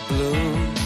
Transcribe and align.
bloom 0.00 0.76
shoots 0.76 0.85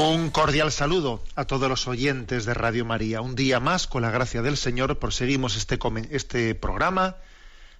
Un 0.00 0.30
cordial 0.30 0.70
saludo 0.70 1.24
a 1.34 1.44
todos 1.44 1.68
los 1.68 1.88
oyentes 1.88 2.44
de 2.44 2.54
Radio 2.54 2.84
María. 2.84 3.20
Un 3.20 3.34
día 3.34 3.58
más, 3.58 3.88
con 3.88 4.02
la 4.02 4.12
gracia 4.12 4.42
del 4.42 4.56
Señor, 4.56 5.00
proseguimos 5.00 5.56
este, 5.56 5.76
este 6.12 6.54
programa 6.54 7.16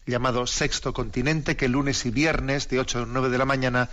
llamado 0.04 0.48
Sexto 0.48 0.92
Continente, 0.92 1.56
que 1.56 1.68
lunes 1.68 2.04
y 2.06 2.10
viernes 2.10 2.68
de 2.68 2.80
8 2.80 3.02
a 3.02 3.06
9 3.06 3.28
de 3.28 3.38
la 3.38 3.44
mañana, 3.44 3.88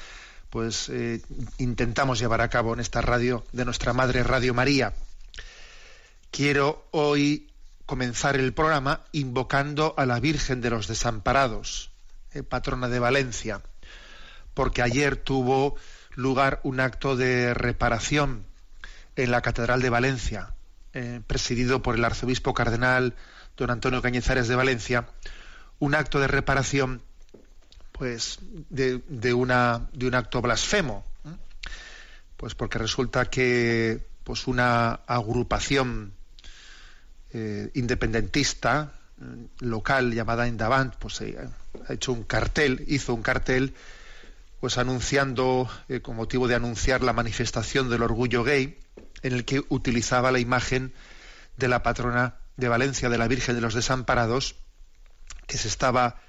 pues 0.50 0.90
eh, 0.90 1.22
intentamos 1.59 2.17
llevar 2.17 2.42
a 2.42 2.50
cabo 2.50 2.73
en 2.73 2.80
esta 2.80 3.00
radio 3.00 3.45
de 3.52 3.64
nuestra 3.64 3.94
madre 3.94 4.23
Radio 4.23 4.56
María. 4.56 4.95
Quiero 6.32 6.88
hoy 6.89 7.52
comenzar 7.86 8.38
el 8.38 8.56
programa 8.56 9.02
invocando 9.12 9.94
a 9.98 10.08
la 10.08 10.20
Virgen 10.20 10.62
de 10.62 10.72
los 10.72 10.88
Desamparados, 10.88 11.92
eh, 12.34 12.42
patrona 12.42 12.89
de 12.89 12.98
Valencia, 12.98 13.62
porque 14.56 14.82
ayer 14.82 15.16
tuvo 15.16 15.76
lugar 16.16 16.59
un 16.63 16.80
acto 16.80 17.16
de 17.16 17.53
reparación 17.53 18.45
en 19.16 19.31
la 19.31 19.41
Catedral 19.41 19.81
de 19.81 19.89
Valencia, 19.89 20.53
eh, 20.94 21.21
presidido 21.25 21.81
por 21.81 21.95
el 21.95 22.05
arzobispo 22.05 22.53
cardenal 22.53 23.16
don 23.58 23.69
Antonio 23.69 24.02
Cañizares 24.02 24.47
de 24.47 24.55
Valencia, 24.55 25.08
un 25.80 25.95
acto 25.95 26.19
de 26.19 26.27
reparación 26.27 27.02
pues 27.91 28.39
de, 28.69 29.02
de 29.08 29.33
una 29.33 29.88
de 29.93 30.08
un 30.08 30.16
acto 30.16 30.41
blasfemo 30.41 31.05
¿eh? 31.25 31.30
pues 32.36 32.55
porque 32.55 32.77
resulta 32.77 33.25
que 33.25 34.05
pues 34.23 34.47
una 34.47 34.99
agrupación 35.08 36.13
eh, 37.31 37.71
independentista 37.73 38.93
local 39.59 40.13
llamada 40.13 40.47
Indavant 40.47 40.93
pues 40.95 41.21
ha 41.21 41.93
hecho 41.93 42.11
un 42.11 42.23
cartel 42.23 42.83
hizo 42.88 43.13
un 43.13 43.21
cartel 43.21 43.73
pues 44.59 44.78
anunciando 44.78 45.70
eh, 45.89 46.02
con 46.02 46.16
motivo 46.16 46.48
de 46.48 46.56
anunciar 46.56 47.03
la 47.03 47.14
manifestación 47.14 47.89
del 47.89 48.03
orgullo 48.03 48.44
gay 48.44 48.80
en 49.22 49.34
el 49.34 49.45
que 49.45 49.64
utilizaba 49.70 50.31
la 50.31 50.39
imagen 50.39 50.93
de 51.58 51.67
la 51.67 51.83
patrona 51.83 52.36
de 52.58 52.67
Valencia 52.70 53.10
de 53.10 53.17
la 53.17 53.27
Virgen 53.27 53.55
de 53.55 53.61
los 53.61 53.73
Desamparados 53.73 54.55
que 55.48 55.58
se 55.58 55.67
estaba 55.67 56.21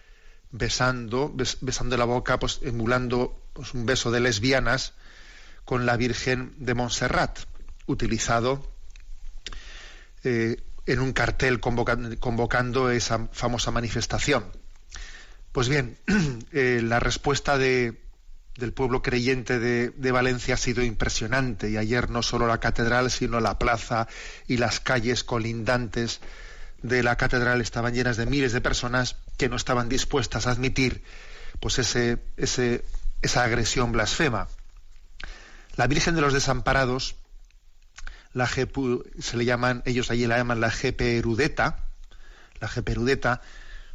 besando, 0.51 1.33
bes- 1.35 1.59
besando 1.61 1.97
la 1.97 2.05
boca, 2.05 2.39
pues 2.39 2.61
emulando 2.63 3.43
pues, 3.53 3.75
un 3.75 3.87
beso 3.87 4.11
de 4.11 4.21
lesbianas 4.21 4.93
con 5.65 5.87
la 5.87 5.97
Virgen 5.97 6.55
de 6.59 6.75
Montserrat, 6.75 7.41
utilizado 7.87 8.71
eh, 10.25 10.57
en 10.87 11.01
un 11.01 11.13
cartel 11.13 11.61
convoca- 11.61 11.99
convocando 12.21 12.91
esa 12.91 13.29
famosa 13.33 13.71
manifestación. 13.71 14.45
Pues 15.53 15.69
bien, 15.69 15.99
eh, 16.53 16.81
la 16.83 17.01
respuesta 17.01 17.59
de- 17.59 18.01
del 18.57 18.73
pueblo 18.73 19.03
creyente 19.03 19.59
de, 19.59 20.13
Valencia 20.13 20.55
ha 20.55 20.59
sido 20.59 20.83
impresionante 20.83 21.71
y 21.71 21.77
ayer 21.77 22.09
no 22.09 22.23
solo 22.23 22.47
la 22.47 22.59
catedral, 22.59 23.11
sino 23.11 23.41
la 23.41 23.59
plaza 23.59 24.09
y 24.47 24.57
las 24.57 24.81
calles 24.81 25.25
colindantes 25.25 26.21
de 26.83 27.03
la 27.03 27.17
catedral 27.17 27.61
estaban 27.61 27.95
llenas 27.95 28.17
de 28.17 28.27
miles 28.27 28.53
de 28.53 28.61
personas 28.61 29.17
que 29.37 29.49
no 29.49 29.57
estaban 29.57 29.89
dispuestas 29.89 30.47
a 30.47 30.53
admitir 30.53 31.03
pues 31.61 31.79
ese, 31.79 32.19
esa 32.37 33.45
agresión 33.45 33.93
blasfema. 33.93 34.49
La 35.77 35.87
Virgen 35.87 36.15
de 36.15 36.23
los 36.23 36.33
Desamparados, 36.33 37.17
la 38.33 38.47
se 38.47 39.37
le 39.37 39.45
llaman, 39.45 39.83
ellos 39.85 40.11
allí 40.11 40.27
la 40.27 40.39
llaman 40.39 40.61
la 40.61 40.71
Geperudeta, 40.71 41.85
la 42.61 42.69
Geperudeta, 42.69 43.43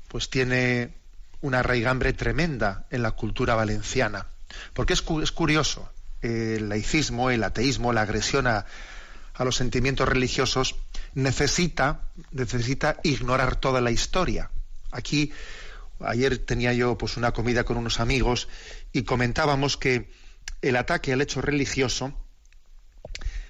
pues 0.07 0.29
tiene 0.29 0.93
una 1.41 1.63
raigambre 1.63 2.13
tremenda 2.13 2.85
en 2.91 3.01
la 3.01 3.11
cultura 3.11 3.55
valenciana. 3.55 4.30
Porque 4.73 4.93
es, 4.93 5.01
cu- 5.01 5.21
es 5.21 5.31
curioso, 5.31 5.91
el 6.21 6.69
laicismo, 6.69 7.29
el 7.31 7.43
ateísmo, 7.43 7.93
la 7.93 8.01
agresión 8.01 8.47
a, 8.47 8.65
los 9.39 9.55
sentimientos 9.55 10.07
religiosos 10.07 10.75
necesita, 11.15 12.01
necesita 12.31 12.97
ignorar 13.03 13.55
toda 13.55 13.81
la 13.81 13.89
historia. 13.91 14.51
Aquí, 14.91 15.31
ayer 15.99 16.37
tenía 16.37 16.73
yo 16.73 16.95
pues 16.97 17.17
una 17.17 17.31
comida 17.31 17.63
con 17.63 17.77
unos 17.77 17.99
amigos 17.99 18.47
y 18.93 19.01
comentábamos 19.03 19.77
que 19.77 20.11
el 20.61 20.75
ataque 20.75 21.11
al 21.13 21.21
hecho 21.21 21.41
religioso 21.41 22.13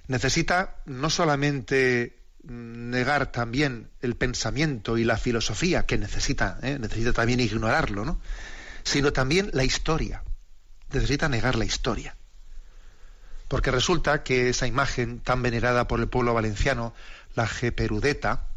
necesita 0.08 0.78
no 0.86 1.10
solamente 1.10 2.18
negar 2.44 3.32
también 3.32 3.90
el 4.02 4.16
pensamiento 4.16 4.98
y 4.98 5.04
la 5.04 5.18
filosofía 5.18 5.86
que 5.86 5.98
necesita, 5.98 6.58
¿eh? 6.64 6.78
necesita 6.80 7.14
también 7.14 7.40
ignorarlo, 7.40 8.04
¿no? 8.06 8.20
sino 8.84 9.14
también 9.14 9.50
la 9.54 9.64
historia. 9.64 10.24
Necesita 10.94 11.30
negar 11.30 11.56
la 11.56 11.66
historia. 11.66 12.16
Porque 13.48 13.72
resulta 13.72 14.24
que 14.24 14.50
esa 14.50 14.68
imagen 14.68 15.20
tan 15.20 15.42
venerada 15.42 15.88
por 15.88 16.00
el 16.00 16.08
pueblo 16.08 16.34
valenciano, 16.34 16.94
la 17.36 17.48
Geperudeta, 17.48 18.48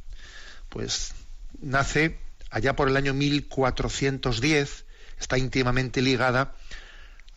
pues 0.68 1.14
nace 1.60 2.18
allá 2.50 2.76
por 2.76 2.88
el 2.88 2.96
año 2.96 3.14
1410, 3.14 4.84
está 5.18 5.38
íntimamente 5.38 6.02
ligada 6.02 6.54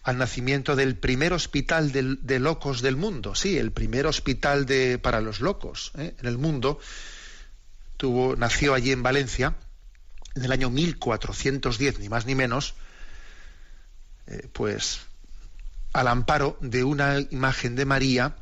al 0.04 0.18
nacimiento 0.18 0.76
del 0.76 0.96
primer 0.96 1.34
hospital 1.34 1.92
de, 1.92 2.40
locos 2.40 2.82
del 2.82 2.96
mundo. 2.96 3.36
Sí, 3.36 3.58
el 3.58 3.72
primer 3.72 4.08
hospital 4.08 4.66
de, 4.66 5.00
para 5.00 5.20
los 5.20 5.42
locos 5.42 5.92
¿eh? 5.98 6.16
en 6.20 6.28
el 6.28 6.38
mundo 6.38 6.80
tuvo, 7.98 8.36
nació 8.38 8.74
allí 8.74 8.92
en 8.92 9.04
Valencia 9.04 9.56
en 10.36 10.46
el 10.46 10.52
año 10.52 10.70
1410, 10.70 12.00
ni 12.00 12.10
más 12.10 12.26
ni 12.26 12.36
menos, 12.36 12.76
eh, 14.28 14.48
pues 14.52 15.02
al 15.94 16.08
amparo 16.08 16.58
de 16.62 16.84
una 16.84 17.20
imagen 17.32 17.76
de 17.76 17.86
María 17.86 18.36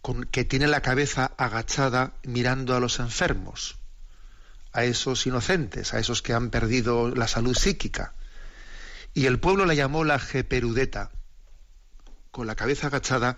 con, 0.00 0.24
que 0.24 0.44
tiene 0.44 0.66
la 0.66 0.82
cabeza 0.82 1.32
agachada 1.36 2.12
mirando 2.24 2.76
a 2.76 2.80
los 2.80 2.98
enfermos, 2.98 3.78
a 4.72 4.84
esos 4.84 5.26
inocentes, 5.26 5.94
a 5.94 5.98
esos 5.98 6.22
que 6.22 6.34
han 6.34 6.50
perdido 6.50 7.14
la 7.14 7.28
salud 7.28 7.56
psíquica. 7.56 8.14
Y 9.14 9.26
el 9.26 9.38
pueblo 9.38 9.66
la 9.66 9.74
llamó 9.74 10.04
la 10.04 10.18
Geperudeta, 10.18 11.10
con 12.30 12.46
la 12.46 12.54
cabeza 12.54 12.86
agachada 12.86 13.36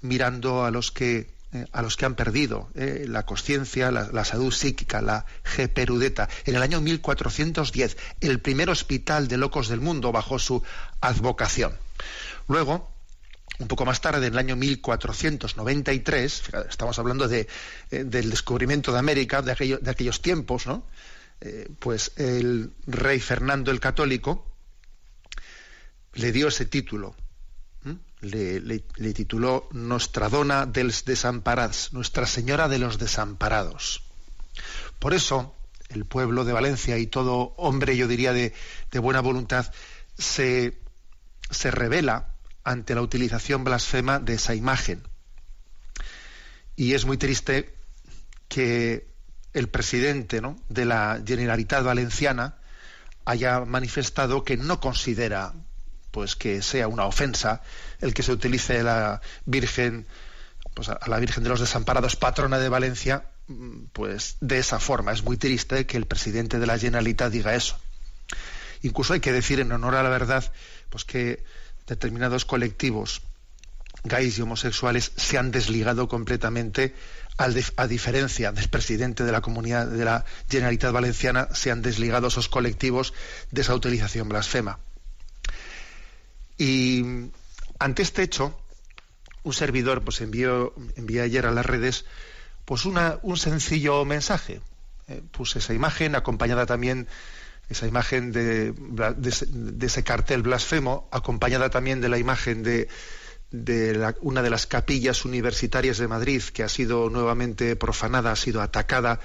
mirando 0.00 0.64
a 0.64 0.70
los 0.70 0.92
que 0.92 1.31
eh, 1.54 1.66
a 1.72 1.82
los 1.82 1.98
que 1.98 2.06
han 2.06 2.14
perdido 2.14 2.70
eh, 2.74 3.04
la 3.06 3.26
conciencia, 3.26 3.90
la, 3.90 4.24
salud 4.24 4.52
psíquica, 4.52 5.02
la 5.02 5.26
Geperudeta. 5.44 6.28
En 6.46 6.54
el 6.54 6.62
año 6.62 6.80
1410, 6.80 7.98
el 8.22 8.40
primer 8.40 8.70
hospital 8.70 9.28
de 9.28 9.36
locos 9.36 9.68
del 9.68 9.82
mundo 9.82 10.12
bajo 10.12 10.38
su 10.38 10.62
advocación. 11.02 11.74
Luego, 12.48 12.90
un 13.58 13.68
poco 13.68 13.84
más 13.84 14.00
tarde, 14.00 14.28
en 14.28 14.32
el 14.32 14.38
año 14.38 14.56
1493, 14.56 16.40
fíjate, 16.40 16.70
estamos 16.70 16.98
hablando 16.98 17.28
de, 17.28 17.46
eh, 17.90 18.04
del 18.04 18.30
descubrimiento 18.30 18.90
de 18.90 18.98
América, 18.98 19.42
de, 19.42 19.78
de 19.80 19.90
aquellos 19.90 20.22
tiempos, 20.22 20.66
¿no? 20.66 20.86
Pues 21.80 22.12
el 22.18 22.70
rey 22.86 23.18
Fernando 23.18 23.72
el 23.72 23.80
Católico 23.80 24.46
le 26.14 26.30
dio 26.30 26.46
ese 26.46 26.66
título. 26.66 27.16
Le, 28.22 28.60
le- 28.60 28.84
le 28.96 29.12
tituló 29.12 29.68
Nostradona 29.72 30.64
dels 30.66 31.04
Nuestra 31.92 32.24
Señora 32.26 32.68
de 32.68 32.78
los 32.78 32.98
Desamparados. 32.98 34.02
Por 34.98 35.12
eso, 35.12 35.54
el 35.90 36.04
pueblo 36.06 36.44
de 36.44 36.52
Valencia 36.52 36.96
y 36.98 37.06
todo 37.06 37.52
hombre, 37.56 37.96
yo 37.96 38.06
diría, 38.08 38.32
de, 38.32 38.54
de 38.90 38.98
buena 39.00 39.20
voluntad, 39.20 39.72
se, 40.16 40.78
se 41.50 41.70
revela 41.70 42.28
ante 42.64 42.94
la 42.94 43.02
utilización 43.02 43.64
blasfema 43.64 44.18
de 44.20 44.34
esa 44.34 44.54
imagen. 44.54 45.02
Y 46.76 46.94
es 46.94 47.04
muy 47.04 47.18
triste 47.18 47.74
que 48.48 49.08
el 49.52 49.68
presidente 49.68 50.40
¿no? 50.40 50.56
de 50.68 50.84
la 50.84 51.20
Generalitat 51.26 51.84
Valenciana 51.84 52.56
haya 53.24 53.60
manifestado 53.64 54.44
que 54.44 54.56
no 54.56 54.80
considera 54.80 55.54
pues 56.12 56.36
que 56.36 56.62
sea 56.62 56.86
una 56.86 57.06
ofensa 57.06 57.62
el 58.00 58.14
que 58.14 58.22
se 58.22 58.30
utilice 58.30 58.84
la 58.84 59.20
Virgen 59.44 60.06
pues 60.74 60.88
a 60.88 60.98
la 61.06 61.18
Virgen 61.18 61.42
de 61.42 61.50
los 61.50 61.60
Desamparados, 61.60 62.16
patrona 62.16 62.58
de 62.58 62.68
Valencia, 62.68 63.26
mm, 63.48 63.86
pues 63.92 64.36
de 64.40 64.58
esa 64.58 64.78
forma. 64.78 65.12
Es 65.12 65.22
muy 65.22 65.36
triste 65.36 65.86
que 65.86 65.96
el 65.96 66.06
presidente 66.06 66.58
de 66.58 66.66
la 66.66 66.78
Generalitat 66.78 67.32
diga 67.32 67.54
eso. 67.54 67.78
Incluso 68.82 69.12
hay 69.12 69.20
que 69.20 69.32
decir 69.32 69.60
en 69.60 69.72
honor 69.72 69.94
a 69.94 70.02
la 70.02 70.08
verdad, 70.08 70.50
pues 70.90 71.04
que 71.04 71.44
determinados 71.86 72.44
colectivos 72.44 73.22
gays 74.04 74.38
y 74.38 74.42
homosexuales 74.42 75.12
se 75.16 75.38
han 75.38 75.50
desligado 75.50 76.08
completamente 76.08 76.94
a 77.36 77.86
diferencia 77.86 78.52
del 78.52 78.68
presidente 78.68 79.24
de 79.24 79.32
la 79.32 79.40
comunidad 79.40 79.86
de 79.86 80.04
la 80.04 80.24
Generalitat 80.50 80.92
Valenciana, 80.92 81.48
se 81.52 81.70
han 81.70 81.82
desligado 81.82 82.28
esos 82.28 82.48
colectivos 82.48 83.14
de 83.50 83.62
esa 83.62 83.74
utilización 83.74 84.28
blasfema. 84.28 84.78
Y 86.58 87.04
ante 87.78 88.02
este 88.02 88.22
hecho, 88.22 88.58
un 89.42 89.52
servidor 89.52 90.02
pues 90.02 90.20
envió, 90.20 90.74
envió 90.96 91.22
ayer 91.22 91.46
a 91.46 91.50
las 91.50 91.66
redes 91.66 92.04
pues 92.64 92.84
una, 92.84 93.18
un 93.22 93.36
sencillo 93.36 94.04
mensaje. 94.04 94.60
Eh, 95.08 95.22
puse 95.32 95.58
esa 95.58 95.74
imagen 95.74 96.14
acompañada 96.14 96.66
también 96.66 97.08
esa 97.68 97.86
imagen 97.86 98.32
de, 98.32 98.72
de, 98.72 99.86
ese 99.86 100.04
cartel 100.04 100.42
blasfemo, 100.42 101.08
acompañada 101.10 101.70
también 101.70 102.00
de 102.00 102.08
la 102.08 102.18
imagen 102.18 102.62
de, 102.62 102.88
de 103.50 104.14
una 104.20 104.42
de 104.42 104.50
las 104.50 104.66
capillas 104.66 105.24
universitarias 105.24 105.98
de 105.98 106.08
Madrid 106.08 106.42
que 106.42 106.62
ha 106.62 106.68
sido 106.68 107.08
nuevamente 107.08 107.76
profanada, 107.76 108.32
ha 108.32 108.36
sido 108.36 108.60
atacada 108.60 109.20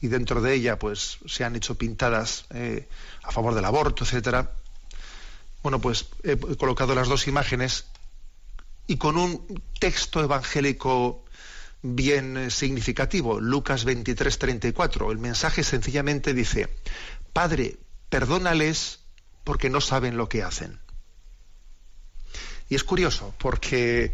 y 0.00 0.08
dentro 0.08 0.40
de 0.40 0.54
ella 0.54 0.78
pues 0.78 1.18
se 1.26 1.44
han 1.44 1.56
hecho 1.56 1.76
pintadas 1.76 2.46
eh, 2.50 2.86
a 3.22 3.32
favor 3.32 3.54
del 3.54 3.64
aborto, 3.64 4.04
etcétera. 4.04 4.52
Bueno, 5.62 5.80
pues 5.80 6.06
he 6.22 6.36
colocado 6.56 6.94
las 6.94 7.08
dos 7.08 7.26
imágenes 7.26 7.86
y 8.86 8.96
con 8.96 9.16
un 9.16 9.62
texto 9.78 10.22
evangélico 10.22 11.24
bien 11.82 12.36
eh, 12.36 12.50
significativo, 12.50 13.40
Lucas 13.40 13.84
23, 13.84 14.38
34. 14.38 15.12
El 15.12 15.18
mensaje 15.18 15.62
sencillamente 15.62 16.34
dice, 16.34 16.68
Padre, 17.32 17.76
perdónales 18.08 19.00
porque 19.44 19.70
no 19.70 19.80
saben 19.80 20.16
lo 20.16 20.28
que 20.28 20.42
hacen. 20.42 20.80
Y 22.68 22.74
es 22.74 22.84
curioso, 22.84 23.34
porque 23.38 24.12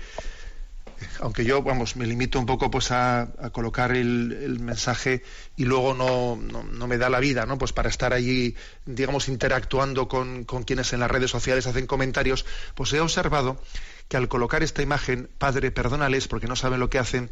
aunque 1.21 1.45
yo, 1.45 1.63
vamos, 1.63 1.97
me 1.97 2.07
limito 2.07 2.39
un 2.39 2.47
poco 2.47 2.71
pues 2.71 2.91
a, 2.91 3.29
colocar 3.53 3.93
el, 3.93 4.59
mensaje 4.61 5.23
y 5.57 5.65
luego 5.65 5.95
no, 5.95 6.37
no, 6.37 6.87
me 6.87 6.99
da 6.99 7.09
la 7.09 7.21
vida, 7.21 7.47
¿no? 7.47 7.59
Pues 7.59 7.73
para 7.73 7.89
estar 7.89 8.13
allí, 8.13 8.55
digamos, 8.87 9.29
interactuando 9.29 10.09
con, 10.09 10.45
con, 10.45 10.65
quienes 10.65 10.93
en 10.93 11.01
las 11.01 11.11
redes 11.11 11.31
sociales 11.31 11.67
hacen 11.67 11.87
comentarios, 11.87 12.47
pues 12.75 12.93
he 12.93 13.01
observado 13.01 13.61
que 14.09 14.17
al 14.17 14.29
colocar 14.29 14.63
esta 14.63 14.83
imagen, 14.83 15.29
Padre, 15.39 15.71
perdónales 15.71 16.29
porque 16.29 16.47
no 16.47 16.57
saben 16.57 16.81
lo 16.81 16.91
que 16.91 16.99
hacen, 16.99 17.31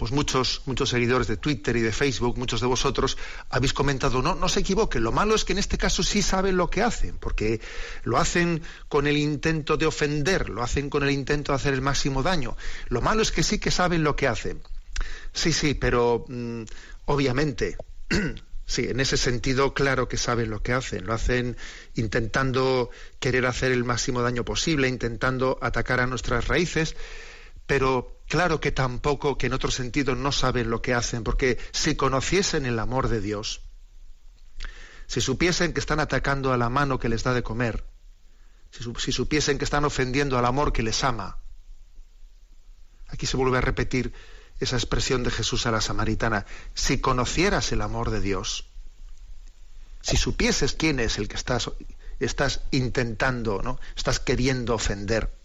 pues 0.00 0.12
muchos, 0.12 0.62
muchos 0.64 0.88
seguidores 0.88 1.26
de 1.26 1.36
Twitter 1.36 1.76
y 1.76 1.82
de 1.82 1.92
Facebook, 1.92 2.38
muchos 2.38 2.62
de 2.62 2.66
vosotros, 2.66 3.18
habéis 3.50 3.74
comentado, 3.74 4.22
no, 4.22 4.34
no 4.34 4.48
se 4.48 4.60
equivoquen, 4.60 5.02
lo 5.02 5.12
malo 5.12 5.34
es 5.34 5.44
que 5.44 5.52
en 5.52 5.58
este 5.58 5.76
caso 5.76 6.02
sí 6.02 6.22
saben 6.22 6.56
lo 6.56 6.70
que 6.70 6.80
hacen, 6.80 7.18
porque 7.18 7.60
lo 8.04 8.16
hacen 8.16 8.62
con 8.88 9.06
el 9.06 9.18
intento 9.18 9.76
de 9.76 9.84
ofender, 9.84 10.48
lo 10.48 10.62
hacen 10.62 10.88
con 10.88 11.02
el 11.02 11.10
intento 11.10 11.52
de 11.52 11.56
hacer 11.56 11.74
el 11.74 11.82
máximo 11.82 12.22
daño. 12.22 12.56
Lo 12.88 13.02
malo 13.02 13.20
es 13.20 13.30
que 13.30 13.42
sí 13.42 13.58
que 13.58 13.70
saben 13.70 14.02
lo 14.02 14.16
que 14.16 14.26
hacen. 14.26 14.62
Sí, 15.34 15.52
sí, 15.52 15.74
pero 15.74 16.24
mm, 16.28 16.62
obviamente, 17.04 17.76
sí, 18.64 18.86
en 18.88 19.00
ese 19.00 19.18
sentido, 19.18 19.74
claro 19.74 20.08
que 20.08 20.16
saben 20.16 20.48
lo 20.48 20.62
que 20.62 20.72
hacen. 20.72 21.04
Lo 21.04 21.12
hacen 21.12 21.58
intentando 21.94 22.88
querer 23.18 23.44
hacer 23.44 23.70
el 23.70 23.84
máximo 23.84 24.22
daño 24.22 24.46
posible, 24.46 24.88
intentando 24.88 25.58
atacar 25.60 26.00
a 26.00 26.06
nuestras 26.06 26.48
raíces, 26.48 26.96
pero 27.66 28.19
Claro 28.30 28.60
que 28.60 28.70
tampoco, 28.70 29.36
que 29.36 29.48
en 29.48 29.54
otro 29.54 29.72
sentido 29.72 30.14
no 30.14 30.30
saben 30.30 30.70
lo 30.70 30.80
que 30.80 30.94
hacen, 30.94 31.24
porque 31.24 31.58
si 31.72 31.96
conociesen 31.96 32.64
el 32.64 32.78
amor 32.78 33.08
de 33.08 33.20
Dios, 33.20 33.62
si 35.08 35.20
supiesen 35.20 35.72
que 35.72 35.80
están 35.80 35.98
atacando 35.98 36.52
a 36.52 36.56
la 36.56 36.68
mano 36.68 37.00
que 37.00 37.08
les 37.08 37.24
da 37.24 37.34
de 37.34 37.42
comer, 37.42 37.84
si, 38.70 39.10
supiesen 39.10 39.58
que 39.58 39.64
están 39.64 39.84
ofendiendo 39.84 40.38
al 40.38 40.46
amor 40.46 40.72
que 40.72 40.84
les 40.84 41.02
ama, 41.02 41.38
aquí 43.08 43.26
se 43.26 43.36
vuelve 43.36 43.58
a 43.58 43.62
repetir 43.62 44.12
esa 44.60 44.76
expresión 44.76 45.24
de 45.24 45.32
Jesús 45.32 45.66
a 45.66 45.72
la 45.72 45.80
samaritana, 45.80 46.46
si 46.72 47.00
conocieras 47.00 47.72
el 47.72 47.82
amor 47.82 48.10
de 48.10 48.20
Dios, 48.20 48.70
si 50.02 50.16
supieses 50.16 50.74
quién 50.74 51.00
es 51.00 51.18
el 51.18 51.26
que 51.26 51.34
estás, 51.34 51.72
estás 52.20 52.60
intentando, 52.70 53.60
¿no? 53.60 53.80
estás 53.96 54.20
queriendo 54.20 54.76
ofender, 54.76 55.39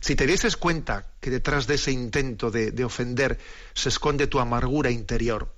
si 0.00 0.14
te 0.14 0.26
dieses 0.26 0.56
cuenta 0.56 1.06
que 1.20 1.30
detrás 1.30 1.66
de 1.66 1.74
ese 1.74 1.92
intento 1.92 2.50
de, 2.50 2.84
ofender 2.84 3.38
se 3.74 3.88
esconde 3.88 4.26
tu 4.26 4.38
amargura 4.38 4.90
interior, 4.90 5.52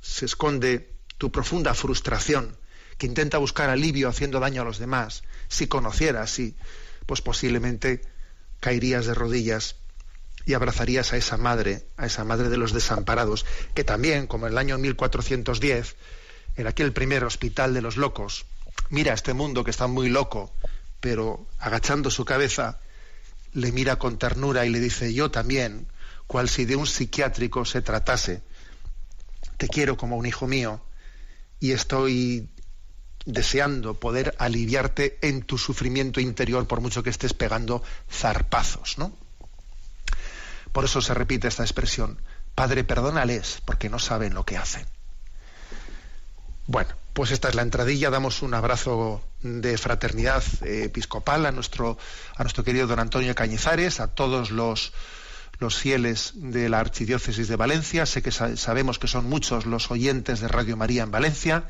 se 0.00 0.26
esconde 0.26 0.94
tu 1.18 1.32
profunda 1.32 1.74
frustración, 1.74 2.56
que 2.98 3.06
intenta 3.06 3.38
buscar 3.38 3.70
alivio 3.70 4.08
haciendo 4.08 4.40
daño 4.40 4.62
a 4.62 4.64
los 4.64 4.78
demás, 4.78 5.24
si 5.48 5.66
conocieras, 5.66 6.30
sí, 6.30 6.56
pues 7.06 7.22
posiblemente 7.22 8.02
caerías 8.60 9.06
de 9.06 9.14
rodillas 9.14 9.76
y 10.46 10.54
abrazarías 10.54 11.12
a 11.12 11.16
esa 11.16 11.36
madre, 11.36 11.86
a 11.96 12.06
esa 12.06 12.24
madre 12.24 12.50
de 12.50 12.56
los 12.56 12.72
desamparados, 12.72 13.46
que 13.74 13.84
también, 13.84 14.26
como 14.26 14.46
en 14.46 14.52
el 14.52 14.58
año 14.58 14.78
1410, 14.78 15.96
en 16.56 16.66
aquel 16.66 16.92
primer 16.92 17.24
hospital 17.24 17.74
de 17.74 17.82
los 17.82 17.96
locos, 17.96 18.46
mira 18.90 19.14
este 19.14 19.32
mundo 19.32 19.64
que 19.64 19.70
está 19.70 19.86
muy 19.86 20.08
loco, 20.08 20.52
pero 21.04 21.46
agachando 21.58 22.10
su 22.10 22.24
cabeza, 22.24 22.78
le 23.52 23.72
mira 23.72 23.96
con 23.96 24.16
ternura 24.16 24.64
y 24.64 24.70
le 24.70 24.80
dice, 24.80 25.12
yo 25.12 25.30
también, 25.30 25.86
cual 26.26 26.48
si 26.48 26.64
de 26.64 26.76
un 26.76 26.86
psiquiátrico 26.86 27.66
se 27.66 27.82
tratase, 27.82 28.40
te 29.58 29.68
quiero 29.68 29.98
como 29.98 30.16
un 30.16 30.24
hijo 30.24 30.46
mío 30.46 30.80
y 31.60 31.72
estoy 31.72 32.48
deseando 33.26 34.00
poder 34.00 34.34
aliviarte 34.38 35.18
en 35.20 35.42
tu 35.42 35.58
sufrimiento 35.58 36.20
interior 36.20 36.66
por 36.66 36.80
mucho 36.80 37.02
que 37.02 37.10
estés 37.10 37.34
pegando 37.34 37.82
zarpazos, 38.10 38.96
¿no? 38.96 39.14
Por 40.72 40.86
eso 40.86 41.02
se 41.02 41.12
repite 41.12 41.48
esta 41.48 41.64
expresión, 41.64 42.18
Padre, 42.54 42.82
perdónales 42.82 43.60
porque 43.66 43.90
no 43.90 43.98
saben 43.98 44.32
lo 44.32 44.46
que 44.46 44.56
hacen. 44.56 44.86
Bueno, 46.66 46.94
pues 47.14 47.30
esta 47.30 47.48
es 47.48 47.54
la 47.54 47.62
entradilla. 47.62 48.10
Damos 48.10 48.42
un 48.42 48.54
abrazo 48.54 49.22
de 49.40 49.78
fraternidad 49.78 50.42
episcopal 50.62 51.46
a 51.46 51.52
nuestro, 51.52 51.96
a 52.36 52.42
nuestro 52.42 52.64
querido 52.64 52.88
don 52.88 52.98
Antonio 52.98 53.34
Cañizares, 53.36 54.00
a 54.00 54.08
todos 54.08 54.50
los, 54.50 54.92
los 55.60 55.76
fieles 55.76 56.32
de 56.34 56.68
la 56.68 56.80
Archidiócesis 56.80 57.46
de 57.46 57.54
Valencia. 57.54 58.04
Sé 58.04 58.20
que 58.20 58.32
sabemos 58.32 58.98
que 58.98 59.06
son 59.06 59.28
muchos 59.28 59.64
los 59.64 59.92
oyentes 59.92 60.40
de 60.40 60.48
Radio 60.48 60.76
María 60.76 61.04
en 61.04 61.12
Valencia. 61.12 61.68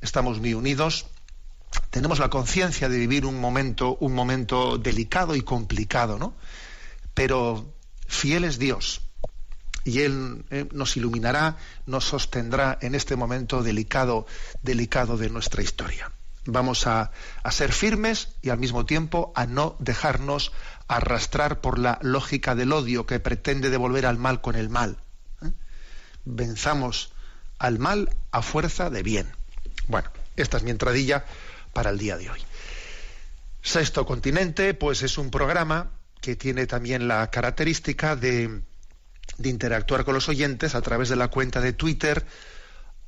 Estamos 0.00 0.40
muy 0.40 0.52
unidos. 0.52 1.06
Tenemos 1.90 2.18
la 2.18 2.28
conciencia 2.28 2.88
de 2.88 2.98
vivir 2.98 3.24
un 3.24 3.40
momento, 3.40 3.96
un 4.00 4.14
momento 4.14 4.78
delicado 4.78 5.36
y 5.36 5.42
complicado, 5.42 6.18
¿no? 6.18 6.34
Pero 7.14 7.72
fiel 8.08 8.42
es 8.44 8.58
Dios 8.58 9.00
y 9.84 10.00
Él 10.00 10.44
eh, 10.50 10.66
nos 10.72 10.96
iluminará, 10.96 11.56
nos 11.86 12.04
sostendrá 12.04 12.78
en 12.80 12.94
este 12.94 13.16
momento 13.16 13.62
delicado, 13.62 14.26
delicado 14.62 15.16
de 15.16 15.30
nuestra 15.30 15.62
historia. 15.62 16.12
Vamos 16.44 16.86
a, 16.88 17.12
ser 17.50 17.72
firmes 17.72 18.28
y 18.42 18.50
al 18.50 18.58
mismo 18.58 18.84
tiempo 18.84 19.32
a 19.36 19.46
no 19.46 19.76
dejarnos 19.78 20.52
arrastrar 20.88 21.60
por 21.60 21.78
la 21.78 21.98
lógica 22.02 22.54
del 22.54 22.72
odio 22.72 23.06
que 23.06 23.20
pretende 23.20 23.70
devolver 23.70 24.06
al 24.06 24.18
mal 24.18 24.40
con 24.40 24.56
el 24.56 24.68
mal. 24.68 24.98
¿eh? 25.42 25.52
Venzamos 26.24 27.12
al 27.58 27.78
mal 27.78 28.10
a 28.32 28.42
fuerza 28.42 28.90
de 28.90 29.04
bien. 29.04 29.30
Bueno, 29.86 30.10
esta 30.36 30.56
es 30.56 30.64
mi 30.64 30.72
entradilla 30.72 31.24
para 31.72 31.90
el 31.90 31.98
día 31.98 32.16
de 32.16 32.30
hoy. 32.30 32.40
Sexto 33.62 34.04
Continente, 34.04 34.74
pues 34.74 35.02
es 35.02 35.18
un 35.18 35.30
programa 35.30 35.90
que 36.20 36.34
tiene 36.34 36.66
también 36.66 37.06
la 37.06 37.30
característica 37.30 38.16
de 38.16 38.62
de 39.38 39.48
interactuar 39.48 40.04
con 40.04 40.14
los 40.14 40.28
oyentes 40.28 40.74
a 40.74 40.82
través 40.82 41.08
de 41.08 41.16
la 41.16 41.28
cuenta 41.28 41.60
de 41.60 41.72
Twitter, 41.72 42.24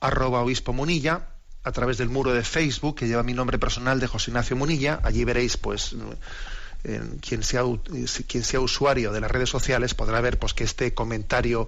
arroba 0.01 0.43
obispo 0.43 0.73
Munilla, 0.73 1.29
a 1.63 1.73
través 1.73 1.97
del 1.99 2.11
muro 2.11 2.33
de 2.35 2.43
Facebook 2.43 2.97
que 2.97 3.09
lleva 3.09 3.23
mi 3.23 3.33
nombre 3.33 3.59
personal 3.59 4.01
de 4.01 4.07
José 4.07 4.31
Ignacio 4.31 4.57
Munilla. 4.57 5.01
Allí 5.03 5.25
veréis, 5.25 5.57
pues, 5.57 5.97
quien, 7.23 7.43
sea, 7.43 7.63
quien 8.27 8.45
sea 8.45 8.61
usuario 8.61 9.13
de 9.13 9.21
las 9.21 9.31
redes 9.31 9.49
sociales 9.49 9.95
podrá 9.95 10.21
ver 10.21 10.39
pues, 10.39 10.53
que 10.53 10.65
este 10.65 10.93
comentario 10.93 11.67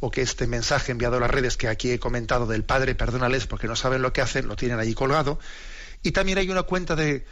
o 0.00 0.10
que 0.10 0.20
este 0.20 0.46
mensaje 0.46 0.92
enviado 0.92 1.16
a 1.16 1.20
las 1.20 1.30
redes 1.30 1.56
que 1.56 1.68
aquí 1.68 1.90
he 1.90 1.98
comentado 1.98 2.46
del 2.46 2.64
Padre, 2.64 2.94
perdónales 2.94 3.46
porque 3.46 3.66
no 3.66 3.76
saben 3.76 4.02
lo 4.02 4.12
que 4.12 4.20
hacen, 4.20 4.46
lo 4.46 4.56
tienen 4.56 4.78
allí 4.78 4.92
colgado. 4.94 5.38
Y 6.02 6.12
también 6.12 6.38
hay 6.38 6.50
una 6.50 6.64
cuenta 6.64 6.94
de 6.94 7.24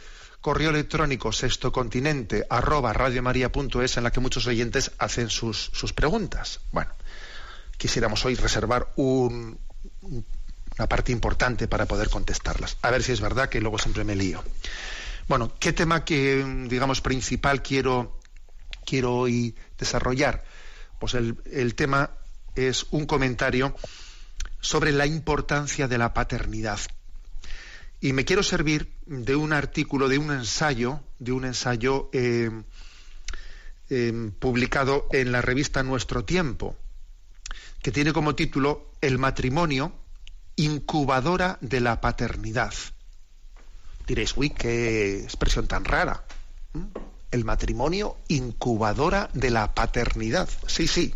correo 0.47 0.69
electrónico 0.69 1.33
sextocontinente 1.33 2.47
arroba 2.49 2.93
radiomaria.es 2.93 3.97
en 3.97 4.03
la 4.05 4.11
que 4.11 4.21
muchos 4.21 4.47
oyentes 4.47 4.91
hacen 4.97 5.29
sus, 5.29 5.71
sus 5.73 5.91
preguntas. 5.91 6.61
Bueno, 6.71 6.89
quisiéramos 7.75 8.23
hoy 8.23 8.35
reservar 8.35 8.93
un, 8.95 9.59
una 10.03 10.87
parte 10.87 11.11
importante 11.11 11.67
para 11.67 11.85
poder 11.85 12.09
contestarlas. 12.09 12.77
A 12.81 12.91
ver 12.91 13.03
si 13.03 13.11
es 13.11 13.19
verdad 13.19 13.49
que 13.49 13.59
luego 13.59 13.77
siempre 13.77 14.05
me 14.05 14.15
lío. 14.15 14.41
Bueno, 15.27 15.51
¿qué 15.59 15.73
tema 15.73 16.05
que, 16.05 16.45
digamos, 16.69 17.01
principal 17.01 17.61
quiero, 17.61 18.17
quiero 18.85 19.17
hoy 19.17 19.53
desarrollar? 19.77 20.45
Pues 20.97 21.13
el, 21.15 21.35
el 21.51 21.75
tema 21.75 22.11
es 22.55 22.85
un 22.91 23.05
comentario 23.05 23.75
sobre 24.61 24.93
la 24.93 25.07
importancia 25.07 25.89
de 25.89 25.97
la 25.97 26.13
paternidad. 26.13 26.79
Y 27.99 28.13
me 28.13 28.25
quiero 28.25 28.43
servir 28.43 28.93
de 29.05 29.35
un 29.35 29.53
artículo, 29.53 30.07
de 30.07 30.17
un 30.17 30.31
ensayo, 30.31 30.99
de 31.19 31.31
un 31.31 31.45
ensayo 31.45 32.09
eh, 32.13 32.51
eh, 33.89 34.31
publicado 34.39 35.07
en 35.11 35.31
la 35.31 35.41
revista 35.41 35.81
Nuestro 35.81 36.23
Tiempo, 36.23 36.75
que 37.81 37.91
tiene 37.91 38.13
como 38.13 38.35
título 38.35 38.91
El 39.01 39.17
matrimonio, 39.17 39.93
incubadora 40.55 41.57
de 41.61 41.79
la 41.79 42.01
paternidad. 42.01 42.73
Diréis, 44.05 44.35
uy, 44.37 44.51
qué 44.51 45.23
expresión 45.23 45.67
tan 45.67 45.83
rara. 45.83 46.23
¿Mm? 46.73 46.85
El 47.31 47.45
matrimonio, 47.45 48.17
incubadora 48.27 49.29
de 49.33 49.51
la 49.51 49.73
paternidad. 49.73 50.47
Sí, 50.67 50.87
sí. 50.87 51.13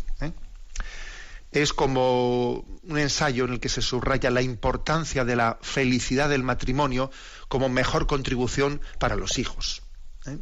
Es 1.52 1.72
como 1.72 2.64
un 2.82 2.98
ensayo 2.98 3.44
en 3.44 3.52
el 3.52 3.60
que 3.60 3.68
se 3.68 3.82
subraya 3.82 4.30
la 4.30 4.42
importancia 4.42 5.24
de 5.24 5.36
la 5.36 5.58
felicidad 5.62 6.28
del 6.28 6.42
matrimonio 6.42 7.10
como 7.48 7.68
mejor 7.68 8.06
contribución 8.06 8.80
para 8.98 9.16
los 9.16 9.38
hijos. 9.38 9.82
¿eh? 10.26 10.38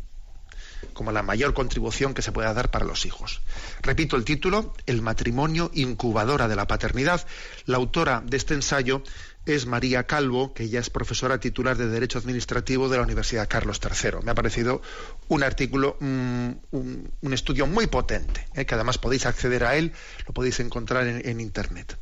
como 0.92 1.12
la 1.12 1.22
mayor 1.22 1.54
contribución 1.54 2.14
que 2.14 2.22
se 2.22 2.32
pueda 2.32 2.54
dar 2.54 2.70
para 2.70 2.84
los 2.84 3.06
hijos. 3.06 3.40
Repito 3.82 4.16
el 4.16 4.24
título, 4.24 4.74
El 4.86 5.02
matrimonio 5.02 5.70
incubadora 5.74 6.48
de 6.48 6.56
la 6.56 6.66
paternidad. 6.66 7.26
La 7.66 7.76
autora 7.76 8.22
de 8.24 8.36
este 8.36 8.54
ensayo 8.54 9.02
es 9.46 9.66
María 9.66 10.06
Calvo, 10.06 10.52
que 10.54 10.68
ya 10.68 10.80
es 10.80 10.90
profesora 10.90 11.40
titular 11.40 11.76
de 11.76 11.88
Derecho 11.88 12.18
Administrativo 12.18 12.88
de 12.88 12.98
la 12.98 13.02
Universidad 13.02 13.48
Carlos 13.48 13.80
III. 13.82 14.22
Me 14.22 14.30
ha 14.30 14.34
parecido 14.34 14.82
un 15.28 15.42
artículo, 15.42 15.96
mm, 16.00 16.50
un, 16.70 17.32
estudio 17.32 17.66
muy 17.66 17.86
potente, 17.86 18.46
¿eh? 18.54 18.66
que 18.66 18.74
además 18.74 18.98
podéis 18.98 19.26
acceder 19.26 19.64
a 19.64 19.76
él, 19.76 19.92
lo 20.26 20.34
podéis 20.34 20.60
encontrar 20.60 21.06
en 21.06 21.40
Internet. 21.40 21.98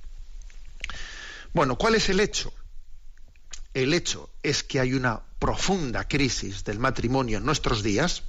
Bueno, 1.52 1.76
¿cuál 1.76 1.94
es 1.94 2.08
el 2.08 2.20
hecho? 2.20 2.52
El 3.74 3.94
hecho 3.94 4.30
es 4.42 4.62
que 4.64 4.80
hay 4.80 4.94
una 4.94 5.22
profunda 5.38 6.08
crisis 6.08 6.64
del 6.64 6.78
matrimonio 6.78 7.38
en 7.38 7.44
nuestros 7.44 7.82
días, 7.82 8.24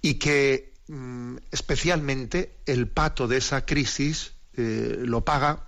y 0.00 0.14
que 0.14 0.74
mm, 0.88 1.36
especialmente 1.50 2.56
el 2.66 2.88
pato 2.88 3.28
de 3.28 3.38
esa 3.38 3.64
crisis 3.64 4.32
eh, 4.54 4.96
lo 5.00 5.24
paga 5.24 5.67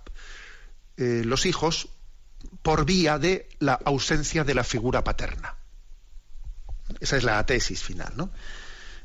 eh, 0.97 1.23
los 1.25 1.45
hijos 1.45 1.89
por 2.61 2.85
vía 2.85 3.17
de 3.19 3.49
la 3.59 3.73
ausencia 3.73 4.43
de 4.43 4.53
la 4.53 4.63
figura 4.63 5.03
paterna. 5.03 5.55
Esa 6.99 7.17
es 7.17 7.23
la 7.23 7.45
tesis 7.45 7.81
final, 7.81 8.13
¿no? 8.15 8.31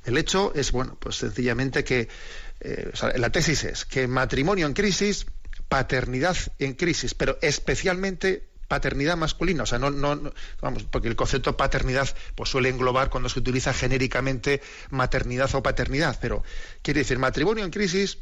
El 0.04 0.16
hecho 0.18 0.52
es, 0.54 0.72
bueno, 0.72 0.96
pues 1.00 1.16
sencillamente 1.16 1.84
que 1.84 2.08
eh, 2.60 2.92
la 3.16 3.30
tesis 3.30 3.64
es 3.64 3.84
que 3.84 4.06
matrimonio 4.06 4.66
en 4.66 4.72
crisis, 4.72 5.26
paternidad 5.68 6.36
en 6.58 6.74
crisis, 6.74 7.14
pero 7.14 7.38
especialmente 7.42 8.48
paternidad 8.68 9.16
masculina, 9.16 9.62
o 9.62 9.66
sea, 9.66 9.78
no, 9.78 9.90
no, 9.90 10.32
vamos, 10.60 10.84
porque 10.84 11.08
el 11.08 11.16
concepto 11.16 11.56
paternidad 11.56 12.08
pues 12.34 12.50
suele 12.50 12.68
englobar 12.68 13.10
cuando 13.10 13.28
se 13.28 13.38
utiliza 13.38 13.72
genéricamente 13.72 14.60
maternidad 14.90 15.54
o 15.54 15.62
paternidad, 15.62 16.18
pero 16.20 16.42
quiere 16.82 17.00
decir 17.00 17.18
matrimonio 17.18 17.64
en 17.64 17.70
crisis, 17.70 18.18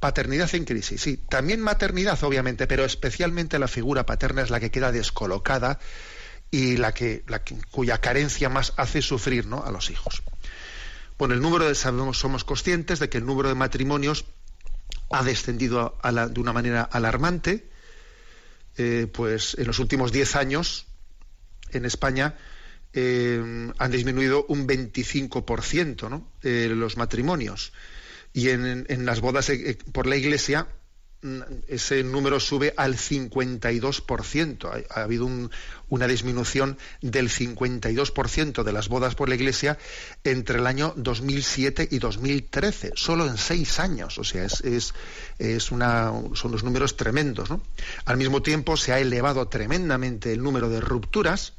paternidad 0.00 0.54
en 0.54 0.64
crisis, 0.64 1.00
sí, 1.00 1.16
también 1.16 1.60
maternidad 1.60 2.22
obviamente, 2.24 2.66
pero 2.66 2.84
especialmente 2.84 3.58
la 3.58 3.68
figura 3.68 4.06
paterna 4.06 4.42
es 4.42 4.50
la 4.50 4.60
que 4.60 4.70
queda 4.70 4.92
descolocada 4.92 5.78
y 6.50 6.76
la 6.76 6.92
que, 6.92 7.24
la 7.26 7.42
cuya 7.70 7.98
carencia 7.98 8.48
más 8.48 8.72
hace 8.76 9.02
sufrir, 9.02 9.46
¿no? 9.46 9.64
a 9.64 9.70
los 9.70 9.90
hijos. 9.90 10.22
Bueno, 11.18 11.34
el 11.34 11.40
número 11.40 11.66
de 11.66 11.74
sabemos 11.74 12.18
somos 12.18 12.44
conscientes 12.44 12.98
de 12.98 13.08
que 13.08 13.18
el 13.18 13.26
número 13.26 13.48
de 13.48 13.54
matrimonios 13.54 14.26
ha 15.10 15.22
descendido 15.22 15.98
de 16.04 16.40
una 16.40 16.52
manera 16.52 16.82
alarmante 16.82 17.70
eh, 18.78 19.06
pues 19.10 19.56
en 19.58 19.66
los 19.66 19.78
últimos 19.78 20.12
10 20.12 20.36
años 20.36 20.86
en 21.70 21.86
España 21.86 22.34
eh, 22.92 23.72
han 23.78 23.90
disminuido 23.90 24.44
un 24.48 24.66
25% 24.66 26.10
¿no? 26.10 26.30
Eh, 26.42 26.68
los 26.70 26.96
matrimonios. 26.98 27.72
Y 28.36 28.50
en, 28.50 28.84
en 28.88 29.06
las 29.06 29.20
bodas 29.20 29.50
por 29.92 30.06
la 30.06 30.16
Iglesia 30.16 30.68
Mm, 31.26 31.40
ese 31.66 32.04
número 32.04 32.38
sube 32.38 32.74
al 32.76 32.96
52%. 32.96 34.86
Ha, 34.90 35.02
habido 35.02 35.28
una 35.88 36.06
disminución 36.06 36.78
del 37.00 37.30
52% 37.30 38.62
de 38.62 38.72
las 38.72 38.88
bodas 38.88 39.14
por 39.14 39.28
la 39.28 39.34
Iglesia 39.34 39.78
entre 40.24 40.58
el 40.58 40.66
año 40.66 40.92
2007 40.96 41.88
y 41.90 41.98
2013, 41.98 42.92
solo 42.94 43.26
en 43.26 43.38
seis 43.38 43.80
años. 43.80 44.18
O 44.18 44.24
sea, 44.24 44.44
es, 44.44 44.92
es, 45.38 45.72
una, 45.72 46.12
son 46.34 46.52
los 46.52 46.62
números 46.62 46.96
tremendos. 46.96 47.48
Al 48.04 48.16
mismo 48.18 48.42
tiempo, 48.42 48.76
se 48.76 48.92
ha 48.92 49.00
elevado 49.00 49.48
tremendamente 49.48 50.32
el 50.32 50.42
número 50.42 50.68
de 50.68 50.80
rupturas, 50.80 51.54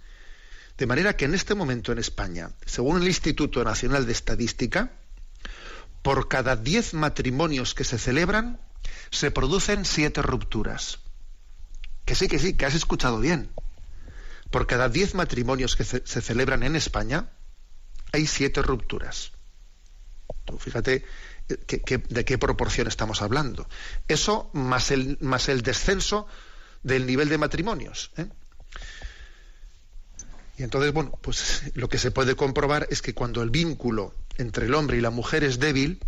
de 0.77 0.85
manera 0.85 1.17
que 1.17 1.25
en 1.25 1.33
este 1.33 1.55
momento 1.55 1.91
en 1.91 1.97
España, 1.97 2.51
según 2.65 3.01
el 3.01 3.07
Instituto 3.07 3.63
Nacional 3.63 4.05
de 4.05 4.11
Estadística, 4.11 4.91
por 6.07 6.29
cada 6.29 6.55
10 6.55 6.93
matrimonios 6.93 7.75
que 7.75 7.83
se 7.83 7.99
celebran, 7.99 8.61
se 9.11 9.29
producen 9.29 9.83
siete 9.83 10.21
rupturas. 10.21 10.99
Que 12.05 12.15
sí, 12.15 12.29
que 12.29 12.39
sí, 12.39 12.53
que 12.53 12.65
has 12.65 12.75
escuchado 12.75 13.19
bien. 13.19 13.49
Por 14.49 14.67
cada 14.67 14.87
diez 14.87 15.15
matrimonios 15.15 15.75
que 15.75 15.83
se, 15.83 15.99
celebran 15.99 16.63
en 16.63 16.77
España, 16.77 17.29
hay 18.13 18.25
siete 18.25 18.61
rupturas. 18.61 19.33
Fíjate 20.59 21.03
eh, 21.49 22.03
de 22.07 22.23
qué 22.23 22.37
proporción 22.37 22.87
estamos 22.87 23.21
hablando. 23.21 23.67
Eso 24.07 24.49
más 24.53 24.91
el, 24.91 25.17
más 25.19 25.49
el 25.49 25.61
descenso 25.61 26.25
del 26.83 27.05
nivel 27.05 27.27
de 27.27 27.37
matrimonios. 27.37 28.11
¿eh? 28.15 28.27
Y 30.57 30.63
entonces, 30.63 30.91
bueno, 30.91 31.17
pues 31.21 31.63
lo 31.75 31.87
que 31.87 31.97
se 31.97 32.11
puede 32.11 32.35
comprobar 32.35 32.87
es 32.89 33.01
que 33.01 33.13
cuando 33.13 33.41
el 33.41 33.49
vínculo 33.49 34.13
entre 34.37 34.65
el 34.65 34.73
hombre 34.73 34.97
y 34.97 35.01
la 35.01 35.11
mujer 35.11 35.43
es 35.43 35.59
débil, 35.59 35.99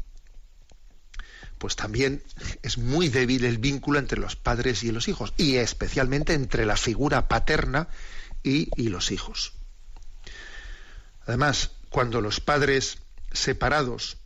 pues 1.58 1.76
también 1.76 2.24
es 2.64 2.78
muy 2.78 3.10
débil 3.10 3.46
el 3.46 3.60
vínculo 3.60 4.00
entre 4.00 4.20
los 4.20 4.36
padres 4.36 4.84
y 4.84 4.92
los 4.92 5.08
hijos, 5.08 5.34
y 5.38 5.58
especialmente 5.58 6.34
entre 6.34 6.66
la 6.66 6.76
figura 6.76 7.28
paterna 7.28 7.88
y, 8.42 8.70
los 8.90 9.12
hijos. 9.12 9.54
Además, 11.26 11.72
cuando 11.90 12.22
los 12.22 12.40
padres 12.40 13.00
separados, 13.32 14.18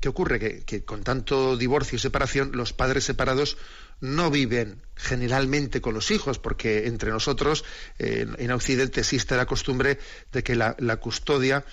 ¿qué 0.00 0.08
ocurre? 0.08 0.64
Que, 0.64 0.84
con 0.84 1.02
tanto 1.02 1.56
divorcio 1.56 1.96
y 1.96 1.98
separación, 1.98 2.52
los 2.52 2.72
padres 2.72 3.04
separados 3.04 3.56
no 4.00 4.30
viven 4.30 4.82
generalmente 4.96 5.80
con 5.80 5.94
los 5.94 6.10
hijos, 6.10 6.38
porque 6.38 6.86
entre 6.86 7.10
nosotros 7.10 7.64
en 7.98 8.50
Occidente 8.50 9.00
existe 9.00 9.36
la 9.36 9.46
costumbre 9.46 9.98
de 10.32 10.42
que 10.42 10.56
la, 10.56 10.96
custodia 10.96 11.64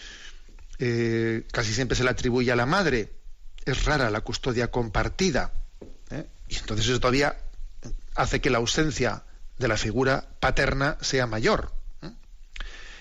eh, 0.80 1.44
casi 1.52 1.74
siempre 1.74 1.98
se 1.98 2.04
la 2.04 2.12
atribuye 2.12 2.52
a 2.52 2.56
la 2.56 2.66
madre, 2.66 3.12
es 3.66 3.86
rara 3.86 4.10
la 4.10 4.22
custodia 4.22 4.72
compartida. 4.72 5.54
¿eh? 6.10 6.26
Y 6.48 6.58
entonces 6.58 6.88
eso 6.88 7.00
todavía 7.00 7.38
hace 8.16 8.42
que 8.42 8.50
la 8.50 8.58
ausencia 8.58 9.24
de 9.58 9.68
la 9.68 9.78
figura 9.78 10.28
paterna 10.40 10.98
sea 11.02 11.28
mayor. 11.28 11.81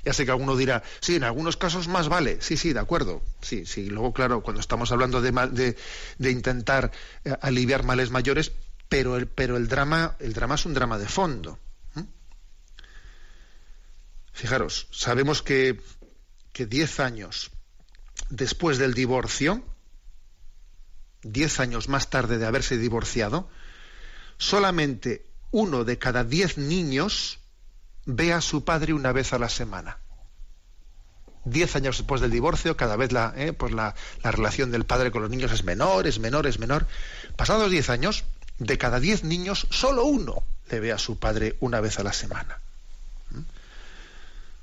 Ya 0.04 0.12
sé 0.12 0.24
que 0.24 0.30
alguno 0.30 0.56
dirá, 0.56 0.82
sí, 1.00 1.16
en 1.16 1.24
algunos 1.24 1.56
casos 1.56 1.88
más 1.88 2.08
vale. 2.08 2.38
Sí, 2.40 2.56
sí, 2.56 2.72
de 2.72 2.80
acuerdo. 2.80 3.22
Sí, 3.42 3.66
sí. 3.66 3.86
Luego, 3.86 4.12
claro, 4.12 4.42
cuando 4.42 4.60
estamos 4.60 4.92
hablando 4.92 5.20
de, 5.20 5.76
de, 6.18 6.30
intentar 6.30 6.90
eh, 7.24 7.36
aliviar 7.42 7.84
males 7.84 8.10
mayores, 8.10 8.52
pero 8.88 9.16
el, 9.16 9.26
pero 9.26 9.56
el 9.56 9.68
drama, 9.68 10.16
el 10.20 10.32
drama 10.32 10.54
es 10.54 10.66
un 10.66 10.74
drama 10.74 10.98
de 10.98 11.06
fondo. 11.06 11.58
Fijaros, 14.32 14.86
sabemos 14.90 15.42
que, 15.42 15.82
que 16.54 16.64
diez 16.64 16.98
años 16.98 17.50
después 18.30 18.78
del 18.78 18.94
divorcio, 18.94 19.62
diez 21.22 21.60
años 21.60 21.88
más 21.88 22.08
tarde 22.08 22.38
de 22.38 22.46
haberse 22.46 22.78
divorciado, 22.78 23.50
solamente 24.38 25.26
uno 25.50 25.84
de 25.84 25.98
cada 25.98 26.24
diez 26.24 26.56
niños 26.56 27.39
ve 28.14 28.32
a 28.32 28.40
su 28.40 28.64
padre 28.64 28.92
una 28.92 29.12
vez 29.12 29.32
a 29.32 29.38
la 29.38 29.48
semana. 29.48 29.98
Diez 31.44 31.74
años 31.74 31.96
después 31.96 32.20
del 32.20 32.30
divorcio, 32.30 32.76
cada 32.76 32.96
vez 32.96 33.12
la, 33.12 33.32
eh, 33.36 33.52
pues 33.52 33.72
la, 33.72 33.94
relación 34.22 34.70
del 34.70 34.84
padre 34.84 35.10
con 35.10 35.22
los 35.22 35.30
niños 35.30 35.52
es 35.52 35.64
menor, 35.64 36.06
es 36.06 36.18
menor, 36.18 36.46
es 36.46 36.58
menor. 36.58 36.86
Pasados 37.36 37.70
diez 37.70 37.88
años, 37.88 38.24
de 38.58 38.76
cada 38.76 39.00
diez 39.00 39.24
niños, 39.24 39.66
solo 39.70 40.04
uno 40.04 40.42
le 40.70 40.80
ve 40.80 40.92
a 40.92 40.98
su 40.98 41.18
padre 41.18 41.56
una 41.60 41.80
vez 41.80 41.98
a 41.98 42.02
la 42.02 42.12
semana. 42.12 42.58
¿Mm? 43.30 43.40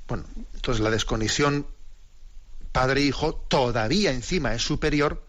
Bueno, 0.08 0.24
entonces 0.54 0.84
la 0.84 0.92
desconexión 0.92 1.66
padre-hijo 2.72 3.34
todavía 3.34 4.12
encima 4.12 4.54
es 4.54 4.62
superior 4.62 5.24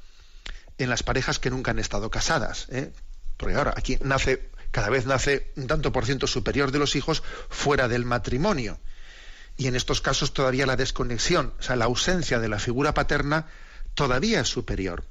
en 0.77 0.91
las 0.91 1.03
parejas 1.03 1.39
que 1.39 1.51
nunca 1.51 1.71
han 1.71 1.79
estado 1.79 2.11
casadas. 2.11 2.67
¿eh? 2.71 2.93
Porque 3.39 3.55
ahora 3.55 3.73
aquí 3.75 3.99
nace 4.03 4.51
cada 4.71 4.91
vez 4.91 5.07
nace 5.07 5.53
un 5.57 5.67
tanto 5.67 5.93
por 5.93 6.05
ciento 6.05 6.27
superior 6.27 6.71
de 6.73 6.79
los 6.79 6.97
hijos 6.97 7.23
fuera 7.49 7.89
del 7.89 8.05
matrimonio. 8.05 8.79
Y 9.57 9.67
en 9.67 9.75
estos 9.75 10.01
casos 10.01 10.33
todavía 10.33 10.67
la 10.67 10.77
desconexión, 10.77 11.53
o 11.59 11.63
sea, 11.63 11.77
la 11.77 11.87
ausencia 11.87 12.39
de 12.39 12.49
la 12.49 12.59
figura 12.59 12.95
paterna 12.95 13.47
todavía 13.95 14.41
es 14.41 14.49
superior. 14.49 15.05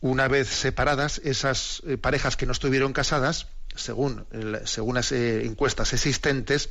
Una 0.00 0.28
vez 0.28 0.48
separadas, 0.48 1.20
esas 1.24 1.80
eh, 1.86 1.96
parejas 1.96 2.36
que 2.36 2.44
no 2.44 2.52
estuvieron 2.52 2.92
casadas, 2.92 3.46
según, 3.74 4.26
según 4.64 4.96
las 4.96 5.12
eh, 5.12 5.46
encuestas 5.46 5.92
existentes, 5.92 6.70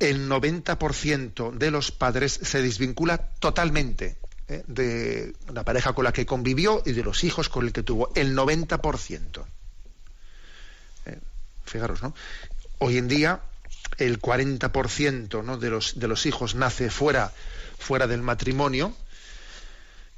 el 0.00 0.28
90% 0.28 1.52
de 1.56 1.70
los 1.70 1.92
padres 1.92 2.40
se 2.42 2.60
desvincula 2.60 3.30
totalmente 3.38 4.18
¿eh? 4.48 4.62
de 4.66 5.34
la 5.52 5.64
pareja 5.64 5.92
con 5.92 6.04
la 6.04 6.12
que 6.12 6.26
convivió 6.26 6.82
y 6.84 6.92
de 6.92 7.02
los 7.02 7.24
hijos 7.24 7.48
con 7.48 7.66
el 7.66 7.72
que 7.72 7.82
tuvo. 7.82 8.12
El 8.14 8.36
90%. 8.36 9.44
¿Eh? 11.06 11.18
Fijaros, 11.64 12.02
¿no? 12.02 12.14
Hoy 12.78 12.98
en 12.98 13.08
día 13.08 13.40
el 13.98 14.20
40% 14.20 15.44
¿no? 15.44 15.58
de, 15.58 15.70
los, 15.70 15.98
de 15.98 16.08
los 16.08 16.26
hijos 16.26 16.54
nace 16.54 16.90
fuera, 16.90 17.32
fuera 17.78 18.06
del 18.06 18.22
matrimonio 18.22 18.96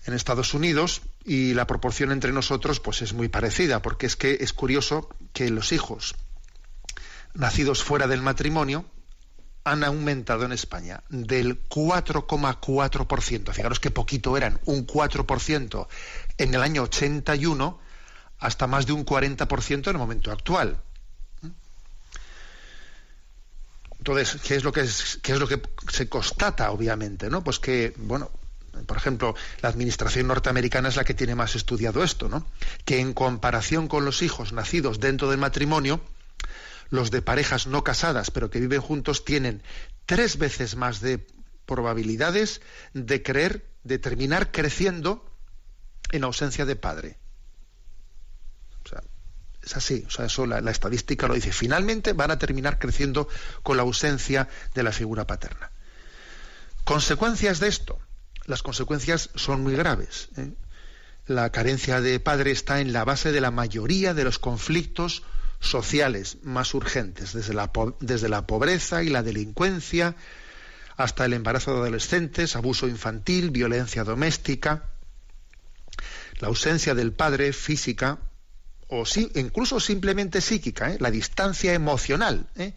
en 0.07 0.15
Estados 0.15 0.55
Unidos 0.55 1.03
y 1.25 1.55
la 1.55 1.67
proporción 1.67 2.13
entre 2.13 2.33
nosotros 2.33 2.81
pues 2.81 3.03
es 3.03 3.13
muy 3.13 3.29
parecida 3.29 3.83
porque 3.83 4.07
es 4.07 4.17
que 4.17 4.39
es 4.41 4.53
curioso 4.53 5.09
que 5.33 5.51
los 5.51 5.73
hijos 5.73 6.15
nacidos 7.35 7.83
fuera 7.83 8.07
del 8.07 8.23
matrimonio 8.23 8.87
han 9.67 9.83
aumentado 9.83 10.45
en 10.45 10.53
España 10.53 11.03
del 11.09 11.69
4,4%, 11.69 13.53
fijaros 13.53 13.81
qué 13.81 13.91
poquito 13.91 14.37
eran, 14.37 14.61
un 14.65 14.87
4% 14.87 15.89
en 16.39 16.55
el 16.55 16.63
año 16.63 16.85
81 16.85 17.81
hasta 18.39 18.69
más 18.69 18.87
de 18.87 18.93
un 18.93 19.05
40% 19.05 19.89
en 19.89 19.91
el 19.91 19.99
momento 19.99 20.31
actual. 20.31 20.81
Entonces, 23.99 24.41
¿qué 24.41 24.55
es 24.55 24.63
lo 24.63 24.73
que 24.73 24.83
es, 24.83 25.19
qué 25.21 25.33
es 25.33 25.41
lo 25.41 25.49
que 25.49 25.61
se 25.89 26.09
constata 26.09 26.71
obviamente, 26.71 27.29
no? 27.29 27.43
Pues 27.43 27.59
que, 27.59 27.93
bueno, 27.97 28.31
por 28.87 28.97
ejemplo, 28.97 29.35
la 29.63 29.69
administración 29.69 30.29
norteamericana 30.29 30.91
es 30.91 30.97
la 30.97 31.03
que 31.03 31.15
tiene 31.15 31.35
más 31.35 31.57
estudiado 31.57 32.05
esto, 32.05 32.29
¿no? 32.29 32.47
Que 32.85 33.01
en 33.01 33.15
comparación 33.15 33.89
con 33.89 34.05
los 34.05 34.23
hijos 34.23 34.53
nacidos 34.53 35.01
dentro 35.01 35.29
del 35.29 35.39
matrimonio, 35.39 36.01
los 36.89 37.11
de 37.11 37.23
parejas 37.23 37.67
no 37.67 37.85
casadas 37.85 38.31
pero 38.31 38.51
que 38.51 38.61
viven 38.61 38.81
juntos 38.81 39.25
tienen 39.25 39.63
tres 40.07 40.39
veces 40.39 40.77
más 40.77 41.01
de 41.01 41.27
probabilidades 41.67 42.61
de 42.95 43.23
creer, 43.23 43.67
de 43.83 43.99
terminar 43.99 44.53
creciendo 44.53 45.29
en 46.13 46.25
ausencia 46.25 46.65
de 46.65 46.77
padre. 46.77 47.19
O 48.85 48.89
sea, 48.89 49.03
es 49.63 49.77
así, 49.77 50.05
o 50.07 50.11
sea, 50.11 50.27
eso 50.27 50.47
la, 50.47 50.71
estadística 50.71 51.27
lo 51.27 51.35
dice. 51.35 51.53
Finalmente 51.53 52.13
van 52.13 52.31
a 52.31 52.39
terminar 52.39 52.79
creciendo 52.79 53.29
con 53.63 53.77
la 53.77 53.83
ausencia 53.83 54.49
de 54.75 54.83
la 54.83 54.93
figura 54.93 55.27
paterna. 55.27 55.73
Consecuencias 56.85 57.59
de 57.59 57.69
esto. 57.69 57.99
Las 58.45 58.63
consecuencias 58.63 59.31
son 59.35 59.63
muy 59.63 59.75
graves. 59.75 60.29
¿eh? 60.37 60.53
La 61.27 61.51
carencia 61.51 62.01
de 62.01 62.21
padre 62.21 62.53
está 62.53 62.81
en 62.81 62.93
la 62.93 63.05
base 63.05 63.33
de 63.33 63.41
la 63.41 63.51
mayoría 63.51 64.15
de 64.15 64.23
los 64.23 64.39
conflictos 64.39 65.25
sociales 65.61 66.39
más 66.43 66.75
urgentes, 66.75 67.33
desde 67.33 67.55
la, 67.55 67.71
desde 68.01 68.29
la 68.29 68.47
pobreza 68.47 69.03
y 69.03 69.09
la 69.09 69.23
delincuencia 69.23 70.17
hasta 70.97 71.25
el 71.25 71.35
embarazo 71.35 71.73
de 71.73 71.81
adolescentes, 71.81 72.57
abuso 72.57 72.89
infantil, 72.89 73.51
violencia 73.51 74.05
doméstica, 74.05 74.91
la 76.41 76.49
ausencia 76.49 76.95
del 76.95 77.13
padre 77.13 77.53
física 77.53 78.19
o 78.89 79.05
incluso 79.35 79.81
simplemente 79.81 80.41
psíquica, 80.41 80.93
¿eh? 80.93 80.97
la 81.01 81.11
distancia 81.11 81.75
emocional, 81.75 82.49
¿eh? 82.57 82.75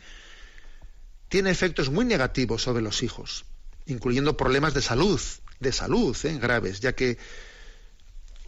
tiene 1.27 1.51
efectos 1.51 1.89
muy 1.89 2.05
negativos 2.05 2.63
sobre 2.63 2.81
los 2.81 3.03
hijos, 3.03 3.45
incluyendo 3.85 4.35
problemas 4.35 4.73
de 4.73 4.81
salud, 4.81 5.21
de 5.59 5.71
salud 5.71 6.17
¿eh? 6.23 6.37
graves, 6.39 6.79
ya 6.79 6.93
que 6.93 7.17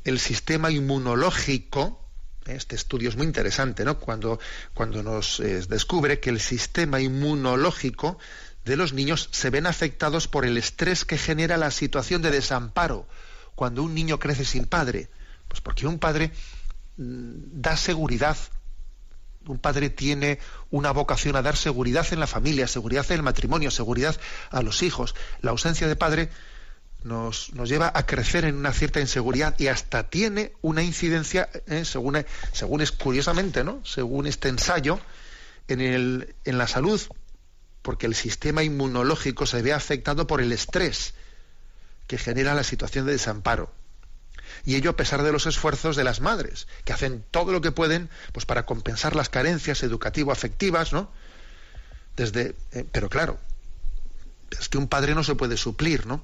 el 0.04 0.20
sistema 0.20 0.72
inmunológico 0.72 2.01
este 2.46 2.76
estudio 2.76 3.10
es 3.10 3.16
muy 3.16 3.26
interesante, 3.26 3.86
¿no? 3.86 4.00
Cuando, 4.00 4.40
cuando 4.74 5.04
nos 5.04 5.40
eh, 5.40 5.62
descubre 5.68 6.20
que 6.20 6.30
el 6.30 6.40
sistema 6.40 7.00
inmunológico 7.00 8.18
de 8.66 8.78
los 8.78 8.94
niños 8.94 9.30
se 9.32 9.50
ven 9.50 9.66
afectados 9.66 10.28
por 10.28 10.46
el 10.46 10.58
estrés 10.58 11.06
que 11.06 11.18
genera 11.18 11.58
la 11.58 11.72
situación 11.72 12.22
de 12.22 12.32
desamparo 12.32 13.08
cuando 13.56 13.84
un 13.84 13.94
niño 13.94 14.20
crece 14.20 14.46
sin 14.46 14.66
padre. 14.66 15.10
Pues 15.48 15.62
porque 15.62 15.88
un 15.88 16.00
padre 16.00 16.32
mm, 16.98 17.62
da 17.62 17.78
seguridad. 17.78 18.38
Un 19.48 19.58
padre 19.58 19.90
tiene 19.90 20.40
una 20.70 20.92
vocación 20.92 21.36
a 21.36 21.42
dar 21.42 21.56
seguridad 21.56 22.06
en 22.12 22.20
la 22.20 22.28
familia, 22.28 22.68
seguridad 22.68 23.06
en 23.10 23.18
el 23.18 23.24
matrimonio, 23.24 23.72
seguridad 23.72 24.16
a 24.52 24.62
los 24.62 24.84
hijos. 24.84 25.16
La 25.42 25.52
ausencia 25.52 25.88
de 25.88 25.96
padre 25.96 26.30
nos, 27.04 27.54
nos, 27.54 27.70
lleva 27.70 27.92
a 27.94 28.06
crecer 28.06 28.46
en 28.46 28.56
una 28.56 28.74
cierta 28.74 29.00
inseguridad 29.00 29.56
y 29.60 29.68
hasta 29.68 30.10
tiene 30.10 30.54
una 30.62 30.84
incidencia, 30.84 31.50
eh, 31.68 31.86
según, 31.86 32.24
según 32.52 32.82
es 32.82 32.92
curiosamente, 32.92 33.64
¿no? 33.64 33.84
según 33.86 34.28
este 34.28 34.50
ensayo, 34.50 35.00
en, 35.68 35.82
el, 35.82 36.36
en 36.46 36.58
la 36.58 36.68
salud, 36.68 37.02
porque 37.82 38.06
el 38.06 38.16
sistema 38.16 38.64
inmunológico 38.64 39.46
se 39.46 39.62
ve 39.62 39.74
afectado 39.74 40.28
por 40.28 40.42
el 40.42 40.52
estrés 40.52 41.14
que 42.08 42.18
genera 42.18 42.54
la 42.54 42.64
situación 42.64 43.06
de 43.06 43.14
desamparo. 43.14 43.74
Y 44.66 44.76
ello 44.76 44.92
a 44.92 44.96
pesar 44.96 45.24
de 45.24 45.32
los 45.32 45.48
esfuerzos 45.48 45.96
de 45.96 46.04
las 46.04 46.20
madres, 46.20 46.68
que 46.84 46.94
hacen 46.94 47.24
todo 47.32 47.52
lo 47.52 47.62
que 47.62 47.72
pueden 47.72 48.10
pues, 48.34 48.46
para 48.46 48.66
compensar 48.66 49.16
las 49.16 49.30
carencias 49.30 49.82
educativo-afectivas, 49.82 50.94
¿no? 50.94 51.10
Desde, 52.18 52.56
eh, 52.74 52.86
pero 52.92 53.10
claro, 53.10 53.40
es 54.60 54.68
que 54.68 54.78
un 54.78 54.88
padre 54.88 55.16
no 55.16 55.24
se 55.24 55.36
puede 55.36 55.58
suplir, 55.58 56.06
¿no? 56.06 56.24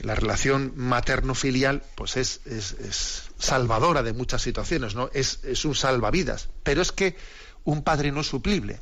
La 0.00 0.14
relación 0.14 0.72
materno-filial 0.76 1.82
pues 1.94 2.16
es, 2.16 2.40
es, 2.46 3.30
salvadora 3.38 4.02
de 4.02 4.12
muchas 4.12 4.42
situaciones, 4.42 4.94
¿no? 4.94 5.10
Es, 5.12 5.40
es, 5.44 5.64
un 5.64 5.74
salvavidas. 5.74 6.48
Pero 6.62 6.82
es 6.82 6.92
que 6.92 7.16
un 7.64 7.82
padre 7.82 8.10
no 8.10 8.22
es 8.22 8.26
suplible. 8.26 8.80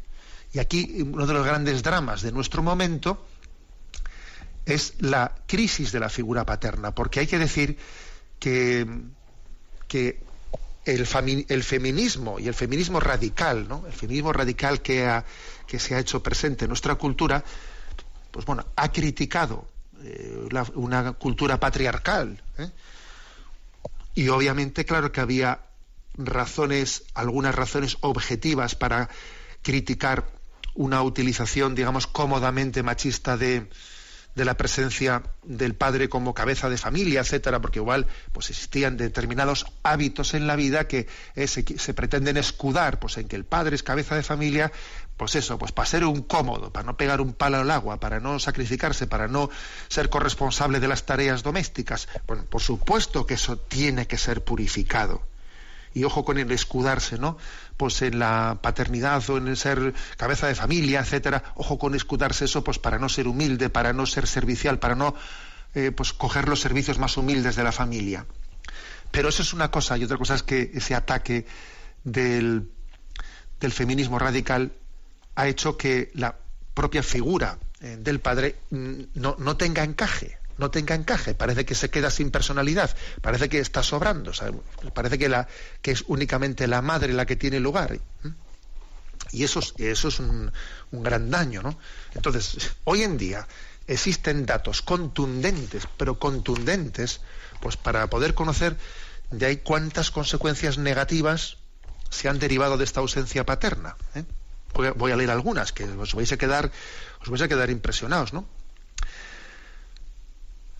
Y 0.52 0.58
aquí 0.58 1.02
uno 1.02 1.26
de 1.26 1.34
los 1.34 1.46
grandes 1.46 1.82
dramas 1.82 2.22
de 2.22 2.32
nuestro 2.32 2.62
momento 2.62 3.26
es 4.64 4.94
la 5.00 5.34
crisis 5.46 5.92
de 5.92 6.00
la 6.00 6.08
figura 6.08 6.46
paterna, 6.46 6.94
porque 6.94 7.20
hay 7.20 7.26
que 7.26 7.38
decir 7.38 7.76
que, 8.38 8.86
que 9.88 10.20
el, 10.84 11.06
el, 11.48 11.62
feminismo 11.62 12.38
y 12.38 12.48
el 12.48 12.54
feminismo 12.54 13.00
radical, 13.00 13.68
¿no? 13.68 13.84
El 13.86 13.92
feminismo 13.92 14.32
radical 14.32 14.82
que, 14.82 15.06
ha, 15.06 15.24
que 15.66 15.78
se 15.78 15.94
ha 15.94 15.98
hecho 15.98 16.22
presente 16.22 16.64
en 16.64 16.68
nuestra 16.68 16.94
cultura, 16.94 17.44
pues 18.30 18.46
bueno, 18.46 18.66
ha 18.76 18.90
criticado 18.92 19.66
eh, 20.04 20.48
una 20.74 21.12
cultura 21.12 21.58
patriarcal. 21.58 22.42
¿eh? 22.58 22.70
Y 24.14 24.28
obviamente, 24.28 24.84
claro 24.84 25.12
que 25.12 25.20
había 25.20 25.60
razones, 26.14 27.04
algunas 27.14 27.54
razones 27.54 27.96
objetivas 28.00 28.74
para 28.74 29.08
criticar 29.62 30.26
una 30.74 31.02
utilización, 31.02 31.74
digamos, 31.74 32.06
cómodamente 32.06 32.82
machista 32.82 33.36
de, 33.36 33.68
de 34.34 34.44
la 34.44 34.56
presencia 34.56 35.22
del 35.42 35.74
padre 35.74 36.08
como 36.08 36.34
cabeza 36.34 36.68
de 36.70 36.78
familia, 36.78 37.20
etcétera, 37.20 37.60
porque 37.60 37.78
igual 37.78 38.06
pues 38.32 38.50
existían 38.50 38.96
determinados 38.96 39.66
hábitos 39.82 40.34
en 40.34 40.46
la 40.46 40.56
vida 40.56 40.88
que 40.88 41.06
eh, 41.34 41.46
se, 41.46 41.64
se, 41.78 41.94
pretenden 41.94 42.36
escudar 42.36 42.98
pues 42.98 43.18
en 43.18 43.28
que 43.28 43.36
el 43.36 43.44
padre 43.44 43.76
es 43.76 43.82
cabeza 43.82 44.14
de 44.14 44.22
familia, 44.22 44.72
pues 45.16 45.34
eso, 45.34 45.58
pues 45.58 45.72
para 45.72 45.86
ser 45.86 46.04
un 46.04 46.22
cómodo, 46.22 46.72
para 46.72 46.86
no 46.86 46.96
pegar 46.96 47.20
un 47.20 47.34
palo 47.34 47.58
al 47.58 47.70
agua, 47.70 48.00
para 48.00 48.20
no 48.20 48.38
sacrificarse, 48.38 49.06
para 49.06 49.28
no 49.28 49.50
ser 49.88 50.08
corresponsable 50.08 50.80
de 50.80 50.88
las 50.88 51.04
tareas 51.04 51.42
domésticas. 51.42 52.08
Bueno, 52.26 52.44
por 52.44 52.62
supuesto 52.62 53.26
que 53.26 53.34
eso 53.34 53.56
tiene 53.58 54.06
que 54.06 54.18
ser 54.18 54.42
purificado 54.42 55.31
y 55.94 56.04
ojo 56.04 56.24
con 56.24 56.38
el 56.38 56.50
escudarse, 56.52 57.18
¿no? 57.18 57.36
Pues 57.76 58.02
en 58.02 58.18
la 58.18 58.58
paternidad 58.62 59.28
o 59.30 59.38
en 59.38 59.48
el 59.48 59.56
ser 59.56 59.94
cabeza 60.16 60.46
de 60.46 60.54
familia, 60.54 61.00
etcétera, 61.00 61.42
ojo 61.54 61.78
con 61.78 61.94
escudarse 61.94 62.44
eso, 62.46 62.64
pues 62.64 62.78
para 62.78 62.98
no 62.98 63.08
ser 63.08 63.28
humilde, 63.28 63.70
para 63.70 63.92
no 63.92 64.06
ser 64.06 64.26
servicial, 64.26 64.78
para 64.78 64.94
no 64.94 65.14
eh, 65.74 65.90
pues 65.90 66.12
coger 66.12 66.48
los 66.48 66.60
servicios 66.60 66.98
más 66.98 67.16
humildes 67.16 67.56
de 67.56 67.64
la 67.64 67.72
familia. 67.72 68.26
Pero 69.10 69.28
eso 69.28 69.42
es 69.42 69.52
una 69.52 69.70
cosa, 69.70 69.98
y 69.98 70.04
otra 70.04 70.16
cosa 70.16 70.34
es 70.34 70.42
que 70.42 70.70
ese 70.74 70.94
ataque 70.94 71.46
del, 72.04 72.70
del 73.60 73.72
feminismo 73.72 74.18
radical 74.18 74.72
ha 75.34 75.48
hecho 75.48 75.76
que 75.76 76.10
la 76.14 76.36
propia 76.74 77.02
figura 77.02 77.58
eh, 77.80 77.96
del 77.98 78.20
padre 78.20 78.56
mm, 78.70 79.02
no, 79.14 79.36
no 79.38 79.56
tenga 79.56 79.84
encaje 79.84 80.38
no 80.58 80.70
tenga 80.70 80.94
encaje, 80.94 81.34
parece 81.34 81.64
que 81.64 81.74
se 81.74 81.90
queda 81.90 82.10
sin 82.10 82.30
personalidad, 82.30 82.94
parece 83.20 83.48
que 83.48 83.58
está 83.58 83.82
sobrando, 83.82 84.32
parece 84.94 85.18
que, 85.18 85.28
la, 85.28 85.48
que 85.80 85.92
es 85.92 86.04
únicamente 86.06 86.66
la 86.66 86.82
madre 86.82 87.12
la 87.12 87.26
que 87.26 87.36
tiene 87.36 87.60
lugar. 87.60 87.98
Y 89.30 89.44
eso, 89.44 89.60
es 89.78 90.20
un, 90.20 90.52
un 90.90 91.02
gran 91.02 91.30
daño. 91.30 91.62
¿no? 91.62 91.78
Entonces, 92.14 92.72
hoy 92.84 93.02
en 93.02 93.16
día 93.16 93.46
existen 93.86 94.46
datos 94.46 94.82
contundentes, 94.82 95.88
pero 95.96 96.18
contundentes, 96.18 97.20
pues 97.60 97.76
para 97.76 98.08
poder 98.08 98.34
conocer 98.34 98.76
de 99.30 99.46
ahí 99.46 99.56
cuántas 99.58 100.10
consecuencias 100.10 100.78
negativas 100.78 101.56
se 102.10 102.28
han 102.28 102.38
derivado 102.38 102.76
de 102.76 102.84
esta 102.84 103.00
ausencia 103.00 103.44
paterna. 103.44 103.96
¿eh? 104.14 104.24
Voy, 104.74 105.12
a, 105.12 105.16
leer 105.16 105.30
algunas 105.30 105.72
que 105.72 105.84
os 105.84 106.14
vais 106.14 106.32
a 106.32 106.36
quedar, 106.36 106.70
os 107.20 107.28
vais 107.28 107.42
a 107.42 107.48
quedar 107.48 107.70
impresionados, 107.70 108.32
¿no? 108.32 108.46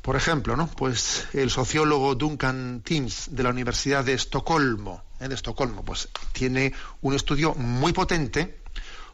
Por 0.03 0.17
ejemplo, 0.17 0.57
¿no? 0.57 0.67
Pues 0.67 1.29
el 1.33 1.49
sociólogo 1.49 2.17
Duncan 2.17 2.83
Timms 2.85 3.29
de 3.31 3.45
la 3.45 3.51
Universidad 3.51 4.05
de 4.05 4.15
Estocolmo, 4.15 5.05
¿eh? 5.21 5.29
de 5.29 5.37
Estocolmo, 5.37 5.85
pues 5.85 6.09
tiene 6.33 6.73
un 7.03 7.15
estudio 7.15 7.55
muy 7.55 7.93
potente 7.93 8.59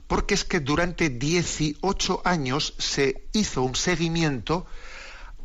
porque 0.07 0.33
es 0.33 0.45
que 0.45 0.61
durante 0.61 1.11
18 1.11 2.23
años 2.25 2.73
se 2.79 3.29
hizo 3.35 3.61
un 3.63 3.77
seguimiento 3.77 4.65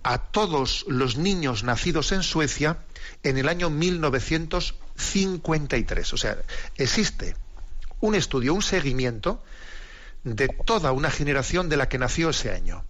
a 0.04 0.18
todos 0.18 0.86
los 0.88 1.18
niños 1.18 1.66
nacidos 1.66 2.14
en 2.14 2.24
Suecia 2.24 2.78
en 3.24 3.38
el 3.38 3.50
año 3.50 3.70
1953. 3.70 6.14
O 6.14 6.18
sea, 6.18 6.38
existe 6.78 7.36
un 8.00 8.16
estudio, 8.16 8.54
un 8.54 8.62
seguimiento 8.62 9.44
de 10.24 10.48
toda 10.48 10.94
una 10.94 11.12
generación 11.12 11.68
de 11.68 11.76
la 11.76 11.90
que 11.90 11.98
nació 11.98 12.30
ese 12.30 12.52
año. 12.52 12.86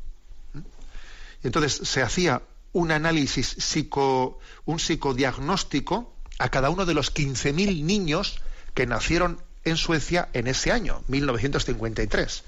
Entonces 1.44 1.88
se 1.88 2.02
hacía 2.02 2.42
un 2.72 2.92
análisis 2.92 3.56
psico, 3.60 4.40
un 4.66 4.80
psicodiagnóstico 4.80 6.14
a 6.40 6.50
cada 6.50 6.70
uno 6.70 6.86
de 6.86 6.94
los 6.94 7.14
15.000 7.14 7.84
niños 7.84 8.42
que 8.74 8.88
nacieron 8.88 9.40
en 9.64 9.78
Suecia 9.78 10.30
en 10.34 10.48
ese 10.48 10.72
año, 10.72 11.04
1953. 11.08 12.44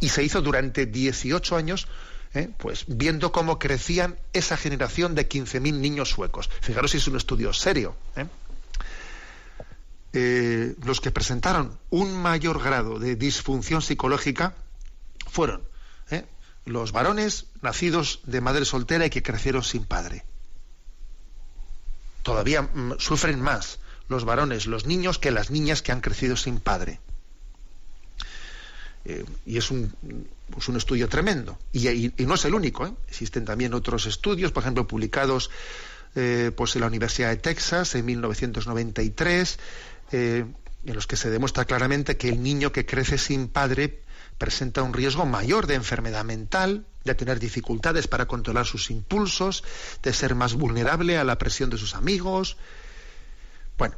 Y 0.00 0.08
se 0.10 0.22
hizo 0.22 0.42
durante 0.42 0.86
18 0.86 1.56
años 1.56 1.88
¿eh? 2.34 2.50
pues 2.58 2.84
viendo 2.86 3.32
cómo 3.32 3.58
crecían 3.58 4.18
esa 4.32 4.56
generación 4.56 5.14
de 5.14 5.28
15.000 5.28 5.74
niños 5.74 6.10
suecos. 6.10 6.50
Fijaros 6.60 6.90
si 6.90 6.98
es 6.98 7.06
un 7.08 7.16
estudio 7.16 7.52
serio. 7.52 7.96
¿eh? 8.16 8.26
Eh, 10.14 10.74
los 10.84 11.00
que 11.00 11.10
presentaron 11.10 11.78
un 11.90 12.20
mayor 12.20 12.62
grado 12.62 12.98
de 12.98 13.16
disfunción 13.16 13.80
psicológica 13.80 14.54
fueron 15.26 15.62
los 16.64 16.92
varones 16.92 17.46
nacidos 17.60 18.20
de 18.24 18.40
madre 18.40 18.64
soltera 18.64 19.06
y 19.06 19.10
que 19.10 19.22
crecieron 19.22 19.64
sin 19.64 19.84
padre. 19.84 20.24
Todavía 22.22 22.62
mm, 22.62 22.98
sufren 22.98 23.40
más 23.40 23.78
los 24.08 24.24
varones, 24.24 24.66
los 24.66 24.86
niños, 24.86 25.18
que 25.18 25.30
las 25.30 25.50
niñas 25.50 25.82
que 25.82 25.92
han 25.92 26.00
crecido 26.00 26.36
sin 26.36 26.60
padre. 26.60 27.00
Eh, 29.04 29.24
y 29.46 29.58
es 29.58 29.70
un, 29.70 29.92
pues 30.50 30.68
un, 30.68 30.76
estudio 30.76 31.08
tremendo. 31.08 31.58
Y, 31.72 32.12
no 32.18 32.34
es 32.34 32.44
el 32.44 32.54
único. 32.54 32.86
¿eh? 32.86 32.92
Existen 33.08 33.44
también 33.44 33.74
otros 33.74 34.06
estudios, 34.06 34.52
por 34.52 34.62
ejemplo, 34.62 34.86
publicados 34.86 35.50
eh, 36.14 36.52
pues 36.56 36.76
en 36.76 36.82
la 36.82 36.86
Universidad 36.86 37.30
de 37.30 37.36
Texas 37.36 37.94
en 37.94 38.04
1993, 38.04 39.58
en 40.12 40.54
los 40.84 41.06
que 41.06 41.16
se 41.16 41.30
demuestra 41.30 41.64
claramente 41.64 42.16
que 42.16 42.28
el 42.28 42.42
niño 42.42 42.70
que 42.70 42.84
crece 42.84 43.16
sin 43.16 43.48
padre 43.48 44.02
presenta 44.38 44.82
un 44.82 44.92
riesgo 44.92 45.26
mayor 45.26 45.66
de 45.66 45.74
enfermedad 45.74 46.24
mental, 46.24 46.86
de 47.04 47.14
tener 47.14 47.38
dificultades 47.38 48.08
para 48.08 48.26
controlar 48.26 48.66
sus 48.66 48.90
impulsos, 48.90 49.64
de 50.02 50.12
ser 50.12 50.34
más 50.34 50.54
vulnerable 50.54 51.18
a 51.18 51.24
la 51.24 51.38
presión 51.38 51.70
de 51.70 51.78
sus 51.78 51.94
amigos. 51.94 52.56
Bueno, 53.78 53.96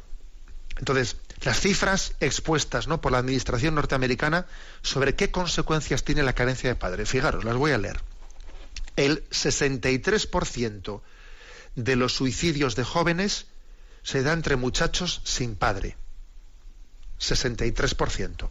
entonces, 0.77 1.17
las 1.41 1.59
cifras 1.59 2.13
expuestas 2.19 2.87
¿no? 2.87 3.01
por 3.01 3.11
la 3.11 3.19
Administración 3.19 3.75
norteamericana 3.75 4.45
sobre 4.81 5.15
qué 5.15 5.31
consecuencias 5.31 6.03
tiene 6.03 6.23
la 6.23 6.33
carencia 6.33 6.69
de 6.69 6.75
padre. 6.75 7.05
Fijaros, 7.05 7.43
las 7.43 7.55
voy 7.55 7.71
a 7.71 7.77
leer. 7.77 8.01
El 8.95 9.27
63% 9.29 11.01
de 11.75 11.95
los 11.95 12.13
suicidios 12.13 12.75
de 12.75 12.83
jóvenes 12.83 13.47
se 14.03 14.23
da 14.23 14.33
entre 14.33 14.55
muchachos 14.55 15.21
sin 15.23 15.55
padre. 15.55 15.97
63%. 17.19 18.49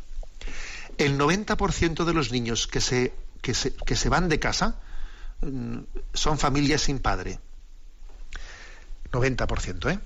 El 0.99 1.19
90% 1.19 2.05
de 2.05 2.15
los 2.15 2.33
niños 2.33 2.67
que 2.67 2.81
se, 2.81 3.15
que 3.43 3.55
se, 3.55 3.75
que 3.75 3.97
se 3.97 4.09
van 4.09 4.29
de 4.29 4.39
casa 4.39 4.81
mm, 5.41 5.79
son 6.13 6.39
familias 6.39 6.83
sin 6.83 6.99
padre. 6.99 7.39
90%, 9.13 9.93
¿eh? 9.93 10.01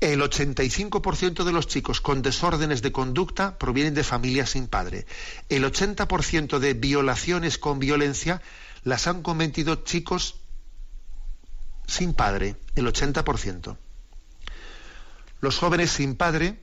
El 0.00 0.20
85% 0.20 1.44
de 1.44 1.52
los 1.52 1.66
chicos 1.66 2.00
con 2.00 2.22
desórdenes 2.22 2.82
de 2.82 2.92
conducta 2.92 3.58
provienen 3.58 3.94
de 3.94 4.04
familias 4.04 4.50
sin 4.50 4.68
padre. 4.68 5.06
El 5.48 5.64
80% 5.64 6.58
de 6.58 6.74
violaciones 6.74 7.58
con 7.58 7.78
violencia 7.78 8.42
las 8.82 9.06
han 9.06 9.22
cometido 9.22 9.76
chicos 9.76 10.36
sin 11.86 12.14
padre, 12.14 12.56
el 12.74 12.86
80%. 12.86 13.76
Los 15.40 15.58
jóvenes 15.58 15.90
sin 15.90 16.16
padre 16.16 16.58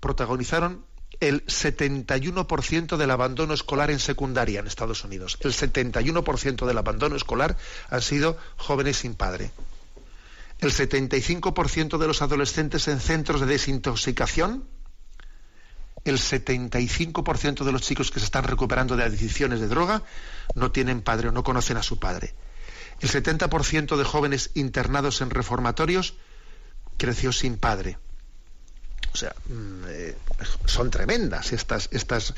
protagonizaron 0.00 0.84
el 1.20 1.44
71% 1.46 2.96
del 2.96 3.10
abandono 3.10 3.54
escolar 3.54 3.90
en 3.90 3.98
secundaria 3.98 4.60
en 4.60 4.66
Estados 4.66 5.04
Unidos. 5.04 5.38
El 5.40 5.52
71% 5.52 6.66
del 6.66 6.78
abandono 6.78 7.16
escolar 7.16 7.56
han 7.90 8.02
sido 8.02 8.36
jóvenes 8.56 8.98
sin 8.98 9.14
padre 9.14 9.50
el 10.60 10.72
75% 10.72 11.98
de 11.98 12.06
los 12.06 12.22
adolescentes 12.22 12.88
en 12.88 13.00
centros 13.00 13.40
de 13.40 13.46
desintoxicación, 13.46 14.64
el 16.04 16.18
75% 16.18 17.64
de 17.64 17.72
los 17.72 17.82
chicos 17.82 18.10
que 18.10 18.18
se 18.18 18.24
están 18.24 18.44
recuperando 18.44 18.96
de 18.96 19.04
adicciones 19.04 19.60
de 19.60 19.68
droga 19.68 20.02
no 20.54 20.72
tienen 20.72 21.02
padre 21.02 21.28
o 21.28 21.32
no 21.32 21.44
conocen 21.44 21.76
a 21.76 21.82
su 21.82 21.98
padre. 21.98 22.34
El 23.00 23.08
70% 23.08 23.96
de 23.96 24.04
jóvenes 24.04 24.50
internados 24.54 25.20
en 25.20 25.30
reformatorios 25.30 26.14
creció 26.96 27.32
sin 27.32 27.58
padre. 27.58 27.98
O 29.12 29.16
sea, 29.16 29.34
mm, 29.48 29.84
eh, 29.88 30.16
son 30.66 30.90
tremendas 30.90 31.52
estas, 31.52 31.88
estas, 31.92 32.34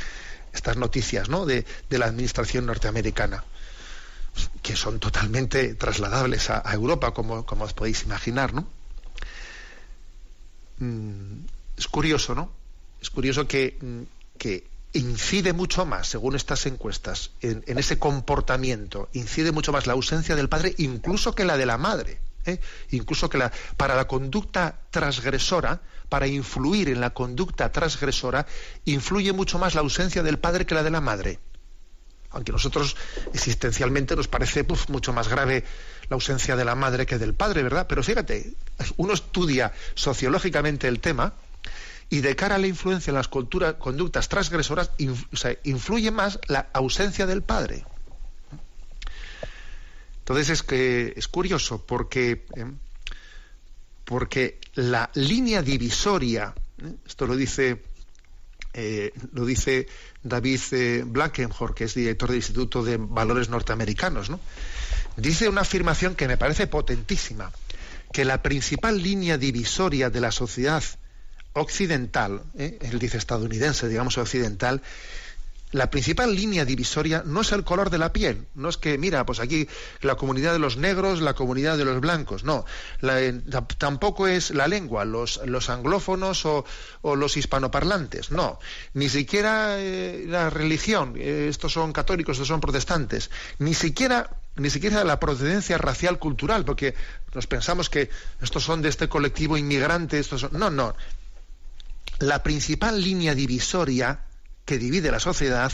estas 0.53 0.77
noticias 0.77 1.29
¿no? 1.29 1.47
de, 1.47 1.65
la 1.91 2.07
administración 2.07 2.67
norteamericana 2.67 3.45
que 4.63 4.77
son 4.77 5.01
totalmente 5.01 5.75
trasladables 5.75 6.51
a, 6.51 6.63
Europa, 6.73 7.13
como, 7.13 7.45
como, 7.45 7.65
os 7.65 7.75
podéis 7.75 8.05
imaginar, 8.05 8.55
¿no? 8.55 8.65
Mm, 10.79 11.45
es 11.77 11.89
curioso, 11.89 12.35
¿no? 12.35 12.53
Es 13.03 13.11
curioso 13.11 13.49
que, 13.49 13.77
mm, 13.81 14.39
que, 14.39 14.71
incide 14.93 15.53
mucho 15.53 15.85
más, 15.87 16.09
según 16.09 16.35
estas 16.35 16.67
encuestas, 16.67 17.31
en, 17.43 17.63
ese 17.79 17.99
comportamiento, 17.99 19.09
incide 19.13 19.53
mucho 19.53 19.73
más 19.73 19.87
la 19.87 19.93
ausencia 19.93 20.37
del 20.37 20.49
padre, 20.49 20.75
incluso 20.79 21.35
que 21.35 21.45
la 21.45 21.57
de 21.57 21.67
la 21.67 21.79
madre. 21.79 22.21
¿Eh? 22.47 22.61
Incluso 22.91 23.29
que 23.29 23.39
la, 23.39 23.53
para 23.77 23.95
la 23.95 24.07
conducta 24.07 24.81
transgresora, 24.91 25.81
para 26.09 26.27
influir 26.27 26.89
en 26.89 27.01
la 27.01 27.11
conducta 27.11 27.71
transgresora, 27.73 28.47
influye 28.85 29.33
mucho 29.33 29.59
más 29.59 29.75
la 29.75 29.81
ausencia 29.81 30.23
del 30.23 30.39
padre 30.39 30.67
que 30.67 30.75
la 30.75 30.83
de 30.83 30.91
la 30.91 31.01
madre 31.01 31.39
aunque 32.31 32.53
nosotros 32.53 32.97
existencialmente 33.35 34.15
nos 34.15 34.29
parece 34.29 34.65
mucho 34.89 35.13
más 35.13 35.29
grave 35.29 35.65
la 36.09 36.15
ausencia 36.15 36.57
de 36.57 36.65
la 36.65 36.75
madre 36.75 37.07
que 37.07 37.19
del 37.19 37.35
padre, 37.35 37.63
¿verdad? 37.63 37.87
Pero 37.89 38.03
fíjate, 38.03 38.55
uno 38.97 39.13
estudia 39.13 39.73
sociológicamente 39.95 40.89
el 40.89 41.01
tema 41.01 41.35
y 42.09 42.21
de 42.21 42.37
cara 42.37 42.57
a 42.57 42.59
la 42.59 42.67
influencia 42.67 43.11
en 43.11 43.17
las 43.17 43.29
conductas 43.29 44.29
transgresoras, 44.29 44.91
influye 45.65 46.11
más 46.11 46.41
la 46.47 46.69
ausencia 46.73 47.27
del 47.27 47.43
padre. 47.43 47.85
Entonces 50.31 50.51
es 50.51 50.63
que 50.63 51.13
es 51.17 51.27
curioso 51.27 51.85
porque, 51.85 52.47
¿eh? 52.55 52.65
porque 54.05 54.61
la 54.75 55.11
línea 55.15 55.61
divisoria, 55.61 56.55
¿eh? 56.79 56.95
esto 57.05 57.27
lo 57.27 57.35
dice 57.35 57.83
eh, 58.73 59.13
lo 59.33 59.45
dice 59.45 59.89
David 60.23 60.61
eh, 60.71 61.05
que 61.75 61.83
es 61.83 61.95
director 61.95 62.29
del 62.29 62.37
Instituto 62.37 62.85
de 62.85 62.97
Valores 62.97 63.49
Norteamericanos, 63.49 64.31
¿no? 64.31 64.39
dice 65.17 65.49
una 65.49 65.63
afirmación 65.63 66.15
que 66.15 66.29
me 66.29 66.37
parece 66.37 66.69
potentísima, 66.69 67.51
que 68.13 68.25
la 68.25 68.41
principal 68.41 69.03
línea 69.03 69.37
divisoria 69.37 70.11
de 70.11 70.21
la 70.21 70.31
sociedad 70.31 70.85
occidental, 71.55 72.45
él 72.57 73.01
dice 73.01 73.19
estadounidense, 73.19 73.89
digamos 73.89 74.17
occidental, 74.17 74.81
la 75.73 75.91
principal 75.91 76.35
línea 76.35 76.65
divisoria 76.65 77.23
no 77.25 77.43
es 77.43 77.53
el 77.53 77.63
color 77.63 77.91
de 77.91 77.99
la 77.99 78.13
piel, 78.13 78.47
no 78.55 78.69
es 78.69 78.77
que, 78.77 78.99
mira, 78.99 79.25
pues 79.25 79.39
aquí 79.39 79.69
la 80.01 80.17
comunidad 80.17 80.53
de 80.53 80.59
los 80.59 80.77
negros, 80.77 81.21
la 81.21 81.35
comunidad 81.35 81.79
de 81.79 81.85
los 81.85 82.01
blancos, 82.01 82.43
no, 82.43 82.65
eh, 83.03 83.41
tampoco 83.79 84.27
es 84.27 84.51
la 84.51 84.67
lengua, 84.67 85.05
los, 85.05 85.41
los 85.47 85.71
anglófonos 85.71 86.45
o, 86.45 86.65
los 87.03 87.37
hispanoparlantes, 87.37 88.33
no, 88.33 88.59
ni 88.95 89.09
siquiera 89.09 89.77
eh, 89.79 90.25
la 90.27 90.51
religión, 90.51 91.15
eh, 91.17 91.47
estos 91.49 91.73
son 91.73 91.93
católicos, 91.93 92.37
estos 92.37 92.49
son 92.49 92.61
protestantes, 92.61 93.31
ni 93.59 93.75
siquiera, 93.75 94.31
ni 94.57 94.71
siquiera 94.71 95.05
la 95.05 95.21
procedencia 95.21 95.79
racial 95.79 96.19
cultural, 96.19 96.65
porque 96.65 96.95
nos 97.33 97.47
pensamos 97.47 97.89
que 97.89 98.11
estos 98.43 98.65
son 98.65 98.83
de 98.83 98.89
este 98.89 99.09
colectivo 99.09 99.57
inmigrante, 99.57 100.19
estos 100.19 100.41
son, 100.41 100.51
no, 100.53 100.69
no, 100.69 100.97
la 102.19 102.43
principal 102.43 103.01
línea 103.03 103.35
divisoria 103.35 104.25
que 104.71 104.79
divide 104.79 105.11
la 105.11 105.19
sociedad 105.19 105.73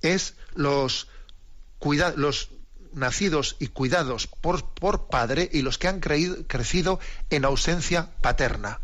es 0.00 0.32
los, 0.54 1.08
los 2.16 2.48
nacidos 2.94 3.56
y 3.58 3.66
cuidados 3.66 4.28
por, 4.28 4.64
por, 4.64 5.08
padre 5.08 5.46
y 5.52 5.60
los 5.60 5.76
que 5.76 5.88
han 5.88 6.00
crecido 6.00 7.00
en 7.28 7.44
ausencia 7.44 8.08
paterna. 8.22 8.80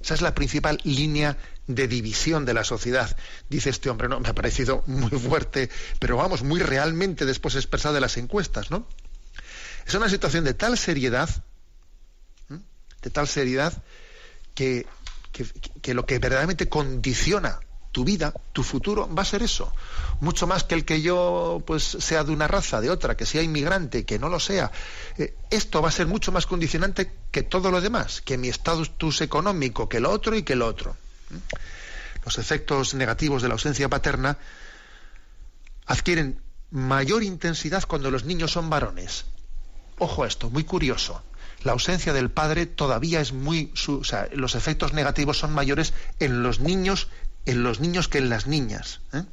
Esa 0.00 0.14
es 0.14 0.20
la 0.20 0.34
principal 0.34 0.80
línea 0.82 1.36
de 1.68 1.86
división 1.86 2.44
de 2.44 2.54
la 2.54 2.64
sociedad. 2.64 3.16
Dice 3.48 3.70
este 3.70 3.88
hombre, 3.88 4.08
no, 4.08 4.18
me 4.18 4.28
ha 4.28 4.34
parecido 4.34 4.82
muy 4.86 5.10
fuerte, 5.10 5.70
pero 6.00 6.16
vamos, 6.16 6.42
muy 6.42 6.58
realmente 6.58 7.26
después 7.26 7.54
expresada 7.54 7.98
en 7.98 8.02
las 8.02 8.16
encuestas, 8.16 8.72
¿no? 8.72 8.84
Es 9.86 9.94
una 9.94 10.08
situación 10.08 10.42
de 10.42 10.54
tal 10.54 10.76
seriedad, 10.76 11.30
de 12.48 13.10
tal 13.10 13.28
seriedad, 13.28 13.80
que, 14.56 14.88
que 15.82 15.94
lo 15.94 16.04
que 16.04 16.18
verdaderamente 16.18 16.68
condiciona 16.68 17.60
tu 17.92 18.04
vida, 18.04 18.32
tu 18.52 18.62
futuro 18.62 19.12
va 19.12 19.22
a 19.22 19.24
ser 19.24 19.42
eso. 19.42 19.72
Mucho 20.20 20.46
más 20.46 20.64
que 20.64 20.74
el 20.74 20.84
que 20.84 21.02
yo 21.02 21.62
pues 21.66 21.82
sea 21.82 22.24
de 22.24 22.32
una 22.32 22.46
raza, 22.46 22.80
de 22.80 22.90
otra, 22.90 23.16
que 23.16 23.26
sea 23.26 23.42
inmigrante, 23.42 24.04
que 24.04 24.18
no 24.18 24.28
lo 24.28 24.38
sea. 24.38 24.70
Eh, 25.18 25.34
esto 25.50 25.82
va 25.82 25.88
a 25.88 25.92
ser 25.92 26.06
mucho 26.06 26.32
más 26.32 26.46
condicionante 26.46 27.12
que 27.30 27.42
todo 27.42 27.70
lo 27.70 27.80
demás, 27.80 28.20
que 28.20 28.38
mi 28.38 28.48
estatus 28.48 29.20
económico, 29.20 29.88
que 29.88 30.00
lo 30.00 30.10
otro 30.10 30.36
y 30.36 30.42
que 30.42 30.56
lo 30.56 30.66
otro. 30.66 30.96
¿Mm? 31.30 31.36
Los 32.24 32.38
efectos 32.38 32.94
negativos 32.94 33.42
de 33.42 33.48
la 33.48 33.54
ausencia 33.54 33.88
paterna 33.88 34.38
adquieren 35.86 36.40
mayor 36.70 37.22
intensidad 37.22 37.84
cuando 37.86 38.10
los 38.10 38.24
niños 38.24 38.52
son 38.52 38.70
varones. 38.70 39.24
Ojo 39.98 40.24
a 40.24 40.28
esto, 40.28 40.50
muy 40.50 40.64
curioso. 40.64 41.22
La 41.62 41.72
ausencia 41.72 42.12
del 42.12 42.30
padre 42.30 42.66
todavía 42.66 43.20
es 43.20 43.32
muy, 43.32 43.72
o 43.88 44.04
sea, 44.04 44.28
los 44.32 44.54
efectos 44.54 44.92
negativos 44.92 45.38
son 45.38 45.52
mayores 45.52 45.92
en 46.18 46.42
los 46.42 46.60
niños 46.60 47.08
en 47.46 47.62
los 47.62 47.80
niños 47.80 48.08
que 48.08 48.18
en 48.18 48.28
las 48.28 48.46
niñas. 48.46 49.00
¿eh? 49.12 49.24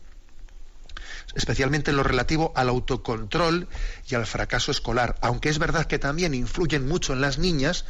especialmente 1.36 1.92
en 1.92 1.98
lo 1.98 2.04
relativo 2.04 2.52
al 2.56 2.70
autocontrol 2.70 3.68
y 4.10 4.16
al 4.16 4.26
fracaso 4.26 4.72
escolar, 4.72 5.18
aunque 5.22 5.50
es 5.50 5.60
verdad 5.60 5.86
que 5.86 6.00
también 6.00 6.34
influyen 6.34 6.88
mucho 6.88 7.14
en 7.14 7.22
las 7.22 7.38
niñas 7.38 7.86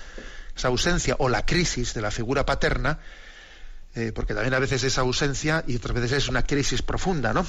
esa 0.56 0.68
ausencia 0.68 1.16
o 1.20 1.30
la 1.30 1.46
crisis 1.46 1.94
de 1.94 2.02
la 2.02 2.12
figura 2.12 2.46
paterna, 2.46 3.00
eh, 3.96 4.12
porque 4.14 4.34
también 4.34 4.54
a 4.54 4.60
veces 4.60 4.84
es 4.84 4.98
ausencia 4.98 5.64
y 5.66 5.78
otras 5.78 5.94
veces 5.94 6.12
es 6.24 6.30
una 6.30 6.44
crisis 6.44 6.82
profunda, 6.82 7.34
¿no? 7.34 7.46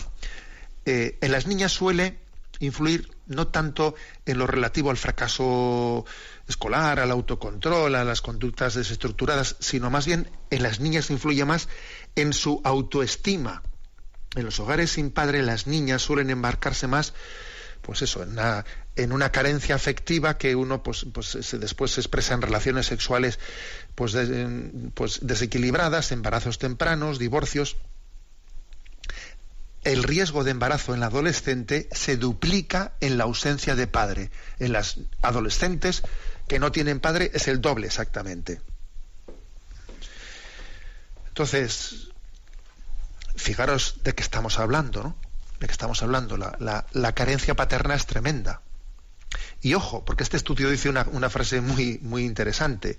Eh, 0.85 1.19
en 1.21 1.33
las 1.33 1.47
niñas 1.47 1.73
suele 1.73 2.19
influir 2.61 3.11
no 3.29 3.49
tanto 3.49 3.95
en 4.27 4.39
lo 4.39 4.47
relativo 4.47 4.91
al 4.91 4.97
fracaso 4.97 6.05
escolar, 6.47 6.99
al 6.99 7.11
autocontrol, 7.11 7.95
a 7.95 8.05
las 8.05 8.21
conductas 8.21 8.75
desestructuradas, 8.75 9.57
sino 9.61 9.91
más 9.91 10.07
bien 10.07 10.31
en 10.51 10.63
las 10.63 10.81
niñas 10.81 11.11
influye 11.11 11.45
más 11.45 11.69
en 12.17 12.33
su 12.33 12.61
autoestima. 12.65 13.63
En 14.35 14.45
los 14.45 14.61
hogares 14.61 14.91
sin 14.91 15.11
padre 15.11 15.43
las 15.43 15.67
niñas 15.67 16.03
suelen 16.03 16.31
embarcarse 16.31 16.87
más 16.87 17.15
pues 17.83 18.03
eso, 18.03 18.23
en 18.23 18.33
una, 18.33 18.65
en 18.97 19.13
una 19.13 19.33
carencia 19.33 19.75
afectiva 19.75 20.37
que 20.37 20.55
uno 20.55 20.83
pues, 20.83 21.07
pues 21.13 21.39
después 21.59 21.93
se 21.93 22.01
expresa 22.01 22.35
en 22.35 22.43
relaciones 22.43 22.87
sexuales 22.87 23.39
pues, 23.95 24.15
pues 24.95 25.21
desequilibradas, 25.23 26.13
embarazos 26.13 26.59
tempranos, 26.59 27.19
divorcios. 27.19 27.77
El 29.85 30.03
riesgo 30.03 30.45
de 30.45 30.51
embarazo 30.51 30.93
en 30.93 31.01
la 31.01 31.07
adolescente 31.07 31.89
se 31.93 32.17
duplica 32.17 32.93
en 33.01 33.17
la 33.17 33.25
ausencia 33.25 33.75
de 33.77 33.87
padre. 33.87 34.31
En 34.59 34.73
las 34.73 34.99
adolescentes 35.23 36.03
que 36.49 36.59
no 36.59 36.73
tienen 36.73 37.01
padre 37.01 37.31
es 37.35 37.47
el 37.49 37.61
doble 37.61 37.87
exactamente. 37.87 38.61
Entonces, 41.29 42.09
fijaros 43.37 44.01
de 44.03 44.15
qué 44.15 44.23
estamos 44.23 44.59
hablando, 44.59 45.03
¿no? 45.03 45.17
De 45.61 45.67
qué 45.67 45.73
estamos 45.73 46.03
hablando. 46.03 46.37
La, 46.37 47.13
carencia 47.15 47.55
paterna 47.55 47.95
es 47.95 48.07
tremenda. 48.07 48.63
Y 49.61 49.75
ojo, 49.75 50.05
porque 50.05 50.25
este 50.25 50.37
estudio 50.37 50.71
dice 50.71 50.89
una, 50.89 51.07
una, 51.13 51.31
frase 51.31 51.61
muy, 51.61 52.01
muy 52.03 52.25
interesante, 52.25 52.99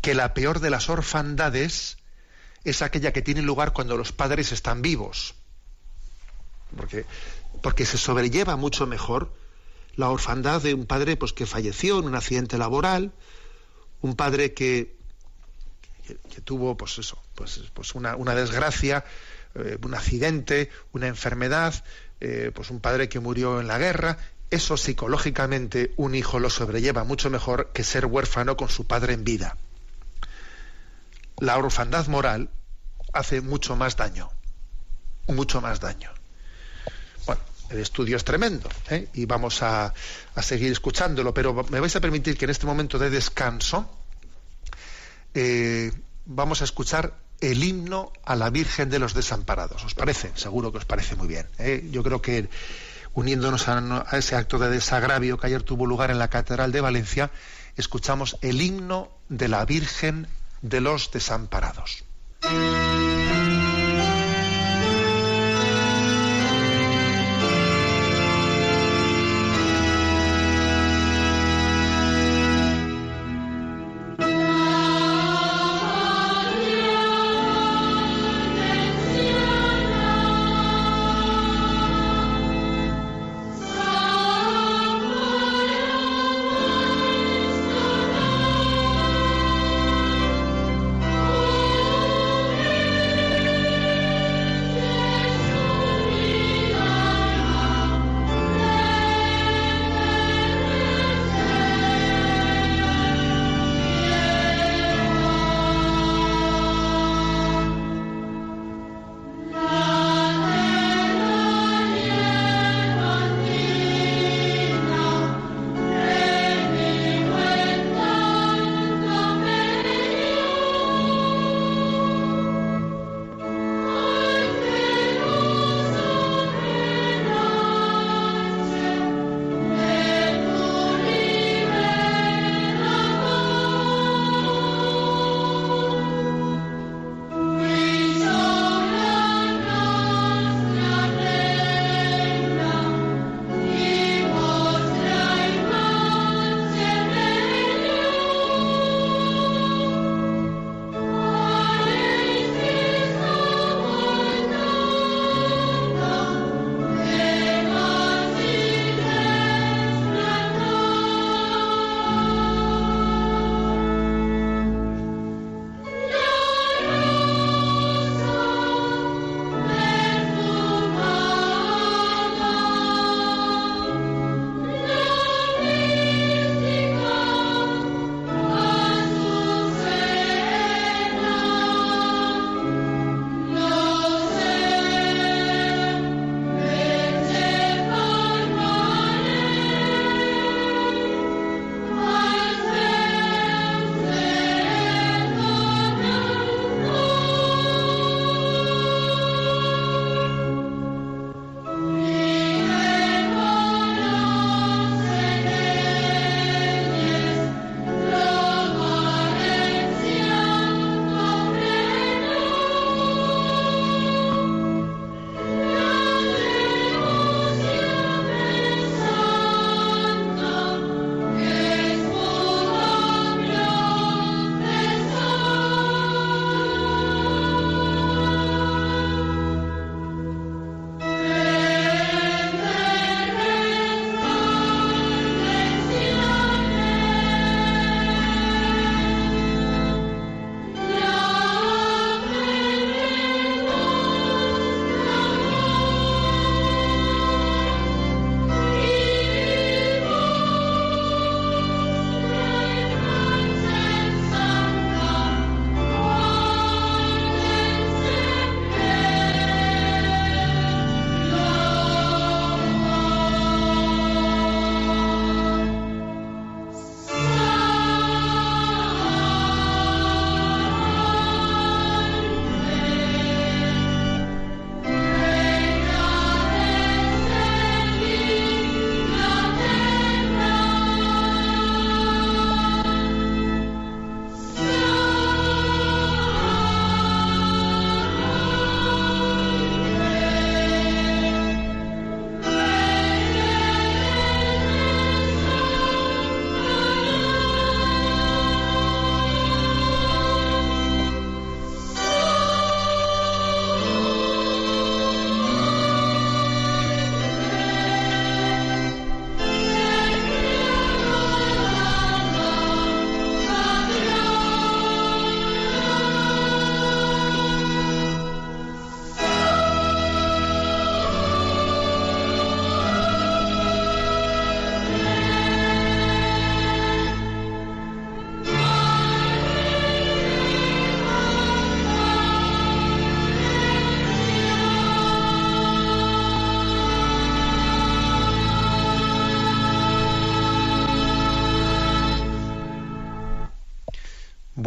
que 0.00 0.14
la 0.14 0.34
peor 0.34 0.60
de 0.60 0.70
las 0.70 0.88
orfandades 0.88 1.96
es 2.64 2.82
aquella 2.82 3.12
que 3.12 3.22
tiene 3.22 3.42
lugar 3.42 3.72
cuando 3.72 3.96
los 3.96 4.12
padres 4.12 4.52
están 4.52 4.82
vivos. 4.82 5.34
Porque, 6.74 7.06
porque 7.62 7.86
se 7.86 7.98
sobrelleva 7.98 8.56
mucho 8.56 8.86
mejor 8.86 9.32
la 9.96 10.10
orfandad 10.10 10.62
de 10.62 10.74
un 10.74 10.86
padre 10.86 11.16
pues, 11.16 11.32
que 11.32 11.46
falleció 11.46 11.98
en 11.98 12.06
un 12.06 12.14
accidente 12.14 12.58
laboral, 12.58 13.12
un 14.00 14.16
padre 14.16 14.52
que, 14.54 14.96
que, 16.06 16.40
tuvo 16.40 16.76
pues 16.76 16.98
eso, 16.98 17.22
pues, 17.34 17.60
pues 17.72 17.94
una, 17.94 18.16
una 18.16 18.34
desgracia, 18.34 19.04
eh, 19.54 19.78
un 19.82 19.94
accidente, 19.94 20.70
una 20.92 21.06
enfermedad, 21.06 21.84
eh, 22.20 22.50
pues 22.54 22.70
un 22.70 22.80
padre 22.80 23.08
que 23.08 23.20
murió 23.20 23.60
en 23.60 23.68
la 23.68 23.78
guerra, 23.78 24.18
eso 24.50 24.76
psicológicamente 24.76 25.92
un 25.96 26.14
hijo 26.14 26.38
lo 26.38 26.50
sobrelleva 26.50 27.04
mucho 27.04 27.30
mejor 27.30 27.72
que 27.72 27.82
ser 27.82 28.06
huérfano 28.06 28.56
con 28.56 28.68
su 28.68 28.86
padre 28.86 29.12
en 29.14 29.24
vida. 29.24 29.56
La 31.38 31.58
orfandad 31.58 32.06
moral 32.06 32.50
hace 33.12 33.40
mucho 33.40 33.74
más 33.74 33.96
daño, 33.96 34.30
mucho 35.26 35.60
más 35.60 35.80
daño. 35.80 36.13
El 37.70 37.78
estudio 37.78 38.16
es 38.16 38.24
tremendo 38.24 38.68
¿eh? 38.90 39.08
y 39.14 39.24
vamos 39.26 39.62
a, 39.62 39.92
a, 40.34 40.42
seguir 40.42 40.70
escuchándolo, 40.70 41.32
pero 41.32 41.64
me 41.70 41.80
vais 41.80 41.96
a 41.96 42.00
permitir 42.00 42.36
que 42.36 42.44
en 42.44 42.50
este 42.50 42.66
momento 42.66 42.98
de 42.98 43.10
descanso 43.10 43.88
eh, 45.34 45.90
vamos 46.26 46.60
a 46.60 46.64
escuchar 46.64 47.14
el 47.40 47.62
himno 47.62 48.12
a 48.24 48.36
la 48.36 48.50
Virgen 48.50 48.88
de 48.90 48.98
los 48.98 49.14
Desamparados. 49.14 49.84
¿Os 49.84 49.94
parece? 49.94 50.32
Seguro 50.34 50.72
que 50.72 50.78
os 50.78 50.84
parece 50.84 51.16
muy 51.16 51.28
bien. 51.28 51.46
¿eh? 51.58 51.86
Yo 51.90 52.02
creo 52.02 52.22
que 52.22 52.48
uniéndonos 53.14 53.68
a 53.68 54.16
ese 54.16 54.36
acto 54.36 54.58
de 54.58 54.68
desagravio 54.68 55.38
que 55.38 55.46
ayer 55.46 55.62
tuvo 55.62 55.86
lugar 55.86 56.10
en 56.10 56.18
la 56.18 56.28
Catedral 56.28 56.72
de 56.72 56.80
Valencia, 56.80 57.30
escuchamos 57.76 58.36
el 58.40 58.60
himno 58.60 59.10
de 59.28 59.48
la 59.48 59.64
Virgen 59.64 60.26
de 60.62 60.80
los 60.80 61.10
Desamparados. 61.10 62.04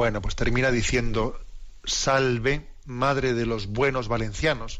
Bueno, 0.07 0.21
pues 0.21 0.37
termina 0.37 0.71
diciendo, 0.71 1.37
salve, 1.83 2.65
madre 2.85 3.33
de 3.33 3.45
los 3.45 3.67
buenos 3.67 4.07
valencianos. 4.07 4.79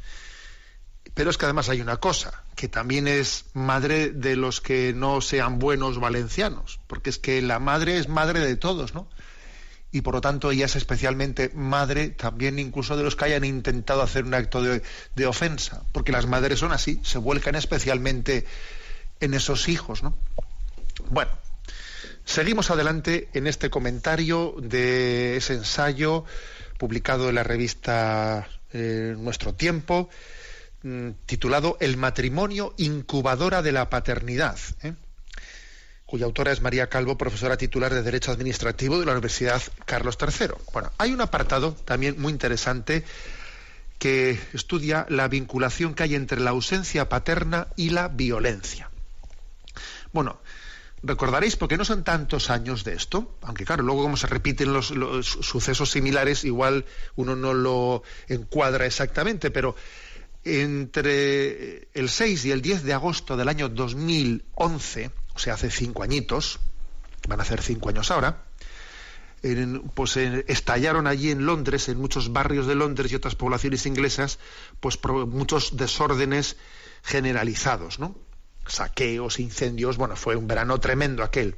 Pero 1.14 1.30
es 1.30 1.38
que 1.38 1.44
además 1.44 1.68
hay 1.68 1.82
una 1.82 1.98
cosa, 1.98 2.46
que 2.56 2.70
también 2.70 3.10
es 3.10 3.44
madre 3.54 4.12
de 4.12 4.38
los 4.38 4.62
que 4.62 4.94
no 4.96 5.20
sean 5.20 5.60
buenos 5.60 6.00
valencianos, 6.00 6.80
porque 6.88 7.10
es 7.10 7.20
que 7.20 7.42
la 7.42 7.60
madre 7.60 7.98
es 7.98 8.08
madre 8.08 8.40
de 8.40 8.56
todos, 8.56 8.94
¿no? 8.94 9.10
Y 9.92 10.00
por 10.00 10.14
lo 10.14 10.22
tanto 10.22 10.50
ella 10.50 10.64
es 10.64 10.78
especialmente 10.78 11.52
madre 11.54 12.08
también 12.08 12.58
incluso 12.58 12.96
de 12.96 13.04
los 13.04 13.18
que 13.18 13.26
hayan 13.26 13.44
intentado 13.44 14.04
hacer 14.04 14.24
un 14.24 14.34
acto 14.34 14.62
de, 14.62 14.82
de 15.14 15.26
ofensa, 15.26 15.84
porque 15.92 16.14
las 16.14 16.26
madres 16.26 16.60
son 16.60 16.72
así, 16.72 17.02
se 17.04 17.18
vuelcan 17.18 17.56
especialmente 17.56 18.46
en 19.20 19.34
esos 19.34 19.68
hijos, 19.68 20.04
¿no? 20.04 20.18
Bueno, 21.10 21.32
seguimos 22.28 22.70
adelante 22.70 23.30
en 23.34 23.48
este 23.48 23.70
comentario 23.70 24.54
de 24.62 25.38
ese 25.38 25.54
ensayo 25.54 26.26
publicado 26.78 27.30
en 27.30 27.36
la 27.36 27.44
revista 27.44 28.48
eh, 28.74 29.16
Nuestro 29.18 29.56
Tiempo, 29.56 30.10
mm, 30.84 31.12
titulado 31.26 31.78
El 31.80 31.98
matrimonio 31.98 32.76
incubadora 32.78 33.62
de 33.62 33.72
la 33.72 33.90
paternidad, 33.90 34.60
¿eh? 34.84 34.94
cuya 36.06 36.26
autora 36.26 36.52
es 36.52 36.62
María 36.62 36.88
Calvo, 36.90 37.18
profesora 37.18 37.58
titular 37.58 37.94
de 37.94 38.04
Derecho 38.04 38.32
Administrativo 38.32 39.00
de 39.00 39.06
la 39.06 39.14
Universidad 39.14 39.62
Carlos 39.86 40.18
III. 40.22 40.50
Bueno, 40.74 40.92
hay 40.98 41.14
un 41.14 41.22
apartado 41.22 41.74
también 41.74 42.20
muy 42.20 42.34
interesante 42.34 43.04
que 44.00 44.40
estudia 44.54 45.06
la 45.10 45.28
vinculación 45.28 45.96
que 45.96 46.04
hay 46.04 46.16
entre 46.16 46.40
la 46.40 46.52
ausencia 46.52 47.10
paterna 47.10 47.68
y 47.78 47.90
la 47.90 48.10
violencia. 48.10 48.90
Bueno, 50.14 50.40
recordaréis, 51.04 51.56
porque 51.56 51.78
no 51.78 51.86
son 51.86 52.04
tantos 52.04 52.50
años 52.50 52.84
de 52.84 52.94
esto, 52.94 53.38
aunque 53.42 53.66
claro, 53.66 53.84
luego 53.84 54.04
como 54.04 54.18
se 54.18 54.28
repiten 54.28 54.74
los, 54.74 54.88
sucesos 54.88 55.92
similares, 55.92 56.44
igual 56.44 56.86
uno 57.16 57.36
no 57.36 57.54
lo 57.54 58.04
encuadra 58.28 58.86
exactamente, 58.86 59.52
pero 59.52 59.76
entre 60.44 61.90
el 61.94 62.10
6 62.10 62.46
y 62.46 62.52
el 62.52 62.62
10 62.62 62.84
de 62.84 62.94
agosto 62.94 63.38
del 63.38 63.50
año 63.50 63.70
2011, 63.70 65.12
o 65.36 65.40
sea, 65.40 65.54
hace 65.56 65.70
cinco 65.70 66.04
añitos, 66.04 66.60
van 67.28 67.40
a 67.40 67.44
hacer 67.44 67.62
cinco 67.62 67.90
años 67.90 68.10
ahora, 68.12 68.46
pues 69.94 70.18
estallaron 70.18 71.06
allí 71.06 71.30
en 71.30 71.46
Londres, 71.46 71.90
en 71.90 72.00
muchos 72.00 72.34
barrios 72.34 72.66
de 72.66 72.76
Londres 72.76 73.12
y 73.12 73.16
otras 73.16 73.36
poblaciones 73.36 73.86
inglesas, 73.86 74.40
pues 74.80 75.00
muchos 75.28 75.78
desórdenes 75.78 76.58
generalizados, 77.04 78.00
¿no? 78.00 78.16
Saqueos, 78.68 79.40
incendios, 79.40 79.98
bueno, 79.98 80.16
fue 80.16 80.36
un 80.36 80.48
verano 80.48 80.80
tremendo 80.80 81.24
aquel. 81.24 81.56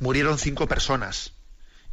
Murieron 0.00 0.38
cinco 0.38 0.66
personas 0.66 1.32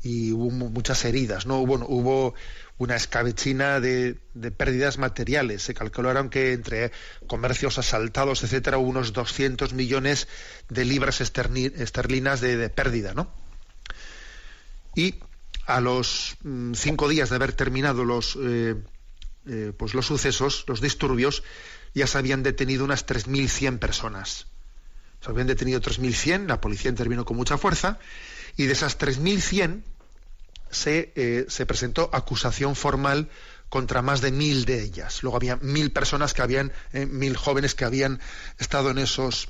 y 0.01 0.31
hubo 0.31 0.49
muchas 0.49 1.03
heridas, 1.05 1.45
¿no? 1.45 1.59
Hubo, 1.59 1.75
hubo 1.87 2.33
una 2.79 2.95
escabechina 2.95 3.79
de, 3.81 4.17
pérdidas 4.55 4.97
materiales. 4.97 5.63
Se 5.63 5.73
calcularon 5.73 6.29
que 6.29 6.53
entre 6.53 6.91
comercios 7.27 7.77
asaltados, 7.77 8.43
etcétera, 8.43 8.77
hubo 8.77 8.89
unos 8.89 9.13
200 9.13 9.73
millones 9.73 10.27
de 10.69 10.85
libras 10.85 11.19
esterlinas 11.21 12.41
de, 12.41 12.69
pérdida, 12.69 13.13
¿no? 13.13 13.31
Y 14.95 15.15
a 15.65 15.81
los 15.81 16.37
mm, 16.41 16.73
cinco 16.73 17.09
días 17.09 17.29
de 17.29 17.35
haber 17.35 17.53
terminado 17.53 18.05
los, 18.05 18.37
eh, 18.41 18.75
eh, 19.45 19.73
pues 19.77 19.93
los 19.93 20.05
sucesos, 20.05 20.63
los 20.67 20.79
disturbios, 20.79 21.43
ya 21.93 22.07
se 22.07 22.17
habían 22.17 22.43
detenido 22.43 22.85
unas 22.85 23.05
3.100 23.05 23.79
personas. 23.79 24.47
Se 25.21 25.29
habían 25.29 25.47
detenido 25.47 25.81
3.100, 25.81 26.47
la 26.47 26.61
policía 26.61 26.89
intervino 26.89 27.25
con 27.25 27.37
mucha 27.37 27.57
fuerza, 27.57 27.99
y 28.55 28.65
de 28.65 28.73
esas 28.73 28.97
3.100 28.97 29.83
se, 30.71 31.11
eh, 31.15 31.45
se 31.49 31.65
presentó 31.65 32.09
acusación 32.13 32.75
formal 32.75 33.29
contra 33.69 34.01
más 34.01 34.21
de 34.21 34.31
mil 34.31 34.65
de 34.65 34.81
ellas. 34.81 35.23
Luego 35.23 35.37
había 35.37 35.57
mil 35.57 35.91
personas 35.91 36.33
que 36.33 36.41
habían, 36.41 36.71
eh, 36.93 37.05
mil 37.05 37.37
jóvenes 37.37 37.75
que 37.75 37.85
habían 37.85 38.19
estado 38.57 38.89
en 38.91 38.97
esos 38.97 39.47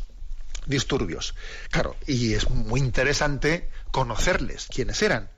disturbios. 0.65 1.35
Claro, 1.71 1.95
y 2.05 2.33
es 2.33 2.49
muy 2.49 2.79
interesante 2.79 3.69
conocerles, 3.91 4.67
quiénes 4.73 5.01
eran, 5.01 5.29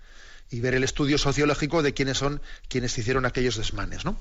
y 0.49 0.59
ver 0.59 0.73
el 0.73 0.83
estudio 0.83 1.17
sociológico 1.17 1.83
de 1.83 1.93
quiénes 1.93 2.17
son 2.17 2.41
quienes 2.67 2.97
hicieron 2.97 3.25
aquellos 3.25 3.55
desmanes, 3.55 4.03
¿no? 4.03 4.19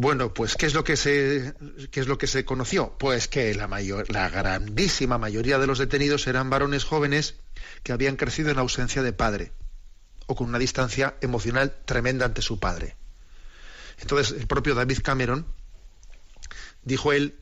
Bueno, 0.00 0.32
pues 0.32 0.54
¿qué 0.54 0.66
es 0.66 0.74
lo 0.74 0.84
que 0.84 0.96
se 0.96 1.54
qué 1.90 1.98
es 1.98 2.06
lo 2.06 2.18
que 2.18 2.28
se 2.28 2.44
conoció? 2.44 2.96
Pues 3.00 3.26
que 3.26 3.52
la 3.56 3.66
mayor, 3.66 4.08
la 4.12 4.30
grandísima 4.30 5.18
mayoría 5.18 5.58
de 5.58 5.66
los 5.66 5.80
detenidos 5.80 6.28
eran 6.28 6.50
varones 6.50 6.84
jóvenes 6.84 7.34
que 7.82 7.90
habían 7.90 8.14
crecido 8.14 8.50
en 8.52 8.60
ausencia 8.60 9.02
de 9.02 9.12
padre 9.12 9.50
o 10.26 10.36
con 10.36 10.50
una 10.50 10.60
distancia 10.60 11.16
emocional 11.20 11.74
tremenda 11.84 12.26
ante 12.26 12.42
su 12.42 12.60
padre. 12.60 12.94
Entonces, 14.00 14.38
el 14.38 14.46
propio 14.46 14.76
David 14.76 15.00
Cameron 15.02 15.46
dijo 16.84 17.12
él 17.12 17.34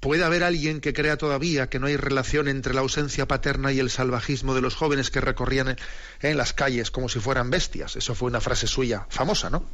¿Puede 0.00 0.22
haber 0.22 0.44
alguien 0.44 0.82
que 0.82 0.92
crea 0.92 1.16
todavía 1.16 1.70
que 1.70 1.78
no 1.78 1.86
hay 1.86 1.96
relación 1.96 2.46
entre 2.46 2.74
la 2.74 2.82
ausencia 2.82 3.26
paterna 3.26 3.72
y 3.72 3.78
el 3.78 3.88
salvajismo 3.88 4.54
de 4.54 4.60
los 4.60 4.74
jóvenes 4.74 5.10
que 5.10 5.22
recorrían 5.22 5.78
en, 6.20 6.36
las 6.36 6.52
calles 6.52 6.90
como 6.90 7.08
si 7.08 7.20
fueran 7.20 7.48
bestias? 7.48 7.96
Eso 7.96 8.14
fue 8.14 8.28
una 8.28 8.42
frase 8.42 8.66
suya 8.66 9.06
famosa, 9.08 9.48
¿no? 9.48 9.64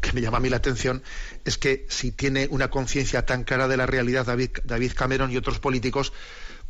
Que 0.00 0.12
me 0.12 0.20
llama 0.20 0.38
a 0.38 0.40
mí 0.40 0.48
la 0.48 0.56
atención 0.56 1.02
es 1.44 1.58
que 1.58 1.86
si 1.88 2.12
tiene 2.12 2.48
una 2.50 2.70
conciencia 2.70 3.24
tan 3.24 3.44
clara 3.44 3.68
de 3.68 3.76
la 3.76 3.86
realidad 3.86 4.26
David, 4.26 4.50
David 4.64 4.92
Cameron 4.94 5.30
y 5.30 5.36
otros 5.36 5.58
políticos, 5.58 6.12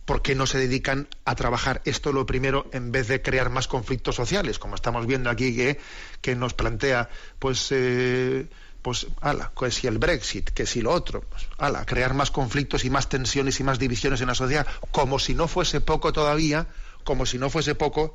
¿por 0.04 0.22
qué 0.22 0.34
no 0.34 0.46
se 0.46 0.58
dedican 0.58 1.08
a 1.24 1.34
trabajar 1.34 1.80
esto 1.84 2.12
lo 2.12 2.26
primero 2.26 2.68
en 2.72 2.92
vez 2.92 3.08
de 3.08 3.22
crear 3.22 3.50
más 3.50 3.68
conflictos 3.68 4.14
sociales? 4.14 4.58
Como 4.58 4.74
estamos 4.74 5.06
viendo 5.06 5.30
aquí 5.30 5.54
que, 5.54 5.78
que 6.20 6.36
nos 6.36 6.54
plantea, 6.54 7.08
pues, 7.38 7.68
eh, 7.70 8.46
pues, 8.82 9.06
ala, 9.20 9.52
que 9.58 9.70
si 9.70 9.86
el 9.86 9.98
Brexit, 9.98 10.50
que 10.50 10.66
si 10.66 10.82
lo 10.82 10.92
otro, 10.92 11.22
pues, 11.22 11.46
ala, 11.58 11.84
crear 11.86 12.14
más 12.14 12.30
conflictos 12.30 12.84
y 12.84 12.90
más 12.90 13.08
tensiones 13.08 13.58
y 13.60 13.64
más 13.64 13.78
divisiones 13.78 14.20
en 14.20 14.28
la 14.28 14.34
sociedad, 14.34 14.66
como 14.90 15.18
si 15.18 15.34
no 15.34 15.48
fuese 15.48 15.80
poco 15.80 16.12
todavía, 16.12 16.66
como 17.04 17.26
si 17.26 17.38
no 17.38 17.50
fuese 17.50 17.74
poco 17.74 18.14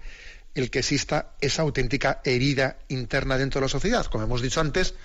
el 0.55 0.69
que 0.69 0.79
exista 0.79 1.33
esa 1.41 1.61
auténtica 1.61 2.21
herida 2.23 2.77
interna 2.87 3.37
dentro 3.37 3.59
de 3.59 3.65
la 3.65 3.69
sociedad. 3.69 4.05
Como 4.05 4.23
hemos 4.23 4.41
dicho 4.41 4.61
antes, 4.61 4.95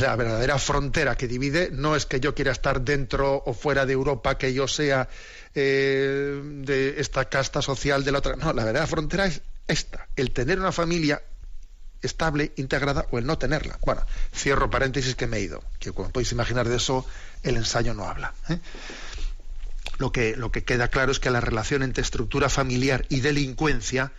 la 0.00 0.16
verdadera 0.16 0.58
frontera 0.58 1.16
que 1.16 1.28
divide 1.28 1.70
no 1.70 1.94
es 1.94 2.06
que 2.06 2.20
yo 2.20 2.34
quiera 2.34 2.52
estar 2.52 2.80
dentro 2.80 3.42
o 3.44 3.54
fuera 3.54 3.86
de 3.86 3.92
Europa, 3.92 4.38
que 4.38 4.52
yo 4.52 4.66
sea 4.66 5.08
eh, 5.54 6.40
de 6.42 7.00
esta 7.00 7.26
casta 7.28 7.62
social 7.62 8.02
de 8.04 8.12
la 8.12 8.18
otra. 8.18 8.36
No, 8.36 8.52
la 8.52 8.64
verdadera 8.64 8.86
frontera 8.86 9.26
es 9.26 9.42
esta, 9.68 10.08
el 10.16 10.30
tener 10.32 10.58
una 10.58 10.72
familia 10.72 11.22
estable, 12.02 12.52
integrada 12.56 13.06
o 13.10 13.18
el 13.18 13.26
no 13.26 13.38
tenerla. 13.38 13.78
Bueno, 13.80 14.02
cierro 14.34 14.68
paréntesis 14.70 15.14
que 15.14 15.26
me 15.26 15.38
he 15.38 15.40
ido, 15.40 15.62
que 15.78 15.92
como 15.92 16.10
podéis 16.10 16.32
imaginar 16.32 16.68
de 16.68 16.76
eso 16.76 17.06
el 17.42 17.56
ensayo 17.56 17.94
no 17.94 18.06
habla. 18.06 18.34
¿eh? 18.48 18.58
Lo, 19.98 20.12
que, 20.12 20.64
queda 20.64 20.88
claro 20.88 21.12
es 21.12 21.20
que 21.20 21.30
la 21.30 21.40
relación 21.40 21.82
entre 21.82 22.02
estructura 22.02 22.48
familiar 22.48 23.06
y 23.08 23.20
delincuencia 23.20 24.12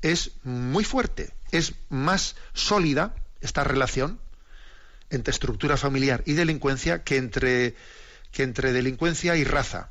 es 0.00 0.32
muy 0.42 0.84
fuerte, 0.84 1.32
es 1.50 1.74
más 1.88 2.36
sólida 2.54 3.14
esta 3.40 3.64
relación 3.64 4.20
entre 5.10 5.32
estructura 5.32 5.76
familiar 5.76 6.22
y 6.26 6.32
delincuencia 6.34 7.02
que 7.02 7.16
entre, 7.16 7.74
que 8.30 8.42
entre 8.42 8.72
delincuencia 8.72 9.36
y 9.36 9.44
raza 9.44 9.90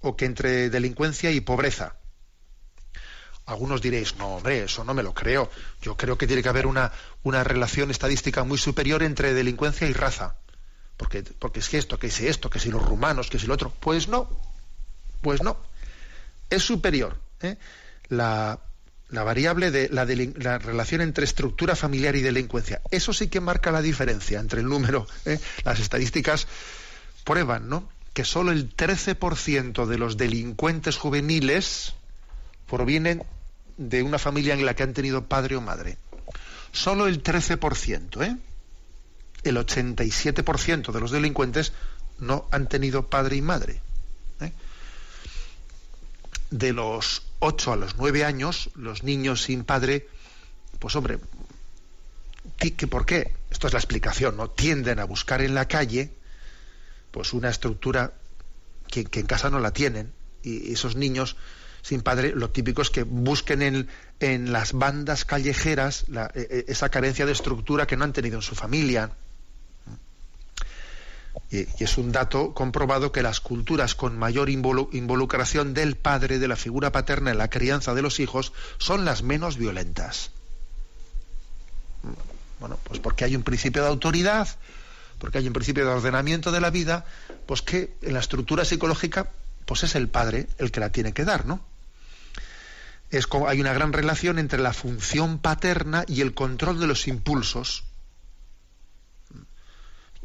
o 0.00 0.16
que 0.16 0.24
entre 0.24 0.70
delincuencia 0.70 1.30
y 1.30 1.40
pobreza. 1.40 1.96
Algunos 3.46 3.80
diréis, 3.80 4.16
no, 4.16 4.36
hombre, 4.36 4.64
eso 4.64 4.84
no 4.84 4.92
me 4.92 5.04
lo 5.04 5.14
creo. 5.14 5.50
Yo 5.80 5.96
creo 5.96 6.18
que 6.18 6.26
tiene 6.26 6.42
que 6.42 6.48
haber 6.48 6.66
una, 6.66 6.90
una 7.22 7.44
relación 7.44 7.90
estadística 7.92 8.42
muy 8.42 8.58
superior 8.58 9.04
entre 9.04 9.34
delincuencia 9.34 9.86
y 9.86 9.92
raza. 9.92 10.36
Porque, 10.96 11.22
porque 11.22 11.60
es 11.60 11.68
que 11.68 11.78
esto, 11.78 11.98
que 11.98 12.10
si 12.10 12.26
esto, 12.26 12.48
que 12.48 12.58
si 12.58 12.70
los 12.70 12.82
rumanos, 12.82 13.28
que 13.28 13.38
si 13.38 13.46
lo 13.46 13.54
otro. 13.54 13.72
Pues 13.80 14.08
no, 14.08 14.28
pues 15.20 15.42
no. 15.42 15.56
Es 16.48 16.62
superior. 16.62 17.18
¿eh? 17.42 17.56
La, 18.08 18.60
la 19.10 19.22
variable 19.22 19.70
de 19.70 19.88
la, 19.88 20.58
relación 20.58 21.00
entre 21.00 21.24
estructura 21.24 21.76
familiar 21.76 22.16
y 22.16 22.22
delincuencia. 22.22 22.80
Eso 22.90 23.12
sí 23.12 23.28
que 23.28 23.40
marca 23.40 23.70
la 23.70 23.82
diferencia 23.82 24.40
entre 24.40 24.60
el 24.60 24.68
número. 24.68 25.06
¿eh? 25.24 25.38
Las 25.64 25.80
estadísticas 25.80 26.46
prueban, 27.24 27.68
¿no? 27.68 27.88
Que 28.12 28.24
solo 28.24 28.50
el 28.50 28.74
13% 28.74 29.86
de 29.86 29.98
los 29.98 30.16
delincuentes 30.16 30.96
juveniles 30.96 31.94
provienen 32.68 33.22
de 33.76 34.02
una 34.02 34.18
familia 34.18 34.54
en 34.54 34.64
la 34.64 34.74
que 34.74 34.82
han 34.82 34.94
tenido 34.94 35.26
padre 35.26 35.56
o 35.56 35.60
madre. 35.60 35.98
Solo 36.72 37.06
el 37.06 37.22
13%, 37.22 38.24
¿eh? 38.24 38.36
El 39.46 39.56
87% 39.56 40.92
de 40.92 41.00
los 41.00 41.10
delincuentes 41.10 41.72
no 42.18 42.48
han 42.50 42.68
tenido 42.68 43.08
padre 43.08 43.36
y 43.36 43.42
madre. 43.42 43.80
¿eh? 44.40 44.52
De 46.50 46.72
los 46.72 47.22
8 47.40 47.72
a 47.72 47.76
los 47.76 47.96
9 47.96 48.24
años, 48.24 48.70
los 48.74 49.02
niños 49.02 49.42
sin 49.42 49.64
padre, 49.64 50.08
pues 50.78 50.96
hombre, 50.96 51.18
¿qué, 52.58 52.86
¿por 52.86 53.06
qué? 53.06 53.34
Esto 53.50 53.66
es 53.66 53.72
la 53.72 53.78
explicación, 53.78 54.36
¿no? 54.36 54.50
Tienden 54.50 54.98
a 54.98 55.04
buscar 55.04 55.42
en 55.42 55.54
la 55.54 55.66
calle 55.68 56.10
pues 57.10 57.32
una 57.32 57.48
estructura 57.48 58.12
que, 58.88 59.00
en 59.12 59.26
casa 59.26 59.50
no 59.50 59.58
la 59.58 59.72
tienen 59.72 60.12
y 60.42 60.72
esos 60.72 60.96
niños 60.96 61.36
sin 61.82 62.02
padre, 62.02 62.32
lo 62.34 62.50
típico 62.50 62.82
es 62.82 62.90
que 62.90 63.04
busquen 63.04 63.62
en, 63.62 63.88
en 64.20 64.52
las 64.52 64.72
bandas 64.72 65.24
callejeras 65.24 66.04
e, 66.34 66.40
e, 66.40 66.64
esa 66.68 66.88
carencia 66.88 67.26
de 67.26 67.32
estructura 67.32 67.86
que 67.86 67.96
no 67.96 68.04
han 68.04 68.12
tenido 68.12 68.36
en 68.36 68.42
su 68.42 68.54
familia. 68.54 69.12
Y, 71.50 71.66
es 71.82 71.98
un 71.98 72.12
dato 72.12 72.54
comprobado 72.54 73.12
que 73.12 73.22
las 73.22 73.40
culturas 73.40 73.94
con 73.94 74.18
mayor 74.18 74.50
involucración 74.50 75.74
del 75.74 75.96
padre, 75.96 76.38
de 76.38 76.48
la 76.48 76.56
figura 76.56 76.92
paterna 76.92 77.30
en 77.30 77.38
la 77.38 77.50
crianza 77.50 77.94
de 77.94 78.02
los 78.02 78.20
hijos, 78.20 78.52
son 78.78 79.04
las 79.04 79.22
menos 79.22 79.56
violentas. 79.56 80.30
Bueno, 82.58 82.78
pues 82.84 83.00
porque 83.00 83.24
hay 83.24 83.36
un 83.36 83.42
principio 83.42 83.82
de 83.82 83.88
autoridad, 83.88 84.48
porque 85.18 85.38
hay 85.38 85.46
un 85.46 85.52
principio 85.52 85.84
de 85.84 85.92
ordenamiento 85.92 86.52
de 86.52 86.60
la 86.60 86.70
vida, 86.70 87.04
pues 87.46 87.62
que 87.62 87.94
en 88.02 88.14
la 88.14 88.20
estructura 88.20 88.64
psicológica, 88.64 89.30
pues 89.64 89.82
es 89.84 89.94
el 89.94 90.08
padre 90.08 90.48
el 90.58 90.70
que 90.70 90.80
la 90.80 90.90
tiene 90.90 91.12
que 91.12 91.24
dar, 91.24 91.46
¿no? 91.46 91.60
Es 93.10 93.26
como, 93.26 93.48
hay 93.48 93.60
una 93.60 93.72
gran 93.72 93.92
relación 93.92 94.38
entre 94.38 94.58
la 94.58 94.72
función 94.72 95.38
paterna 95.38 96.04
y 96.08 96.22
el 96.22 96.34
control 96.34 96.80
de 96.80 96.86
los 96.86 97.06
impulsos. 97.06 97.84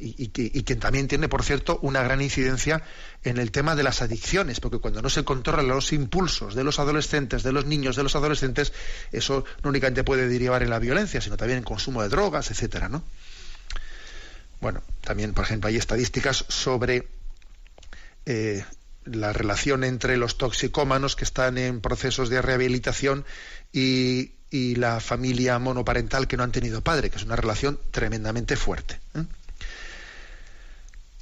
Y, 0.04 0.30
que, 0.30 0.76
también 0.78 1.08
tiene, 1.08 1.30
por 1.30 1.44
cierto, 1.44 1.78
una 1.84 2.02
gran 2.02 2.22
incidencia 2.22 2.82
en 3.24 3.38
el 3.38 3.52
tema 3.52 3.76
de 3.76 3.84
las 3.84 4.02
adicciones, 4.02 4.60
porque 4.60 4.80
cuando 4.80 5.02
no 5.04 5.10
se 5.10 5.24
controlan 5.24 5.68
los 5.68 5.94
impulsos 5.94 6.56
de 6.56 6.64
los 6.64 6.80
adolescentes, 6.80 7.44
de 7.44 7.52
los 7.52 7.66
niños, 7.68 7.96
de 7.96 8.02
los 8.02 8.16
adolescentes, 8.16 8.74
eso 9.12 9.46
no 9.62 9.70
únicamente 9.70 10.04
puede 10.04 10.28
derivar 10.28 10.64
en 10.64 10.72
la 10.72 10.80
violencia, 10.80 11.22
sino 11.22 11.38
también 11.38 11.60
en 11.60 11.64
consumo 11.64 12.02
de 12.02 12.10
drogas, 12.10 12.50
etcétera, 12.50 12.90
¿no? 12.90 13.04
Bueno, 14.60 14.82
también, 15.02 15.34
por 15.34 15.46
ejemplo, 15.46 15.68
hay 15.68 15.76
estadísticas 15.76 16.46
sobre 16.48 17.08
eh, 18.26 18.64
la 19.06 19.34
relación 19.34 19.84
entre 19.84 20.18
los 20.18 20.38
toxicómanos 20.38 21.16
que 21.16 21.24
están 21.24 21.58
en 21.58 21.82
procesos 21.82 22.30
de 22.30 22.42
rehabilitación 22.42 23.26
y, 23.72 24.34
la 24.52 25.00
familia 25.00 25.58
monoparental 25.60 26.28
que 26.28 26.36
no 26.36 26.44
han 26.44 26.52
tenido 26.52 26.82
padre, 26.82 27.10
que 27.10 27.16
es 27.16 27.24
una 27.24 27.38
relación 27.38 27.80
tremendamente 27.92 28.58
fuerte. 28.58 29.00
¿eh? 29.16 29.24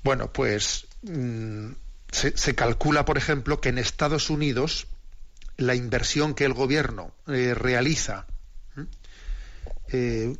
Bueno, 0.03 0.31
pues 0.31 0.87
mm, 1.01 1.71
se, 2.11 2.55
calcula, 2.55 3.05
por 3.05 3.17
ejemplo, 3.17 3.61
que 3.61 3.69
en 3.69 3.77
Estados 3.77 4.29
Unidos 4.29 4.87
la 5.57 5.75
inversión 5.75 6.33
que 6.33 6.45
el 6.45 6.53
gobierno 6.53 7.13
eh, 7.27 7.53
realiza 7.53 8.25
eh, 9.91 10.37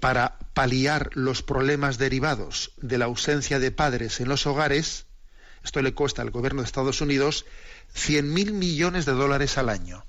para 0.00 0.38
paliar 0.54 1.10
los 1.14 1.42
problemas 1.42 1.98
derivados 1.98 2.72
de 2.78 2.98
la 2.98 3.04
ausencia 3.04 3.58
de 3.58 3.70
padres 3.70 4.20
en 4.20 4.28
los 4.28 4.46
hogares, 4.46 5.06
esto 5.64 5.82
le 5.82 5.94
cuesta 5.94 6.22
al 6.22 6.30
gobierno 6.30 6.62
de 6.62 6.66
Estados 6.66 7.00
Unidos 7.00 7.46
100.000 7.94 8.52
millones 8.52 9.06
de 9.06 9.12
dólares 9.12 9.58
al 9.58 9.68
año. 9.68 10.04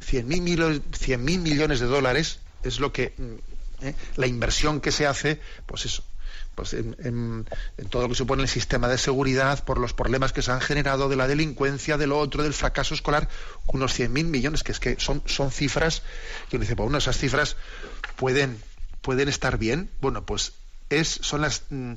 100.000 0.00 1.18
mil 1.18 1.40
millones 1.40 1.80
de 1.80 1.86
dólares 1.86 2.40
es 2.62 2.80
lo 2.80 2.92
que 2.92 3.14
mm, 3.16 3.86
¿eh? 3.86 3.94
la 4.16 4.26
inversión 4.26 4.80
que 4.80 4.92
se 4.92 5.06
hace, 5.06 5.40
pues 5.66 5.86
eso, 5.86 6.04
pues 6.54 6.74
en, 6.74 7.46
todo 7.90 8.02
lo 8.02 8.08
que 8.08 8.14
supone 8.14 8.42
el 8.42 8.48
sistema 8.48 8.88
de 8.88 8.98
seguridad, 8.98 9.64
por 9.64 9.78
los 9.78 9.94
problemas 9.94 10.32
que 10.32 10.42
se 10.42 10.50
han 10.50 10.60
generado 10.60 11.08
de 11.08 11.16
la 11.16 11.26
delincuencia, 11.26 11.96
de 11.96 12.06
lo 12.06 12.18
otro, 12.18 12.42
del 12.42 12.54
fracaso 12.54 12.94
escolar, 12.94 13.28
unos 13.66 13.98
100.000 13.98 14.24
millones, 14.24 14.62
que 14.62 14.72
es 14.72 14.80
que 14.80 14.96
son, 14.98 15.22
son 15.26 15.50
cifras, 15.50 16.02
que 16.48 16.56
uno 16.56 16.62
dice, 16.62 16.74
bueno, 16.74 16.98
esas 16.98 17.18
cifras 17.18 17.56
pueden, 18.16 18.58
pueden 19.02 19.28
estar 19.28 19.58
bien. 19.58 19.90
Bueno, 20.00 20.24
pues 20.24 20.52
es, 20.90 21.08
son 21.22 21.40
las, 21.40 21.62
mm, 21.70 21.92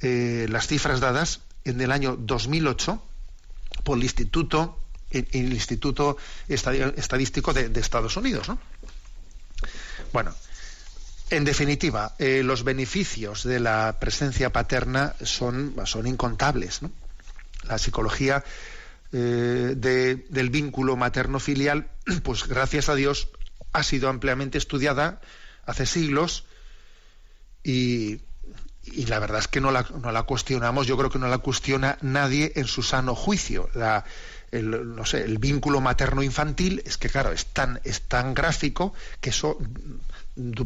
eh, 0.00 0.46
las 0.50 0.66
cifras 0.66 1.00
dadas 1.00 1.40
en 1.64 1.80
el 1.80 1.92
año 1.92 2.16
2008 2.16 3.02
por 3.84 3.98
el 3.98 4.04
Instituto, 4.04 4.78
el, 5.10 5.52
Instituto 5.52 6.16
Estadístico 6.48 7.52
de, 7.52 7.70
Estados 7.80 8.16
Unidos. 8.16 8.48
¿no? 8.48 8.58
Bueno, 10.12 10.34
en 11.32 11.44
definitiva, 11.44 12.14
eh, 12.18 12.42
los 12.44 12.62
beneficios 12.62 13.42
de 13.42 13.58
la 13.58 13.96
presencia 13.98 14.52
paterna 14.52 15.14
son, 15.22 15.74
son 15.86 16.06
incontables. 16.06 16.80
La 17.64 17.78
psicología 17.78 18.44
eh, 19.12 19.74
del 19.74 20.50
vínculo 20.50 20.94
materno-filial, 20.96 21.88
pues 22.22 22.46
gracias 22.46 22.90
a 22.90 22.94
Dios, 22.94 23.28
ha 23.72 23.82
sido 23.82 24.10
ampliamente 24.10 24.58
estudiada 24.58 25.22
hace 25.64 25.86
siglos 25.86 26.44
y, 27.64 28.20
y 28.84 29.06
la 29.06 29.18
verdad 29.18 29.38
es 29.38 29.48
que 29.48 29.62
no 29.62 29.70
la, 29.70 29.86
no 30.02 30.12
la, 30.12 30.24
cuestionamos, 30.24 30.86
yo 30.86 30.98
creo 30.98 31.08
que 31.08 31.18
no 31.18 31.28
la 31.28 31.38
cuestiona 31.38 31.96
nadie 32.02 32.52
en 32.56 32.66
su 32.66 32.82
sano 32.82 33.14
juicio. 33.14 33.70
El, 34.50 34.94
no 34.94 35.06
sé, 35.06 35.24
el 35.24 35.38
vínculo 35.38 35.80
materno-infantil 35.80 36.82
es 36.84 36.98
que, 36.98 37.08
claro, 37.08 37.32
es 37.32 37.46
tan, 37.46 37.80
es 37.84 38.02
tan 38.02 38.34
gráfico 38.34 38.92
que 39.22 39.30
eso, 39.30 39.56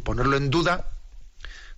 ponerlo 0.02 0.36
en 0.36 0.50
duda, 0.50 0.88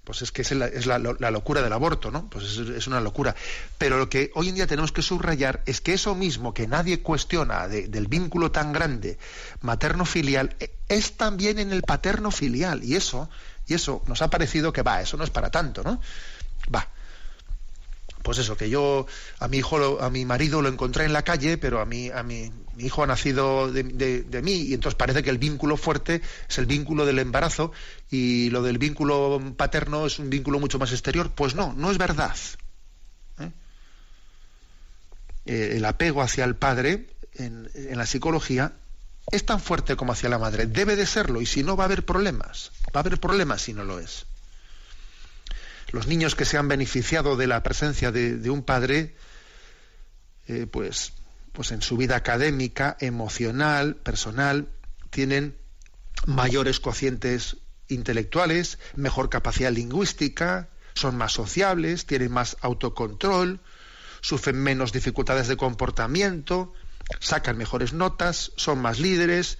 pues 0.05 0.22
es 0.22 0.32
que 0.32 0.43
es, 0.43 0.53
la, 0.53 0.66
es 0.66 0.86
la, 0.86 0.99
locura 0.99 1.61
del 1.61 1.72
aborto, 1.72 2.11
¿no? 2.11 2.30
Pues 2.30 2.45
es, 2.45 2.59
es, 2.59 2.86
una 2.86 3.01
locura. 3.01 3.34
Pero 3.76 3.99
lo 3.99 4.09
que 4.09 4.30
hoy 4.34 4.49
en 4.49 4.55
día 4.55 4.66
tenemos 4.66 4.91
que 4.91 5.03
subrayar 5.03 5.62
es 5.66 5.82
que 5.82 5.93
eso 5.93 6.14
mismo 6.14 6.55
que 6.55 6.66
nadie 6.66 7.03
cuestiona 7.03 7.68
del 7.68 8.07
vínculo 8.07 8.51
tan 8.51 8.72
grande 8.72 9.18
materno-filial 9.61 10.57
e, 10.61 10.70
es 10.89 11.18
también 11.18 11.59
en 11.59 11.72
el 11.72 11.82
paterno-filial. 11.82 12.84
Y 12.84 12.97
eso 12.97 13.28
y 13.68 13.74
eso 13.74 14.03
nos 14.07 14.22
ha 14.22 14.30
parecido 14.30 14.72
que 14.72 14.82
va, 14.82 15.03
eso 15.03 15.16
no 15.16 15.24
es 15.24 15.30
para 15.30 15.51
tanto, 15.51 15.84
¿no? 15.84 16.01
Va. 16.74 16.89
Pues 18.29 18.37
eso, 18.37 18.59
que 18.59 18.68
yo 18.68 19.07
a 19.39 19.49
mi 19.49 19.57
hijo, 19.57 20.03
a 20.03 20.11
mi 20.11 20.26
marido 20.26 20.61
lo 20.61 20.68
encontré 20.68 21.07
en 21.07 21.14
la 21.14 21.22
calle, 21.22 21.57
pero 21.57 21.81
a 21.81 21.87
mí, 21.87 22.11
a 22.11 22.22
mi, 22.22 22.53
hijo 22.76 23.03
ha 23.03 23.07
nacido 23.07 23.72
de, 23.72 24.43
mí 24.43 24.53
y 24.53 24.74
entonces 24.74 24.97
parece 24.97 25.22
que 25.22 25.31
el 25.31 25.39
vínculo 25.39 25.79
fuerte 25.79 26.20
es 26.47 26.59
el 26.59 26.66
vínculo 26.66 27.07
del 27.07 27.20
embarazo 27.20 27.72
y 28.11 28.51
lo 28.51 28.61
del 28.61 28.76
vínculo 28.76 29.41
paterno 29.57 30.05
es 30.05 30.18
un 30.18 30.29
vínculo 30.29 30.61
mucho 30.61 30.79
más 30.79 30.93
exterior. 30.93 31.31
Pues 31.31 31.55
no, 31.55 31.72
no 31.72 31.91
es 31.91 31.97
verdad. 31.97 32.37
¿eh? 33.41 33.51
Eh, 35.47 35.72
el 35.76 35.87
apego 35.87 36.20
hacia 36.20 36.45
el 36.45 36.55
padre 36.55 37.07
en 37.33 37.97
la 37.97 38.05
psicología 38.05 38.74
es 39.33 39.47
tan 39.47 39.59
fuerte 39.59 39.97
como 39.97 40.12
hacia 40.12 40.29
la 40.29 40.39
madre. 40.39 40.66
Debe 40.66 40.97
de 40.97 41.07
serlo 41.07 41.41
y 41.41 41.47
si 41.47 41.62
no 41.62 41.79
va 41.79 41.85
a 41.85 41.87
haber 41.87 42.05
problemas. 42.05 42.72
Va 42.95 43.01
a 43.01 43.01
haber 43.01 43.18
problemas 43.18 43.62
si 43.62 43.72
no 43.72 43.85
lo 43.85 43.99
es. 43.99 44.26
Los 45.91 46.07
niños 46.07 46.34
que 46.34 46.45
se 46.45 46.59
han 46.59 46.68
beneficiado 46.68 47.36
de 47.36 47.47
la 47.47 47.62
presencia 47.62 48.12
de, 48.12 48.51
un 48.51 48.62
padre, 48.62 49.14
eh, 50.47 50.66
pues, 50.70 51.12
pues 51.53 51.72
en 51.72 51.82
su 51.82 51.97
vida 51.97 52.16
académica, 52.16 52.97
emocional, 53.01 53.97
personal, 53.97 54.68
tienen 55.11 55.57
mayores 56.26 56.80
cocientes 56.80 57.57
intelectuales, 57.89 58.78
mejor 58.97 59.30
capacidad 59.30 59.72
lingüística, 59.72 60.68
son 60.95 61.16
más 61.16 61.32
sociables, 61.32 62.07
tienen 62.07 62.32
más 62.32 62.57
autocontrol, 62.61 63.61
sufren 64.20 64.57
menos 64.57 64.93
dificultades 64.93 65.49
de 65.49 65.57
comportamiento, 65.57 66.74
sacan 67.20 67.57
mejores 67.57 67.93
notas, 67.93 68.53
son 68.57 68.80
más 68.80 68.99
líderes, 68.99 69.59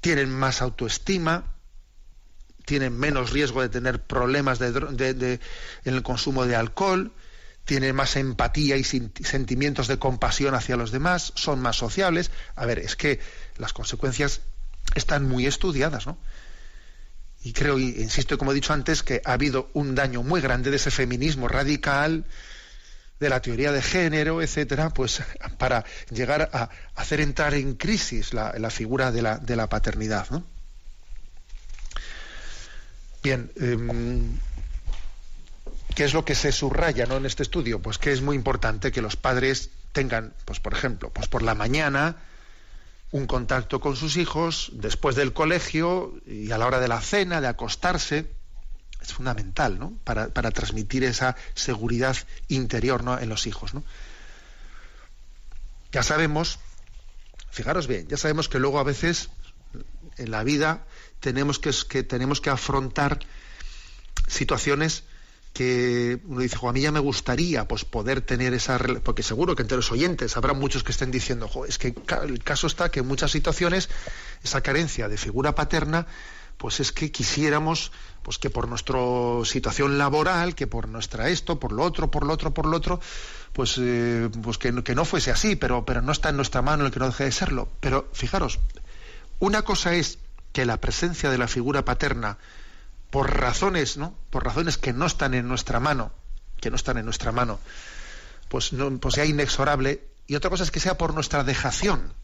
tienen 0.00 0.30
más 0.30 0.62
autoestima, 0.62 1.54
tienen 2.64 2.98
menos 2.98 3.30
riesgo 3.30 3.62
de 3.62 3.68
tener 3.68 4.00
problemas 4.00 4.58
de, 4.58 5.40
en 5.84 5.94
el 5.94 6.02
consumo 6.02 6.46
de 6.46 6.56
alcohol, 6.56 7.12
tienen 7.64 7.94
más 7.94 8.16
empatía 8.16 8.76
y 8.76 8.84
sentimientos 8.84 9.86
de 9.86 9.98
compasión 9.98 10.54
hacia 10.54 10.76
los 10.76 10.90
demás, 10.90 11.32
son 11.36 11.60
más 11.60 11.76
sociables. 11.76 12.30
A 12.56 12.66
ver, 12.66 12.78
es 12.78 12.96
que 12.96 13.20
las 13.56 13.72
consecuencias 13.72 14.40
están 14.94 15.28
muy 15.28 15.46
estudiadas, 15.46 16.06
¿no? 16.06 16.18
Y 17.44 17.52
creo, 17.52 17.78
insisto, 17.78 18.38
como 18.38 18.52
he 18.52 18.54
dicho 18.54 18.72
antes, 18.72 19.02
que 19.02 19.20
ha 19.24 19.32
habido 19.32 19.68
un 19.74 19.94
daño 19.94 20.22
muy 20.22 20.40
grande 20.40 20.70
de 20.70 20.76
ese 20.76 20.92
feminismo 20.92 21.48
radical, 21.48 22.24
de 23.22 23.28
la 23.28 23.40
teoría 23.40 23.72
de 23.72 23.82
género, 23.82 24.42
etcétera, 24.42 24.90
pues 24.90 25.22
para 25.56 25.84
llegar 26.10 26.50
a 26.52 26.70
hacer 26.96 27.20
entrar 27.20 27.54
en 27.54 27.74
crisis 27.74 28.34
la, 28.34 28.70
figura 28.70 29.12
de 29.12 29.22
la, 29.22 29.38
de 29.38 29.54
la 29.54 29.68
paternidad. 29.68 30.28
¿no? 30.30 30.44
Bien, 33.22 33.52
em, 33.56 34.36
¿qué 35.94 36.04
es 36.04 36.12
lo 36.12 36.24
que 36.24 36.34
se 36.34 36.50
subraya 36.50 37.06
¿no? 37.06 37.16
en 37.16 37.26
este 37.26 37.44
estudio? 37.44 37.80
Pues 37.80 37.98
que 37.98 38.12
es 38.12 38.20
muy 38.20 38.34
importante 38.34 38.90
que 38.90 39.00
los 39.00 39.16
padres 39.16 39.70
tengan, 39.92 40.34
pues 40.44 40.58
por 40.58 40.72
ejemplo, 40.72 41.10
pues 41.10 41.28
por 41.28 41.42
la 41.42 41.54
mañana 41.54 42.16
un 43.12 43.26
contacto 43.26 43.78
con 43.78 43.94
sus 43.94 44.16
hijos, 44.16 44.70
después 44.72 45.14
del 45.14 45.32
colegio 45.32 46.14
y 46.26 46.50
a 46.50 46.58
la 46.58 46.66
hora 46.66 46.80
de 46.80 46.88
la 46.88 47.00
cena, 47.00 47.40
de 47.40 47.46
acostarse, 47.46 48.26
es 49.00 49.12
fundamental 49.12 49.78
¿no? 49.78 49.92
para, 50.02 50.28
transmitir 50.30 51.04
esa 51.04 51.36
seguridad 51.54 52.16
interior 52.48 53.04
¿no? 53.04 53.18
en 53.18 53.28
los 53.28 53.46
hijos. 53.46 53.74
¿no? 53.74 53.84
Ya 55.92 56.02
sabemos, 56.02 56.58
fijaros 57.50 57.86
bien, 57.86 58.08
ya 58.08 58.16
sabemos 58.16 58.48
que 58.48 58.58
luego 58.58 58.78
a 58.78 58.84
veces 58.84 59.28
en 60.16 60.30
la 60.30 60.42
vida 60.42 60.86
tenemos 61.22 61.58
que, 61.58 61.70
que 61.88 62.02
tenemos 62.02 62.40
que 62.40 62.50
afrontar 62.50 63.20
situaciones 64.26 65.04
que 65.52 66.18
uno 66.26 66.40
dice, 66.40 66.56
a 66.60 66.72
mí 66.72 66.80
ya 66.80 66.92
me 66.92 66.98
gustaría 66.98 67.68
pues 67.68 67.84
poder 67.84 68.22
tener 68.22 68.54
esa 68.54 68.78
porque 69.04 69.22
seguro 69.22 69.54
que 69.54 69.62
entre 69.62 69.76
los 69.76 69.92
oyentes 69.92 70.36
habrá 70.36 70.52
muchos 70.52 70.82
que 70.82 70.92
estén 70.92 71.10
diciendo, 71.10 71.48
es 71.68 71.78
que 71.78 71.94
el 72.22 72.42
caso 72.42 72.66
está 72.66 72.90
que 72.90 73.00
en 73.00 73.06
muchas 73.06 73.30
situaciones 73.30 73.88
esa 74.42 74.62
carencia 74.62 75.08
de 75.08 75.16
figura 75.16 75.54
paterna 75.54 76.06
pues 76.56 76.80
es 76.80 76.90
que 76.92 77.10
quisiéramos 77.12 77.92
pues 78.22 78.38
que 78.38 78.50
por 78.50 78.68
nuestra 78.68 78.98
situación 79.44 79.98
laboral, 79.98 80.54
que 80.54 80.66
por 80.66 80.88
nuestra 80.88 81.28
esto, 81.28 81.58
por 81.58 81.72
lo 81.72 81.82
otro, 81.82 82.10
por 82.10 82.24
lo 82.24 82.32
otro, 82.32 82.54
por 82.54 82.66
lo 82.66 82.76
otro, 82.76 83.00
pues, 83.52 83.78
eh, 83.80 84.28
pues 84.42 84.58
que, 84.58 84.72
que, 84.84 84.94
no 84.94 85.04
fuese 85.04 85.32
así, 85.32 85.56
pero, 85.56 85.84
pero 85.84 86.02
no 86.02 86.12
está 86.12 86.28
en 86.28 86.36
nuestra 86.36 86.62
mano 86.62 86.86
el 86.86 86.92
que 86.92 87.00
no 87.00 87.06
deje 87.06 87.24
de 87.24 87.32
serlo. 87.32 87.68
Pero 87.80 88.08
fijaros, 88.12 88.60
una 89.40 89.62
cosa 89.62 89.94
es 89.94 90.18
que 90.52 90.64
la 90.66 90.80
presencia 90.80 91.30
de 91.30 91.38
la 91.38 91.48
figura 91.48 91.84
paterna 91.84 92.38
por 93.10 93.38
razones, 93.38 93.96
¿no? 93.96 94.16
Por 94.30 94.44
razones 94.44 94.78
que 94.78 94.92
no 94.92 95.06
están 95.06 95.34
en 95.34 95.48
nuestra 95.48 95.80
mano, 95.80 96.12
que 96.60 96.70
no 96.70 96.76
están 96.76 96.98
en 96.98 97.04
nuestra 97.04 97.32
mano, 97.32 97.58
pues, 98.48 98.72
no, 98.72 98.90
pues 98.98 99.14
sea 99.14 99.24
inexorable. 99.24 100.02
Y 100.26 100.34
otra 100.34 100.50
cosa 100.50 100.62
es 100.64 100.70
que 100.70 100.80
sea 100.80 100.96
por 100.96 101.14
nuestra 101.14 101.44
dejación. 101.44 102.14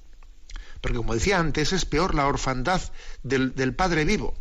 Porque 0.81 0.97
como 0.97 1.14
decía 1.14 1.39
antes, 1.39 1.72
es 1.72 1.85
peor 1.85 2.14
la 2.14 2.26
orfandad 2.26 2.81
del, 3.22 3.74
padre 3.74 4.05
vivo 4.05 4.35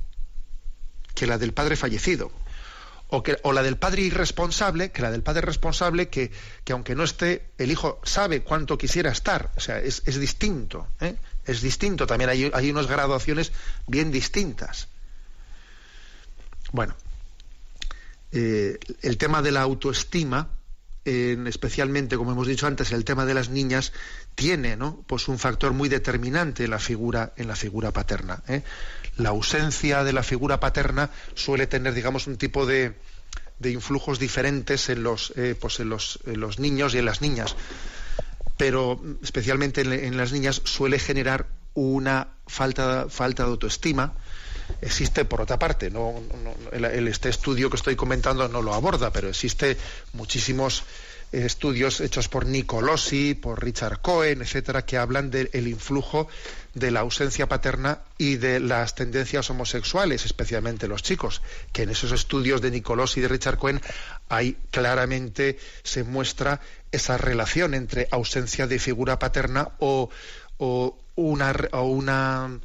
que 1.16 1.26
la 1.26 1.38
del 1.38 1.54
padre 1.54 1.76
fallecido. 1.76 2.32
O, 3.10 3.24
que, 3.24 3.40
o, 3.44 3.54
la 3.54 3.64
del 3.64 3.78
padre 3.78 4.04
irresponsable, 4.04 4.92
que 4.92 5.02
la 5.02 5.12
del 5.12 5.24
padre 5.24 5.42
responsable, 5.42 6.10
que, 6.10 6.32
que, 6.64 6.74
aunque 6.74 6.94
no 6.94 7.04
esté, 7.04 7.50
el 7.58 7.72
hijo 7.72 8.00
sabe 8.04 8.44
cuánto 8.44 8.78
quisiera 8.78 9.12
estar. 9.12 9.52
O 9.56 9.60
sea, 9.62 9.80
es, 9.80 10.04
es 10.06 10.20
distinto. 10.20 10.88
¿eh? 11.00 11.16
Es 11.48 11.62
distinto. 11.62 12.06
También 12.06 12.30
hay, 12.30 12.52
hay 12.54 12.70
unas 12.70 12.88
graduaciones 12.88 13.52
bien 13.88 14.12
distintas. 14.12 14.88
Bueno, 16.72 16.96
eh, 18.32 18.78
el 19.02 19.18
tema 19.18 19.42
de 19.42 19.52
la 19.52 19.62
autoestima, 19.62 20.50
especialmente, 21.06 22.18
como 22.18 22.34
hemos 22.34 22.48
dicho 22.48 22.68
antes, 22.68 22.92
el 22.92 23.06
tema 23.06 23.26
de 23.26 23.34
las 23.34 23.48
niñas, 23.48 23.94
tiene 24.36 24.76
¿no? 24.76 25.06
pues 25.08 25.30
un 25.30 25.40
factor 25.40 25.72
muy 25.72 25.88
determinante 25.88 26.66
en 26.66 26.72
la 26.72 26.80
figura, 26.80 27.32
en 27.38 27.48
la 27.48 27.56
figura 27.56 27.94
paterna. 27.94 28.44
¿eh? 28.50 28.62
La 29.16 29.30
ausencia 29.30 30.04
de 30.04 30.12
la 30.12 30.22
figura 30.22 30.60
paterna 30.60 31.10
suele 31.34 31.66
tener, 31.66 31.94
digamos, 31.94 32.28
un 32.28 32.36
tipo 32.36 32.66
de, 32.66 32.94
de 33.60 33.72
influjos 33.72 34.20
diferentes 34.20 34.90
en 34.90 35.04
los, 35.04 35.34
eh, 35.36 35.56
pues 35.60 35.80
en 35.80 35.90
los, 35.90 36.20
los, 36.26 36.60
niños 36.60 36.94
y 36.94 37.00
en 37.00 37.06
las 37.06 37.22
niñas. 37.22 37.56
Pero 38.58 39.00
especialmente 39.22 39.82
en, 39.82 40.18
las 40.18 40.32
niñas 40.32 40.62
suele 40.66 41.00
generar 41.00 41.48
una 41.74 42.30
falta, 42.48 43.08
falta 43.10 43.44
de 43.44 43.50
autoestima, 43.50 44.16
existe 44.82 45.26
por 45.26 45.42
otra 45.42 45.60
parte, 45.60 45.90
no, 45.92 46.16
este 46.72 47.30
estudio 47.30 47.70
que 47.70 47.76
estoy 47.76 47.96
comentando 47.96 48.48
no 48.48 48.62
lo 48.62 48.74
aborda, 48.74 49.12
pero 49.12 49.30
existe 49.30 49.78
muchísimos 50.14 50.84
estudios 51.32 52.00
hechos 52.00 52.30
por 52.30 52.46
Nicolosi, 52.46 53.34
por 53.34 53.64
Richard 53.64 54.00
Cohen, 54.02 54.42
etcétera, 54.42 54.86
que 54.86 54.98
hablan 54.98 55.30
del 55.30 55.68
influjo 55.68 56.28
de 56.74 56.92
la 56.92 57.02
ausencia 57.02 57.48
paterna 57.48 58.00
y 58.18 58.38
de 58.38 58.60
las 58.60 58.96
tendencias 58.96 59.50
homosexuales, 59.50 60.26
especialmente 60.26 60.88
los 60.88 61.04
chicos, 61.04 61.42
que 61.74 61.84
en 61.84 61.90
esos 61.90 62.12
estudios 62.12 62.62
de 62.62 62.72
Nicolosi 62.72 63.20
y 63.20 63.24
de 63.24 63.30
Richard 63.30 63.58
Cohen 63.58 63.82
hay 64.30 64.58
claramente 64.72 65.58
se 65.84 66.04
muestra 66.04 66.62
esa 66.92 67.18
relación 67.18 67.74
entre 67.74 68.08
ausencia 68.12 68.68
de 68.68 68.80
figura 68.80 69.20
paterna 69.20 69.70
o, 69.80 70.10
o 70.58 70.98
una, 71.16 71.54
o 71.72 71.82
una 71.84 72.60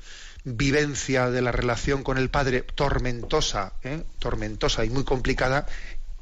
vivencia 0.44 1.30
de 1.30 1.42
la 1.42 1.52
relación 1.52 2.02
con 2.02 2.18
el 2.18 2.30
padre 2.30 2.62
tormentosa, 2.62 3.72
¿eh? 3.82 4.02
tormentosa 4.18 4.84
y 4.84 4.90
muy 4.90 5.04
complicada, 5.04 5.66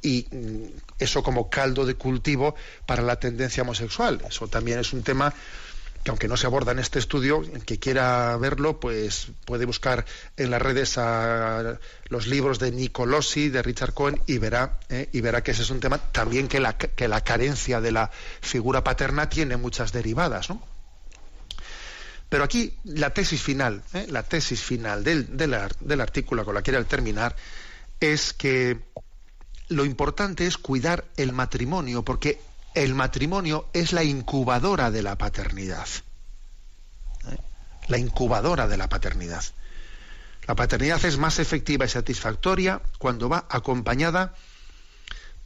y 0.02 0.26
mm, 0.30 0.89
eso 1.00 1.22
como 1.22 1.50
caldo 1.50 1.86
de 1.86 1.94
cultivo 1.94 2.54
para 2.86 3.02
la 3.02 3.16
tendencia 3.16 3.62
homosexual. 3.62 4.22
Eso 4.28 4.48
también 4.48 4.78
es 4.78 4.92
un 4.92 5.02
tema 5.02 5.34
que 6.02 6.10
aunque 6.10 6.28
no 6.28 6.36
se 6.36 6.46
aborda 6.46 6.72
en 6.72 6.78
este 6.78 6.98
estudio, 6.98 7.42
el 7.42 7.64
que 7.64 7.78
quiera 7.78 8.36
verlo, 8.38 8.80
pues 8.80 9.28
puede 9.44 9.66
buscar 9.66 10.06
en 10.36 10.50
las 10.50 10.62
redes 10.62 10.98
los 12.08 12.26
libros 12.26 12.58
de 12.58 12.72
Nicolosi, 12.72 13.50
de 13.50 13.62
Richard 13.62 13.92
Cohen, 13.92 14.20
y 14.26 14.38
verá, 14.38 14.78
¿eh? 14.88 15.10
y 15.12 15.20
verá 15.20 15.42
que 15.42 15.50
ese 15.50 15.62
es 15.62 15.70
un 15.70 15.80
tema 15.80 15.98
también 15.98 16.48
que 16.48 16.58
la, 16.58 16.78
que 16.78 17.06
la 17.06 17.22
carencia 17.22 17.80
de 17.80 17.92
la 17.92 18.10
figura 18.40 18.82
paterna 18.82 19.28
tiene 19.28 19.58
muchas 19.58 19.92
derivadas, 19.92 20.48
¿no? 20.48 20.62
Pero 22.30 22.44
aquí 22.44 22.78
la 22.84 23.12
tesis 23.12 23.42
final, 23.42 23.82
¿eh? 23.92 24.06
la 24.08 24.22
tesis 24.22 24.62
final 24.62 25.02
del, 25.02 25.36
del, 25.36 26.00
artículo 26.00 26.44
con 26.44 26.54
la 26.54 26.62
que 26.62 26.70
quiero 26.70 26.86
terminar, 26.86 27.34
es 27.98 28.32
que 28.32 28.78
lo 29.70 29.84
importante 29.84 30.46
es 30.46 30.58
cuidar 30.58 31.06
el 31.16 31.32
matrimonio, 31.32 32.04
porque 32.04 32.40
el 32.74 32.94
matrimonio 32.94 33.68
es 33.72 33.92
la 33.92 34.04
incubadora 34.04 34.90
de 34.90 35.02
la 35.02 35.16
paternidad. 35.16 35.86
La 37.88 37.98
incubadora 37.98 38.68
de 38.68 38.76
la 38.76 38.88
paternidad. 38.88 39.44
La 40.46 40.54
paternidad 40.54 41.04
es 41.04 41.18
más 41.18 41.38
efectiva 41.38 41.84
y 41.84 41.88
satisfactoria 41.88 42.82
cuando 42.98 43.28
va 43.28 43.46
acompañada 43.48 44.34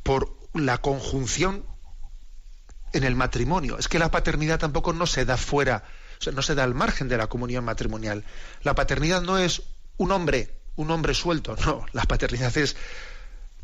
por 0.02 0.36
la 0.54 0.78
conjunción 0.78 1.64
en 2.92 3.04
el 3.04 3.14
matrimonio. 3.14 3.78
Es 3.78 3.88
que 3.88 3.98
la 3.98 4.10
paternidad 4.10 4.58
tampoco 4.58 4.92
no 4.92 5.06
se 5.06 5.24
da 5.24 5.36
fuera 5.36 5.84
no 6.32 6.42
se 6.42 6.54
da 6.54 6.64
al 6.64 6.74
margen 6.74 7.08
de 7.08 7.18
la 7.18 7.26
comunión 7.26 7.64
matrimonial. 7.64 8.24
La 8.62 8.74
paternidad 8.74 9.22
no 9.22 9.38
es 9.38 9.62
un 9.96 10.12
hombre, 10.12 10.54
un 10.76 10.90
hombre 10.90 11.14
suelto, 11.14 11.56
no. 11.66 11.86
La 11.92 12.04
paternidad 12.04 12.56
es 12.56 12.76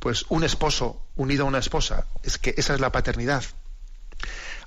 pues 0.01 0.25
un 0.31 0.43
esposo 0.43 1.01
unido 1.15 1.45
a 1.45 1.49
una 1.49 1.59
esposa. 1.59 2.07
Es 2.25 2.39
que 2.39 2.55
esa 2.57 2.75
es 2.75 2.81
la 2.81 2.91
paternidad. 2.91 3.45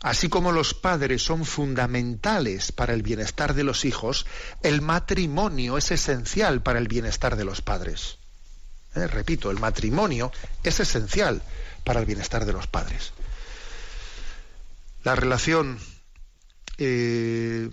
Así 0.01 0.29
como 0.29 0.51
los 0.51 0.73
padres 0.73 1.23
son 1.23 1.45
fundamentales 1.45 2.71
para 2.71 2.93
el 2.93 3.03
bienestar 3.03 3.53
de 3.53 3.63
los 3.63 3.86
hijos, 3.86 4.25
el 4.61 4.81
matrimonio 4.81 5.77
es 5.77 5.91
esencial 5.91 6.61
para 6.61 6.79
el 6.79 6.88
bienestar 6.88 7.36
de 7.36 7.45
los 7.45 7.61
padres. 7.61 8.17
Eh, 8.95 9.07
repito, 9.07 9.49
el 9.49 9.59
matrimonio 9.59 10.31
es 10.63 10.79
esencial 10.79 11.41
para 11.84 11.99
el 11.99 12.05
bienestar 12.05 12.45
de 12.45 12.53
los 12.53 12.67
padres. 12.67 13.13
La 15.03 15.15
relación 15.15 15.79
eh, 16.77 17.69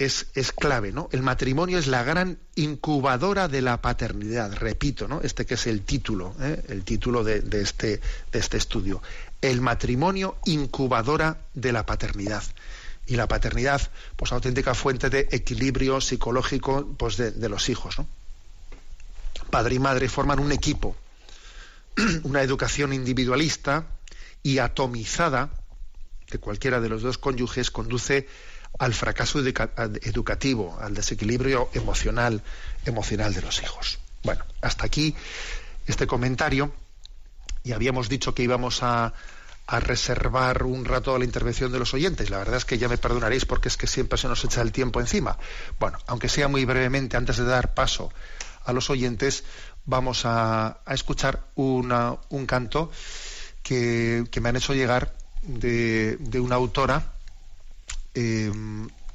es, 0.00 0.28
es, 0.34 0.52
clave, 0.52 0.92
¿no? 0.92 1.10
El 1.12 1.20
matrimonio 1.20 1.78
es 1.78 1.86
la 1.86 2.02
gran 2.02 2.38
incubadora 2.54 3.48
de 3.48 3.60
la 3.60 3.82
paternidad, 3.82 4.54
repito, 4.54 5.06
¿no? 5.06 5.20
Este 5.20 5.44
que 5.44 5.54
es 5.54 5.66
el 5.66 5.82
título, 5.82 6.34
¿eh? 6.40 6.64
el 6.68 6.84
título 6.84 7.22
de, 7.22 7.42
este, 7.60 8.00
de 8.32 8.38
este 8.38 8.56
estudio. 8.56 9.02
El 9.42 9.60
matrimonio 9.60 10.38
incubadora 10.46 11.42
de 11.52 11.72
la 11.72 11.84
paternidad. 11.84 12.42
Y 13.06 13.16
la 13.16 13.28
paternidad, 13.28 13.90
pues 14.16 14.32
auténtica 14.32 14.72
fuente 14.72 15.10
de 15.10 15.28
equilibrio 15.32 16.00
psicológico 16.00 16.94
pues, 16.96 17.18
de, 17.18 17.48
los 17.50 17.68
hijos, 17.68 17.98
¿no? 17.98 18.06
Padre 19.50 19.74
y 19.74 19.78
madre 19.80 20.08
forman 20.08 20.38
un 20.38 20.52
equipo, 20.52 20.96
una 22.22 22.40
educación 22.40 22.94
individualista 22.94 23.84
y 24.42 24.58
atomizada 24.58 25.50
de 26.30 26.38
cualquiera 26.38 26.80
de 26.80 26.88
los 26.88 27.02
dos 27.02 27.18
cónyuges 27.18 27.70
conduce 27.70 28.28
al 28.80 28.94
fracaso 28.94 29.40
educativo, 29.40 30.78
al 30.80 30.94
desequilibrio 30.94 31.68
emocional, 31.74 32.42
emocional 32.86 33.34
de 33.34 33.42
los 33.42 33.62
hijos. 33.62 33.98
Bueno, 34.22 34.42
hasta 34.62 34.86
aquí 34.86 35.14
este 35.86 36.06
comentario 36.06 36.72
y 37.62 37.72
habíamos 37.72 38.08
dicho 38.08 38.34
que 38.34 38.42
íbamos 38.42 38.82
a, 38.82 39.12
a 39.66 39.80
reservar 39.80 40.62
un 40.62 40.86
rato 40.86 41.14
a 41.14 41.18
la 41.18 41.26
intervención 41.26 41.70
de 41.70 41.78
los 41.78 41.92
oyentes. 41.92 42.30
La 42.30 42.38
verdad 42.38 42.56
es 42.56 42.64
que 42.64 42.78
ya 42.78 42.88
me 42.88 42.96
perdonaréis 42.96 43.44
porque 43.44 43.68
es 43.68 43.76
que 43.76 43.86
siempre 43.86 44.18
se 44.18 44.28
nos 44.28 44.42
echa 44.46 44.62
el 44.62 44.72
tiempo 44.72 44.98
encima. 44.98 45.36
Bueno, 45.78 45.98
aunque 46.06 46.30
sea 46.30 46.48
muy 46.48 46.64
brevemente, 46.64 47.18
antes 47.18 47.36
de 47.36 47.44
dar 47.44 47.74
paso 47.74 48.10
a 48.64 48.72
los 48.72 48.88
oyentes, 48.88 49.44
vamos 49.84 50.24
a, 50.24 50.80
a 50.86 50.94
escuchar 50.94 51.44
una, 51.54 52.16
un 52.30 52.46
canto 52.46 52.90
que, 53.62 54.24
que, 54.30 54.40
me 54.40 54.48
han 54.48 54.56
hecho 54.56 54.72
llegar 54.72 55.12
de, 55.42 56.16
de 56.16 56.40
una 56.40 56.54
autora 56.54 57.19
eh, 58.14 58.50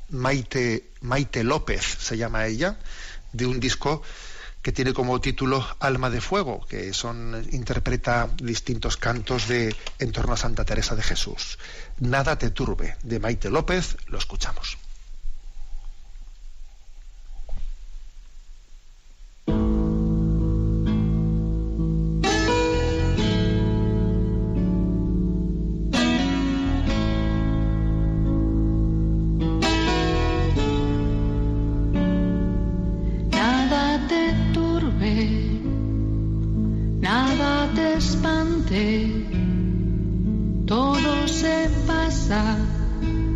Maite, 0.10 0.92
Maite 1.02 1.44
López, 1.44 1.84
se 2.00 2.18
llama 2.18 2.46
ella, 2.46 2.80
de 3.34 3.46
un 3.46 3.60
disco 3.60 4.02
que 4.62 4.72
tiene 4.72 4.94
como 4.94 5.22
título 5.22 5.64
Alma 5.80 6.10
de 6.10 6.22
Fuego, 6.22 6.66
que 6.68 6.92
son 6.94 7.48
interpreta 7.52 8.30
distintos 8.38 8.98
cantos 8.98 9.48
de 9.48 9.76
en 10.00 10.12
torno 10.12 10.34
a 10.34 10.38
Santa 10.38 10.66
Teresa 10.66 10.96
de 10.96 11.04
Jesús. 11.04 11.60
Nada 12.00 12.38
te 12.38 12.50
turbe, 12.50 12.98
de 13.04 13.20
Maite 13.20 13.52
López, 13.52 13.98
lo 14.08 14.18
escuchamos. 14.18 14.78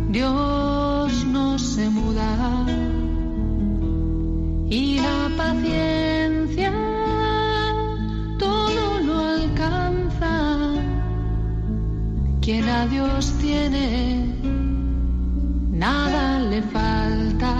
Dios 0.08 1.24
no 1.24 1.58
se 1.60 1.88
muda. 1.88 2.66
Y 4.68 4.98
la 4.98 5.30
paciencia 5.36 6.72
todo 8.36 9.00
lo 9.06 9.20
alcanza. 9.20 10.72
Quien 12.40 12.68
a 12.68 12.86
Dios 12.88 13.32
tiene, 13.40 14.26
nada 15.70 16.40
le 16.40 16.60
falta, 16.62 17.54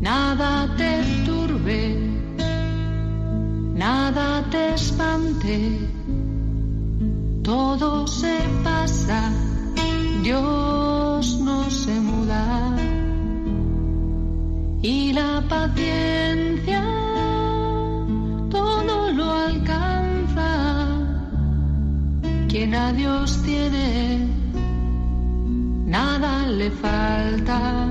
nada 0.00 0.74
te 0.76 1.02
turbe, 1.24 1.96
nada 3.74 4.42
te 4.50 4.74
espante 4.74 5.95
todo 7.46 8.08
se 8.08 8.36
pasa, 8.64 9.30
Dios 10.24 11.38
no 11.38 11.70
se 11.70 11.94
muda. 12.00 12.76
Y 14.82 15.12
la 15.12 15.44
paciencia 15.48 16.82
todo 18.50 19.12
lo 19.12 19.30
alcanza. 19.30 20.88
Quien 22.48 22.74
a 22.74 22.92
Dios 22.92 23.40
tiene, 23.44 24.26
nada 25.86 26.48
le 26.48 26.68
falta. 26.72 27.86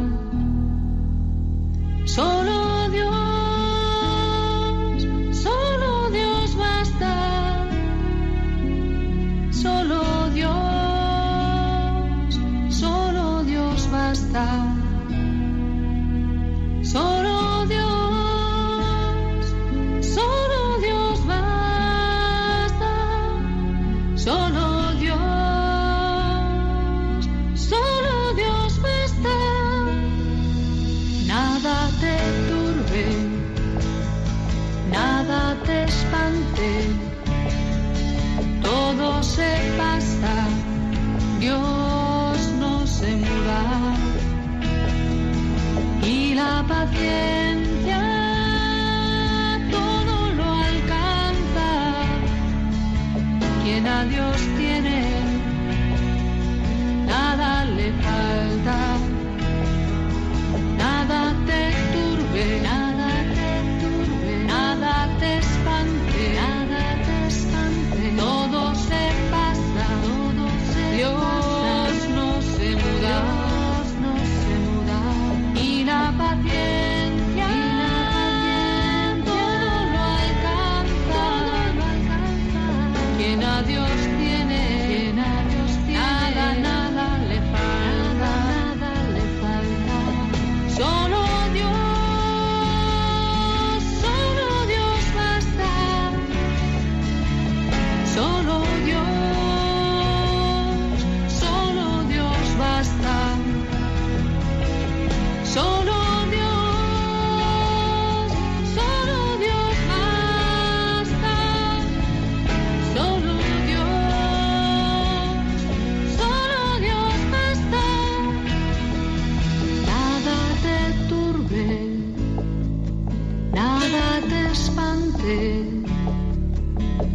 Solo 2.03 2.89
Dios. 2.89 3.24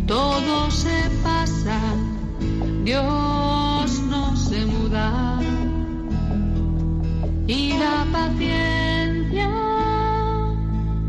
todo 0.07 0.71
se 0.71 1.11
pasa, 1.23 1.79
Dios 2.85 4.03
no 4.11 4.37
se 4.37 4.67
muda 4.67 5.39
y 7.47 7.75
la 7.79 8.05
paciencia 8.13 9.51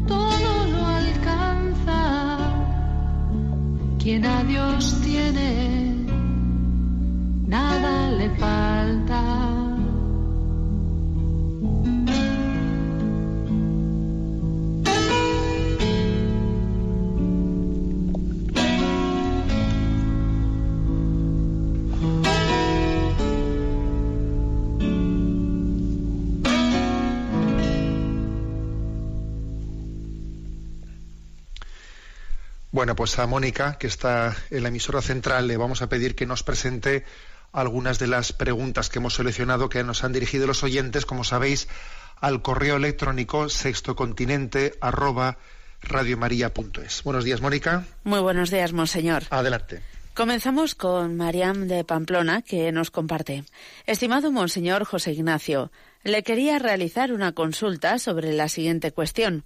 todo 0.07 0.67
lo 0.71 0.85
alcanza. 0.85 2.37
Quien 3.97 4.25
a 4.25 4.43
Dios 4.43 5.01
tiene, 5.03 5.95
nada 7.47 8.11
le 8.11 8.29
falta. 8.37 9.60
Bueno, 32.81 32.95
pues 32.95 33.19
a 33.19 33.27
Mónica, 33.27 33.77
que 33.77 33.85
está 33.85 34.35
en 34.49 34.63
la 34.63 34.69
emisora 34.69 35.03
central, 35.03 35.47
le 35.47 35.55
vamos 35.55 35.83
a 35.83 35.87
pedir 35.87 36.15
que 36.15 36.25
nos 36.25 36.41
presente 36.41 37.05
algunas 37.51 37.99
de 37.99 38.07
las 38.07 38.33
preguntas 38.33 38.89
que 38.89 38.97
hemos 38.97 39.13
seleccionado 39.13 39.69
que 39.69 39.83
nos 39.83 40.03
han 40.03 40.13
dirigido 40.13 40.47
los 40.47 40.63
oyentes, 40.63 41.05
como 41.05 41.23
sabéis, 41.23 41.67
al 42.19 42.41
correo 42.41 42.77
electrónico 42.77 43.49
sextocontinente 43.49 44.73
Buenos 47.03 47.23
días, 47.23 47.41
Mónica. 47.41 47.85
Muy 48.03 48.19
buenos 48.19 48.49
días, 48.49 48.73
monseñor. 48.73 49.25
Adelante. 49.29 49.83
Comenzamos 50.15 50.73
con 50.73 51.15
Mariam 51.15 51.67
de 51.67 51.83
Pamplona, 51.83 52.41
que 52.41 52.71
nos 52.71 52.89
comparte. 52.89 53.43
Estimado 53.85 54.31
Monseñor 54.31 54.85
José 54.85 55.11
Ignacio, 55.11 55.71
le 56.03 56.23
quería 56.23 56.57
realizar 56.57 57.13
una 57.13 57.33
consulta 57.33 57.99
sobre 57.99 58.33
la 58.33 58.49
siguiente 58.49 58.91
cuestión. 58.91 59.45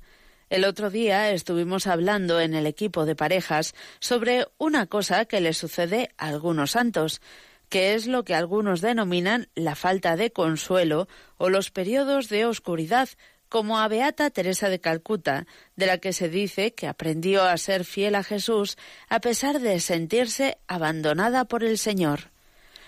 El 0.50 0.64
otro 0.64 0.92
día 0.92 1.32
estuvimos 1.32 1.88
hablando 1.88 2.40
en 2.40 2.54
el 2.54 2.68
equipo 2.68 3.06
de 3.06 3.16
parejas 3.16 3.74
sobre 4.00 4.46
una 4.60 4.86
cosa 4.86 5.26
que 5.26 5.42
le 5.42 5.54
sucede 5.54 6.12
a 6.18 6.28
algunos 6.28 6.72
santos, 6.72 7.20
que 7.68 7.96
es 7.96 8.06
lo 8.06 8.24
que 8.24 8.36
algunos 8.36 8.80
denominan 8.80 9.48
la 9.56 9.76
falta 9.76 10.16
de 10.16 10.32
consuelo 10.32 11.08
o 11.38 11.50
los 11.50 11.72
periodos 11.72 12.30
de 12.30 12.46
oscuridad, 12.46 13.10
como 13.50 13.80
a 13.80 13.88
Beata 13.88 14.30
Teresa 14.30 14.70
de 14.70 14.80
Calcuta, 14.80 15.48
de 15.76 15.88
la 15.88 15.98
que 15.98 16.14
se 16.14 16.30
dice 16.30 16.74
que 16.74 16.88
aprendió 16.88 17.44
a 17.44 17.58
ser 17.58 17.84
fiel 17.84 18.14
a 18.14 18.24
Jesús 18.24 18.78
a 19.10 19.22
pesar 19.22 19.60
de 19.60 19.80
sentirse 19.80 20.58
abandonada 20.68 21.46
por 21.46 21.64
el 21.64 21.80
Señor. 21.80 22.32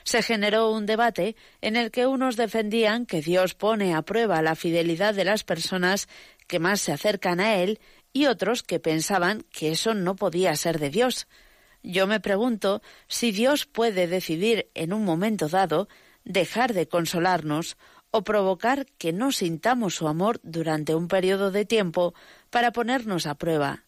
Se 0.04 0.24
generó 0.24 0.72
un 0.72 0.86
debate 0.86 1.36
en 1.60 1.76
el 1.76 1.92
que 1.92 2.06
unos 2.06 2.38
defendían 2.38 3.06
que 3.06 3.22
Dios 3.22 3.56
pone 3.56 3.94
a 3.94 4.04
prueba 4.04 4.42
la 4.42 4.56
fidelidad 4.56 5.14
de 5.14 5.26
las 5.26 5.44
personas 5.44 6.08
que 6.48 6.60
más 6.60 6.82
se 6.82 6.92
acercan 6.92 7.40
a 7.40 7.56
Él 7.56 7.80
y 8.14 8.26
otros 8.26 8.64
que 8.64 8.80
pensaban 8.80 9.44
que 9.52 9.72
eso 9.72 9.94
no 9.94 10.16
podía 10.16 10.56
ser 10.56 10.80
de 10.80 10.90
Dios. 10.90 11.28
Yo 11.84 12.08
me 12.08 12.20
pregunto 12.20 12.82
si 13.08 13.32
Dios 13.32 13.66
puede 13.66 14.08
decidir 14.08 14.70
en 14.74 14.94
un 14.94 15.06
momento 15.06 15.48
dado 15.48 15.88
dejar 16.24 16.74
de 16.74 16.88
consolarnos 16.88 17.78
o 18.12 18.24
provocar 18.24 18.86
que 18.98 19.14
no 19.14 19.32
sintamos 19.32 19.96
su 19.96 20.08
amor 20.08 20.40
durante 20.44 20.96
un 20.96 21.08
periodo 21.08 21.52
de 21.52 21.66
tiempo 21.66 22.14
para 22.50 22.72
ponernos 22.72 23.28
a 23.28 23.36
prueba. 23.36 23.84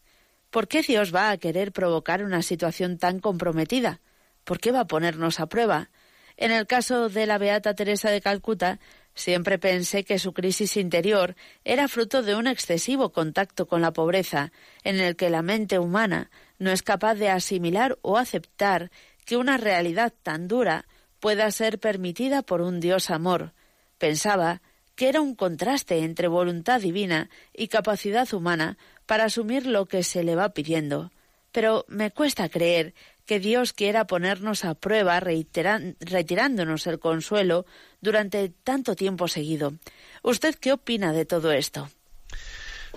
¿Por 0.49 0.67
qué 0.67 0.81
Dios 0.81 1.13
va 1.13 1.29
a 1.29 1.37
querer 1.37 1.71
provocar 1.71 2.23
una 2.23 2.41
situación 2.41 2.97
tan 2.97 3.19
comprometida? 3.19 4.01
¿Por 4.43 4.59
qué 4.59 4.71
va 4.71 4.81
a 4.81 4.87
ponernos 4.87 5.39
a 5.39 5.47
prueba? 5.47 5.89
En 6.37 6.51
el 6.51 6.67
caso 6.67 7.09
de 7.09 7.25
la 7.25 7.37
Beata 7.37 7.75
Teresa 7.75 8.09
de 8.09 8.21
Calcuta, 8.21 8.79
siempre 9.19 9.59
pensé 9.59 10.03
que 10.03 10.17
su 10.17 10.33
crisis 10.33 10.77
interior 10.77 11.35
era 11.65 11.87
fruto 11.87 12.23
de 12.23 12.35
un 12.35 12.47
excesivo 12.47 13.11
contacto 13.11 13.67
con 13.67 13.81
la 13.81 13.91
pobreza, 13.91 14.51
en 14.83 14.99
el 14.99 15.15
que 15.15 15.29
la 15.29 15.41
mente 15.41 15.77
humana 15.77 16.31
no 16.57 16.71
es 16.71 16.81
capaz 16.81 17.15
de 17.15 17.29
asimilar 17.29 17.97
o 18.01 18.17
aceptar 18.17 18.91
que 19.25 19.37
una 19.37 19.57
realidad 19.57 20.13
tan 20.23 20.47
dura 20.47 20.85
pueda 21.19 21.51
ser 21.51 21.79
permitida 21.79 22.41
por 22.41 22.61
un 22.61 22.79
Dios 22.79 23.09
amor. 23.09 23.53
Pensaba 23.97 24.61
que 24.95 25.09
era 25.09 25.21
un 25.21 25.35
contraste 25.35 25.99
entre 25.99 26.27
voluntad 26.27 26.79
divina 26.81 27.29
y 27.53 27.67
capacidad 27.67 28.33
humana 28.33 28.77
para 29.05 29.25
asumir 29.25 29.67
lo 29.67 29.85
que 29.85 30.03
se 30.03 30.23
le 30.23 30.35
va 30.35 30.53
pidiendo. 30.53 31.11
Pero 31.51 31.85
me 31.87 32.11
cuesta 32.11 32.47
creer 32.47 32.93
que 33.29 33.39
Dios 33.39 33.73
quiera 33.73 34.07
ponernos 34.07 34.65
a 34.65 34.73
prueba 34.73 35.19
retirándonos 35.19 36.87
el 36.87 36.97
consuelo 36.97 37.67
durante 38.01 38.49
tanto 38.49 38.95
tiempo 38.95 39.27
seguido. 39.27 39.75
¿Usted 40.23 40.55
qué 40.55 40.73
opina 40.73 41.13
de 41.13 41.25
todo 41.25 41.51
esto? 41.51 41.91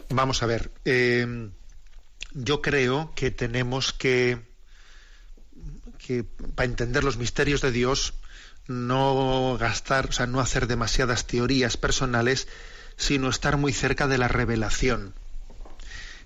Vamos 0.09 0.43
a 0.43 0.47
ver. 0.47 0.70
Eh, 0.87 1.51
yo 2.33 2.62
creo 2.62 3.12
que 3.14 3.30
tenemos 3.30 3.93
que 3.93 4.41
que 5.99 6.24
para 6.24 6.64
entender 6.64 7.05
los 7.05 7.18
misterios 7.18 7.61
de 7.61 7.70
Dios 7.70 8.14
no 8.66 9.59
gastar, 9.61 10.07
o 10.07 10.12
sea, 10.12 10.26
no 10.26 10.41
hacer 10.41 10.66
demasiadas 10.66 11.26
teorías 11.26 11.76
personales, 11.76 12.49
sino 12.97 13.28
estar 13.28 13.59
muy 13.59 13.74
cerca 13.74 14.09
de 14.09 14.16
la 14.16 14.28
revelación. 14.28 15.12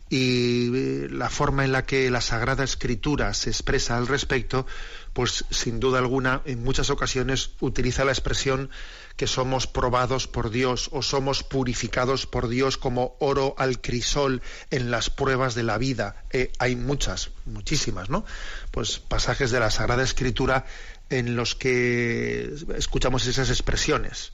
Y 0.09 0.77
eh, 0.77 1.09
la 1.11 1.29
forma 1.31 1.65
en 1.65 1.73
la 1.73 1.85
que 1.85 2.11
la 2.11 2.21
Sagrada 2.21 2.63
Escritura 2.63 3.35
se 3.35 3.51
expresa 3.51 3.97
al 3.97 4.07
respecto, 4.07 4.67
pues 5.13 5.45
sin 5.51 5.81
duda 5.81 5.99
alguna, 5.99 6.43
en 6.45 6.63
muchas 6.63 6.91
ocasiones 6.91 7.51
utiliza 7.61 8.05
la 8.05 8.13
expresión 8.13 8.71
que 9.17 9.27
somos 9.27 9.67
probados 9.67 10.29
por 10.29 10.51
Dios 10.51 10.91
o 10.93 11.03
somos 11.03 11.43
purificados 11.43 12.27
por 12.27 12.49
Dios 12.49 12.77
como 12.77 13.17
oro 13.19 13.55
al 13.59 13.81
crisol 13.81 14.43
en 14.71 14.91
las 14.91 15.11
pruebas 15.11 15.55
de 15.55 15.63
la 15.63 15.79
vida. 15.79 16.23
Eh, 16.31 16.53
hay 16.59 16.77
muchas, 16.77 17.31
muchísimas, 17.47 18.11
¿no? 18.11 18.25
Pues 18.71 18.99
pasajes 18.99 19.51
de 19.51 19.59
la 19.59 19.71
Sagrada 19.71 20.05
Escritura 20.05 20.67
en 21.09 21.35
los 21.35 21.55
que 21.55 22.55
escuchamos 22.77 23.27
esas 23.27 23.49
expresiones, 23.49 24.33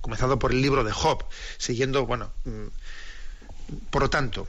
comenzando 0.00 0.38
por 0.38 0.52
el 0.52 0.62
libro 0.62 0.82
de 0.82 0.92
Job, 0.92 1.24
siguiendo, 1.58 2.06
bueno, 2.06 2.32
mm, 2.44 3.80
por 3.90 4.02
lo 4.02 4.10
tanto, 4.10 4.48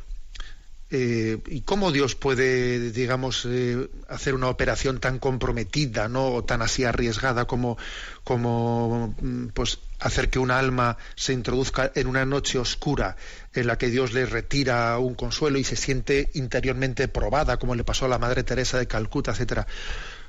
eh, 0.95 1.39
y 1.47 1.61
cómo 1.61 1.91
Dios 1.91 2.13
puede, 2.13 2.91
digamos, 2.91 3.47
eh, 3.49 3.89
hacer 4.07 4.35
una 4.35 4.47
operación 4.47 4.99
tan 4.99 5.17
comprometida, 5.17 6.07
¿no? 6.07 6.27
O 6.27 6.43
tan 6.43 6.61
así 6.61 6.83
arriesgada 6.83 7.45
como, 7.45 7.79
como 8.23 9.15
mm, 9.19 9.47
pues 9.55 9.79
hacer 9.99 10.29
que 10.29 10.37
una 10.37 10.59
alma 10.59 10.97
se 11.15 11.33
introduzca 11.33 11.91
en 11.95 12.05
una 12.05 12.25
noche 12.25 12.59
oscura 12.59 13.17
en 13.55 13.65
la 13.65 13.79
que 13.79 13.89
Dios 13.89 14.13
le 14.13 14.27
retira 14.27 14.99
un 14.99 15.15
consuelo 15.15 15.57
y 15.57 15.63
se 15.63 15.77
siente 15.77 16.29
interiormente 16.35 17.07
probada, 17.07 17.57
como 17.57 17.73
le 17.73 17.83
pasó 17.83 18.05
a 18.05 18.09
la 18.09 18.19
Madre 18.19 18.43
Teresa 18.43 18.77
de 18.77 18.85
Calcuta, 18.85 19.31
etcétera. 19.31 19.65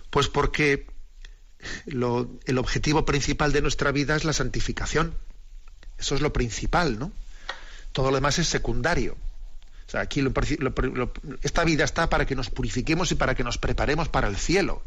Pues 0.09 0.29
porque 0.29 0.87
el 1.87 2.57
objetivo 2.59 3.05
principal 3.05 3.53
de 3.53 3.61
nuestra 3.61 3.93
vida 3.93 4.17
es 4.17 4.25
la 4.25 4.33
santificación. 4.33 5.15
Eso 5.99 6.15
es 6.15 6.23
lo 6.23 6.33
principal, 6.33 6.99
¿no? 6.99 7.13
Todo 7.93 8.09
lo 8.09 8.17
demás 8.17 8.39
es 8.39 8.49
secundario 8.49 9.15
aquí 9.93 10.25
esta 11.43 11.65
vida 11.65 11.85
está 11.85 12.09
para 12.09 12.27
que 12.27 12.35
nos 12.35 12.51
purifiquemos 12.51 13.13
y 13.13 13.15
para 13.15 13.35
que 13.35 13.45
nos 13.45 13.59
preparemos 13.59 14.09
para 14.09 14.29
el 14.29 14.37
cielo. 14.37 14.83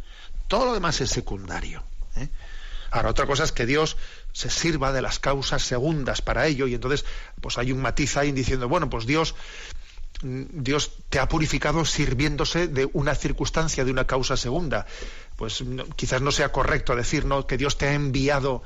Todo 0.48 0.66
lo 0.66 0.74
demás 0.74 1.00
es 1.02 1.10
secundario. 1.10 1.84
¿eh? 2.16 2.30
Ahora, 2.92 3.10
otra 3.10 3.26
cosa 3.26 3.44
es 3.44 3.52
que 3.52 3.66
Dios 3.66 3.98
se 4.32 4.50
sirva 4.50 4.92
de 4.92 5.02
las 5.02 5.20
causas 5.20 5.62
segundas 5.62 6.22
para 6.22 6.48
ello 6.48 6.68
y 6.68 6.74
entonces 6.74 7.06
pues 7.42 7.58
hay 7.58 7.72
un 7.72 7.82
matiz 7.82 8.18
ahí 8.18 8.32
diciendo, 8.32 8.70
bueno, 8.70 8.90
pues 8.90 9.06
Dios, 9.06 9.36
mm, 10.22 10.44
Dios 10.52 10.92
te 11.10 11.20
ha 11.20 11.28
purificado 11.28 11.86
sirviéndose 11.86 12.68
de 12.68 12.90
una 12.94 13.16
circunstancia, 13.16 13.84
de 13.84 13.92
una 13.92 14.08
causa 14.08 14.38
segunda. 14.38 14.86
Pues 15.38 15.64
quizás 15.96 16.22
no 16.22 16.32
sea 16.32 16.52
correcto 16.52 16.96
decir 16.96 17.26
que 17.48 17.58
Dios 17.58 17.78
te 17.78 17.88
ha 17.88 17.94
enviado 17.94 18.64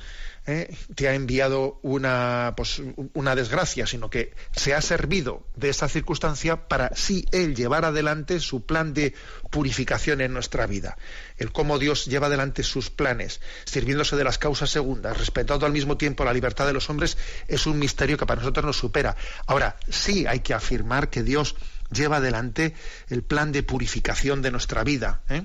¿eh? 0.47 0.76
te 0.95 1.07
ha 1.07 1.13
enviado 1.13 1.80
una, 1.82 2.53
pues, 2.55 2.82
una 3.13 3.36
desgracia, 3.36 3.86
sino 3.86 4.09
que 4.09 4.34
se 4.51 4.74
ha 4.74 4.82
servido 4.82 5.45
de 5.55 5.69
esa 5.69 5.88
circunstancia 5.88 6.67
para 6.67 6.95
sí 6.95 7.26
él 7.32 7.55
llevar 7.55 7.86
adelante 7.86 8.39
su 8.39 8.65
plan 8.65 8.93
de 8.93 9.13
purificación 9.49 10.22
en 10.22 10.34
nuestra 10.34 10.65
vida. 10.65 10.97
El 11.38 11.51
cómo 11.51 11.80
Dios 11.80 12.05
lleva 12.05 12.28
adelante 12.28 12.63
sus 12.63 12.89
planes, 12.89 13.41
sirviéndose 13.65 14.15
de 14.15 14.24
las 14.24 14.38
causas 14.38 14.69
segundas, 14.69 15.17
respetando 15.17 15.65
al 15.65 15.74
mismo 15.74 15.97
tiempo 15.97 16.26
la 16.26 16.34
libertad 16.34 16.65
de 16.65 16.74
los 16.74 16.89
hombres, 16.89 17.17
es 17.47 17.65
un 17.67 17.80
misterio 17.80 18.17
que 18.17 18.26
para 18.26 18.41
nosotros 18.41 18.65
nos 18.65 18.78
supera. 18.78 19.15
Ahora, 19.47 19.78
sí 19.89 20.26
hay 20.26 20.39
que 20.39 20.53
afirmar 20.53 21.09
que 21.09 21.24
Dios 21.24 21.55
lleva 21.91 22.17
adelante 22.17 22.74
el 23.09 23.22
plan 23.22 23.51
de 23.51 23.63
purificación 23.63 24.41
de 24.41 24.49
nuestra 24.49 24.86
vida 24.86 25.22
¿eh? 25.28 25.43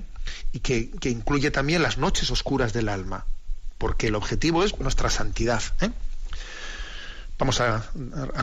Y 0.51 0.59
que 0.59 1.09
incluye 1.09 1.51
también 1.51 1.81
las 1.81 1.97
noches 1.97 2.31
oscuras 2.31 2.73
del 2.73 2.89
alma 2.89 3.25
porque 3.77 4.07
el 4.07 4.15
objetivo 4.15 4.63
es 4.63 4.79
nuestra 4.79 5.09
santidad. 5.09 5.61
¿eh? 5.81 5.89
Vamos 7.37 7.61
a, 7.61 7.83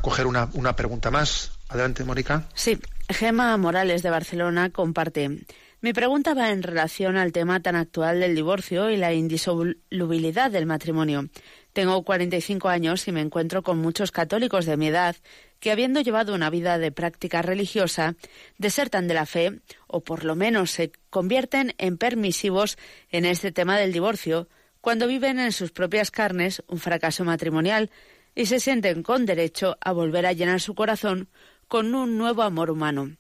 coger 0.03 0.27
una, 0.27 0.49
una, 0.53 0.77
pregunta 0.77 1.11
más. 1.11 1.53
Adelante, 1.69 2.05
Mónica. 2.05 2.45
Sí, 2.55 2.79
Gema 3.09 3.57
Morales 3.57 4.03
de 4.03 4.11
Barcelona 4.11 4.71
comparte. 4.71 5.45
Mi 5.81 5.93
pregunta 5.93 6.33
va 6.33 6.51
en 6.51 6.63
relación 6.63 7.17
al 7.17 7.33
tema 7.33 7.61
tan 7.61 7.77
actual 7.77 8.21
del 8.21 8.35
divorcio 8.35 8.91
y 8.91 8.97
la 8.97 9.13
indisolubilidad 9.13 10.51
del 10.51 10.67
matrimonio. 10.67 11.29
Tengo 11.73 12.03
45 12.05 12.69
años 12.69 13.07
y 13.09 13.13
me 13.13 13.21
encuentro 13.21 13.63
con 13.63 13.79
muchos 13.79 14.13
católicos 14.13 14.65
de 14.65 14.77
mi 14.77 14.87
edad 14.87 15.17
que, 15.59 15.73
habiendo 15.73 16.01
llevado 16.01 16.35
una 16.35 16.49
vida 16.49 16.79
de 16.79 16.93
práctica 16.93 17.43
religiosa, 17.43 18.15
desertan 18.59 19.09
de 19.09 19.15
la 19.15 19.27
fe 19.27 19.61
o 19.89 20.01
por 20.01 20.25
lo 20.25 20.37
menos 20.37 20.71
se 20.71 20.93
convierten 21.15 21.77
en 21.79 21.97
permisivos 21.97 22.77
en 23.09 23.25
este 23.25 23.53
tema 23.53 23.79
del 23.79 23.93
divorcio, 23.93 24.49
cuando 24.81 25.07
viven 25.07 25.39
en 25.39 25.53
sus 25.53 25.71
propias 25.71 26.11
carnes 26.11 26.65
un 26.67 26.81
fracaso 26.81 27.23
matrimonial 27.23 27.93
y 28.35 28.47
se 28.47 28.59
sienten 28.59 29.05
con 29.05 29.25
derecho 29.25 29.77
a 29.81 29.93
volver 29.93 30.27
a 30.27 30.33
llenar 30.33 30.61
su 30.61 30.75
corazón 30.75 31.29
con 31.69 31.95
un 31.95 32.19
nuevo 32.19 32.43
amor 32.43 32.69
humano. 32.69 33.13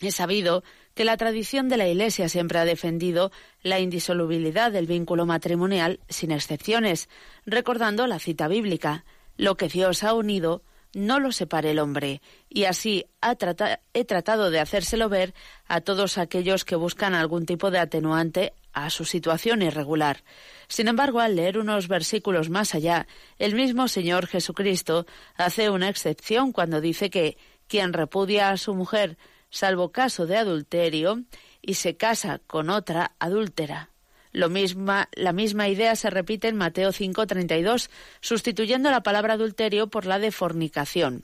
He 0.00 0.12
sabido 0.12 0.62
que 0.94 1.04
la 1.04 1.16
tradición 1.16 1.68
de 1.68 1.76
la 1.76 1.88
Iglesia 1.88 2.28
siempre 2.28 2.60
ha 2.60 2.64
defendido 2.64 3.32
la 3.62 3.80
indisolubilidad 3.80 4.70
del 4.70 4.86
vínculo 4.86 5.26
matrimonial 5.26 5.98
sin 6.08 6.30
excepciones, 6.30 7.08
recordando 7.46 8.06
la 8.06 8.20
cita 8.20 8.46
bíblica, 8.46 9.04
lo 9.36 9.56
que 9.56 9.66
Dios 9.66 10.04
ha 10.04 10.14
unido, 10.14 10.62
no 10.94 11.20
lo 11.20 11.32
separe 11.32 11.70
el 11.70 11.78
hombre, 11.78 12.22
y 12.48 12.64
así 12.64 13.06
he 13.22 14.04
tratado 14.04 14.50
de 14.50 14.60
hacérselo 14.60 15.08
ver 15.08 15.34
a 15.66 15.80
todos 15.80 16.18
aquellos 16.18 16.64
que 16.64 16.76
buscan 16.76 17.14
algún 17.14 17.46
tipo 17.46 17.70
de 17.70 17.78
atenuante 17.78 18.52
a 18.72 18.90
su 18.90 19.04
situación 19.04 19.62
irregular. 19.62 20.24
Sin 20.68 20.88
embargo, 20.88 21.20
al 21.20 21.36
leer 21.36 21.58
unos 21.58 21.88
versículos 21.88 22.50
más 22.50 22.74
allá, 22.74 23.06
el 23.38 23.54
mismo 23.54 23.88
Señor 23.88 24.26
Jesucristo 24.26 25.06
hace 25.36 25.70
una 25.70 25.88
excepción 25.88 26.52
cuando 26.52 26.80
dice 26.80 27.10
que 27.10 27.38
quien 27.68 27.92
repudia 27.92 28.50
a 28.50 28.56
su 28.56 28.74
mujer, 28.74 29.16
salvo 29.50 29.92
caso 29.92 30.26
de 30.26 30.36
adulterio, 30.36 31.22
y 31.62 31.74
se 31.74 31.96
casa 31.96 32.40
con 32.46 32.68
otra 32.68 33.12
adúltera. 33.18 33.93
Lo 34.34 34.48
misma, 34.48 35.08
la 35.12 35.32
misma 35.32 35.68
idea 35.68 35.94
se 35.94 36.10
repite 36.10 36.48
en 36.48 36.56
Mateo 36.56 36.90
5:32, 36.90 37.88
sustituyendo 38.20 38.90
la 38.90 39.04
palabra 39.04 39.34
adulterio 39.34 39.86
por 39.86 40.06
la 40.06 40.18
de 40.18 40.32
fornicación. 40.32 41.22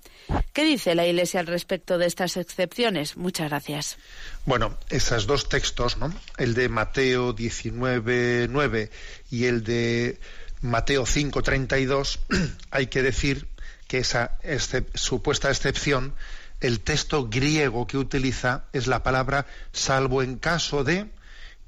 ¿Qué 0.52 0.62
dice 0.64 0.94
la 0.94 1.04
Iglesia 1.04 1.40
al 1.40 1.48
respecto 1.48 1.98
de 1.98 2.06
estas 2.06 2.36
excepciones? 2.36 3.16
Muchas 3.16 3.48
gracias. 3.48 3.98
Bueno, 4.46 4.78
esos 4.90 5.26
dos 5.26 5.48
textos, 5.48 5.96
¿no? 5.96 6.14
El 6.38 6.54
de 6.54 6.68
Mateo 6.68 7.34
19:9 7.34 8.90
y 9.28 9.46
el 9.46 9.64
de 9.64 10.20
Mateo 10.60 11.04
5:32, 11.04 12.20
hay 12.70 12.86
que 12.86 13.02
decir 13.02 13.48
que 13.88 13.98
esa 13.98 14.38
supuesta 14.94 15.50
excepción, 15.50 16.14
el 16.60 16.78
texto 16.78 17.28
griego 17.28 17.88
que 17.88 17.98
utiliza 17.98 18.66
es 18.72 18.86
la 18.86 19.02
palabra 19.02 19.46
salvo 19.72 20.22
en 20.22 20.36
caso 20.36 20.84
de 20.84 21.08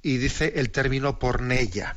y 0.02 0.18
dice 0.18 0.54
el 0.56 0.70
término 0.70 1.18
pornella. 1.18 1.96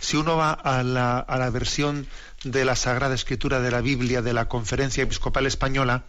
Si 0.00 0.16
uno 0.16 0.36
va 0.36 0.52
a 0.52 0.82
la, 0.82 1.18
a 1.18 1.38
la 1.38 1.50
versión 1.50 2.06
de 2.44 2.64
la 2.64 2.76
Sagrada 2.76 3.14
Escritura 3.14 3.60
de 3.60 3.70
la 3.70 3.80
Biblia 3.80 4.22
de 4.22 4.32
la 4.32 4.48
Conferencia 4.48 5.04
Episcopal 5.04 5.46
Española, 5.46 6.04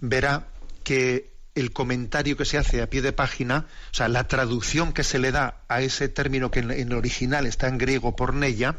verá 0.00 0.46
que 0.84 1.32
el 1.54 1.72
comentario 1.72 2.36
que 2.36 2.44
se 2.44 2.58
hace 2.58 2.82
a 2.82 2.88
pie 2.88 3.02
de 3.02 3.12
página, 3.12 3.66
o 3.90 3.94
sea, 3.94 4.08
la 4.08 4.28
traducción 4.28 4.92
que 4.92 5.04
se 5.04 5.18
le 5.18 5.32
da 5.32 5.62
a 5.68 5.82
ese 5.82 6.08
término 6.08 6.50
que 6.50 6.60
en, 6.60 6.70
en 6.70 6.92
el 6.92 6.98
original 6.98 7.46
está 7.46 7.66
en 7.68 7.78
griego 7.78 8.14
pornella, 8.14 8.76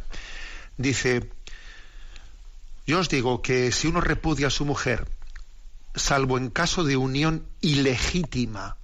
dice, 0.77 1.29
yo 2.87 2.99
os 2.99 3.09
digo 3.09 3.41
que 3.41 3.71
si 3.71 3.87
uno 3.87 3.99
repudia 3.99 4.47
a 4.47 4.51
su 4.51 4.65
mujer, 4.65 5.07
salvo 5.95 6.37
en 6.37 6.49
caso 6.49 6.83
de 6.83 6.95
unión 6.95 7.45
ilegítima 7.61 8.78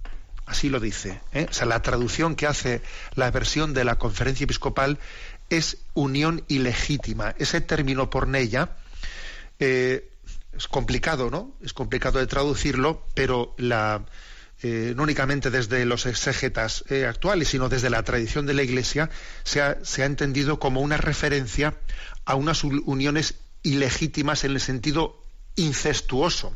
Así 0.46 0.68
lo 0.68 0.80
dice. 0.80 1.20
¿eh? 1.32 1.46
O 1.50 1.52
sea, 1.52 1.66
la 1.66 1.82
traducción 1.82 2.36
que 2.36 2.46
hace 2.46 2.80
la 3.14 3.30
versión 3.30 3.74
de 3.74 3.84
la 3.84 3.96
conferencia 3.96 4.44
episcopal 4.44 4.98
es 5.50 5.78
unión 5.94 6.44
ilegítima. 6.48 7.34
Ese 7.38 7.60
término 7.60 8.10
porneia 8.10 8.70
eh, 9.58 10.08
es 10.56 10.68
complicado, 10.68 11.30
¿no? 11.30 11.52
Es 11.62 11.72
complicado 11.72 12.18
de 12.18 12.26
traducirlo, 12.26 13.04
pero 13.14 13.54
eh, 13.58 14.94
no 14.96 15.02
únicamente 15.02 15.50
desde 15.50 15.84
los 15.84 16.06
exégetas 16.06 16.84
eh, 16.88 17.06
actuales, 17.06 17.48
sino 17.48 17.68
desde 17.68 17.90
la 17.90 18.02
tradición 18.02 18.46
de 18.46 18.54
la 18.54 18.62
Iglesia, 18.62 19.10
se 19.44 19.60
ha 19.60 20.06
entendido 20.06 20.58
como 20.58 20.80
una 20.80 20.96
referencia 20.96 21.74
a 22.24 22.34
unas 22.36 22.64
uniones 22.64 23.34
ilegítimas 23.62 24.44
en 24.44 24.52
el 24.52 24.60
sentido 24.60 25.20
incestuoso, 25.56 26.54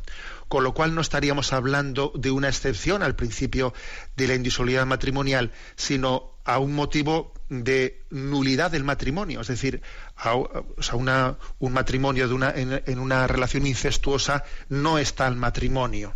con 0.49 0.65
lo 0.65 0.75
cual 0.75 0.95
no 0.95 1.01
estaríamos 1.01 1.53
hablando 1.53 2.13
de 2.15 2.31
una 2.31 2.49
excepción 2.49 3.03
al 3.03 3.17
principio 3.17 3.73
de 4.17 4.29
la 4.29 4.35
indisolubilidad 4.35 4.87
matrimonial, 4.87 5.53
sino 5.77 6.33
a 6.45 6.59
un 6.59 6.75
motivo 6.75 7.33
de 7.49 8.03
nulidad 8.11 8.71
del 8.71 8.85
matrimonio, 8.85 9.41
es 9.41 9.49
decir, 9.49 9.83
a, 10.17 10.35
un 10.35 11.73
matrimonio 11.73 12.29
de 12.29 12.35
una, 12.35 12.51
en, 12.55 12.99
una 12.99 13.27
relación 13.27 13.67
incestuosa 13.67 14.45
no 14.69 14.99
está 14.99 15.27
el 15.29 15.37
matrimonio. 15.37 16.15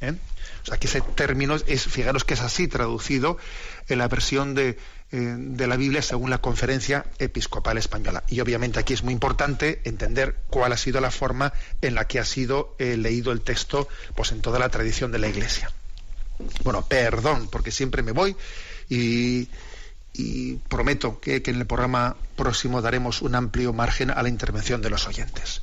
¿Eh? 0.00 0.14
O 0.62 0.66
sea, 0.66 0.78
que 0.78 0.86
ese 0.86 1.02
término 1.02 1.56
es, 1.66 1.84
fijaros 1.84 2.24
que 2.24 2.34
es 2.34 2.40
así 2.40 2.68
traducido 2.68 3.36
en 3.88 3.98
la 3.98 4.08
versión 4.08 4.54
de, 4.54 4.78
eh, 5.12 5.36
de 5.38 5.66
la 5.66 5.76
Biblia 5.76 6.00
según 6.00 6.30
la 6.30 6.38
conferencia 6.38 7.04
episcopal 7.18 7.76
española. 7.76 8.24
Y 8.28 8.40
obviamente 8.40 8.80
aquí 8.80 8.94
es 8.94 9.02
muy 9.02 9.12
importante 9.12 9.82
entender 9.84 10.36
cuál 10.48 10.72
ha 10.72 10.76
sido 10.76 11.00
la 11.00 11.10
forma 11.10 11.52
en 11.82 11.94
la 11.94 12.06
que 12.06 12.18
ha 12.18 12.24
sido 12.24 12.74
eh, 12.78 12.96
leído 12.96 13.30
el 13.30 13.42
texto 13.42 13.88
pues 14.16 14.32
en 14.32 14.40
toda 14.40 14.58
la 14.58 14.70
tradición 14.70 15.12
de 15.12 15.18
la 15.18 15.28
Iglesia. 15.28 15.70
Bueno, 16.64 16.84
perdón, 16.86 17.48
porque 17.50 17.70
siempre 17.70 18.02
me 18.02 18.12
voy 18.12 18.34
y, 18.88 19.48
prometo 20.68 21.20
que, 21.20 21.42
que 21.42 21.50
en 21.50 21.58
el 21.58 21.66
programa 21.66 22.16
próximo 22.36 22.80
daremos 22.80 23.22
un 23.22 23.34
amplio 23.34 23.72
margen 23.72 24.10
a 24.10 24.22
la 24.22 24.28
intervención 24.28 24.80
de 24.80 24.90
los 24.90 25.06
oyentes. 25.06 25.62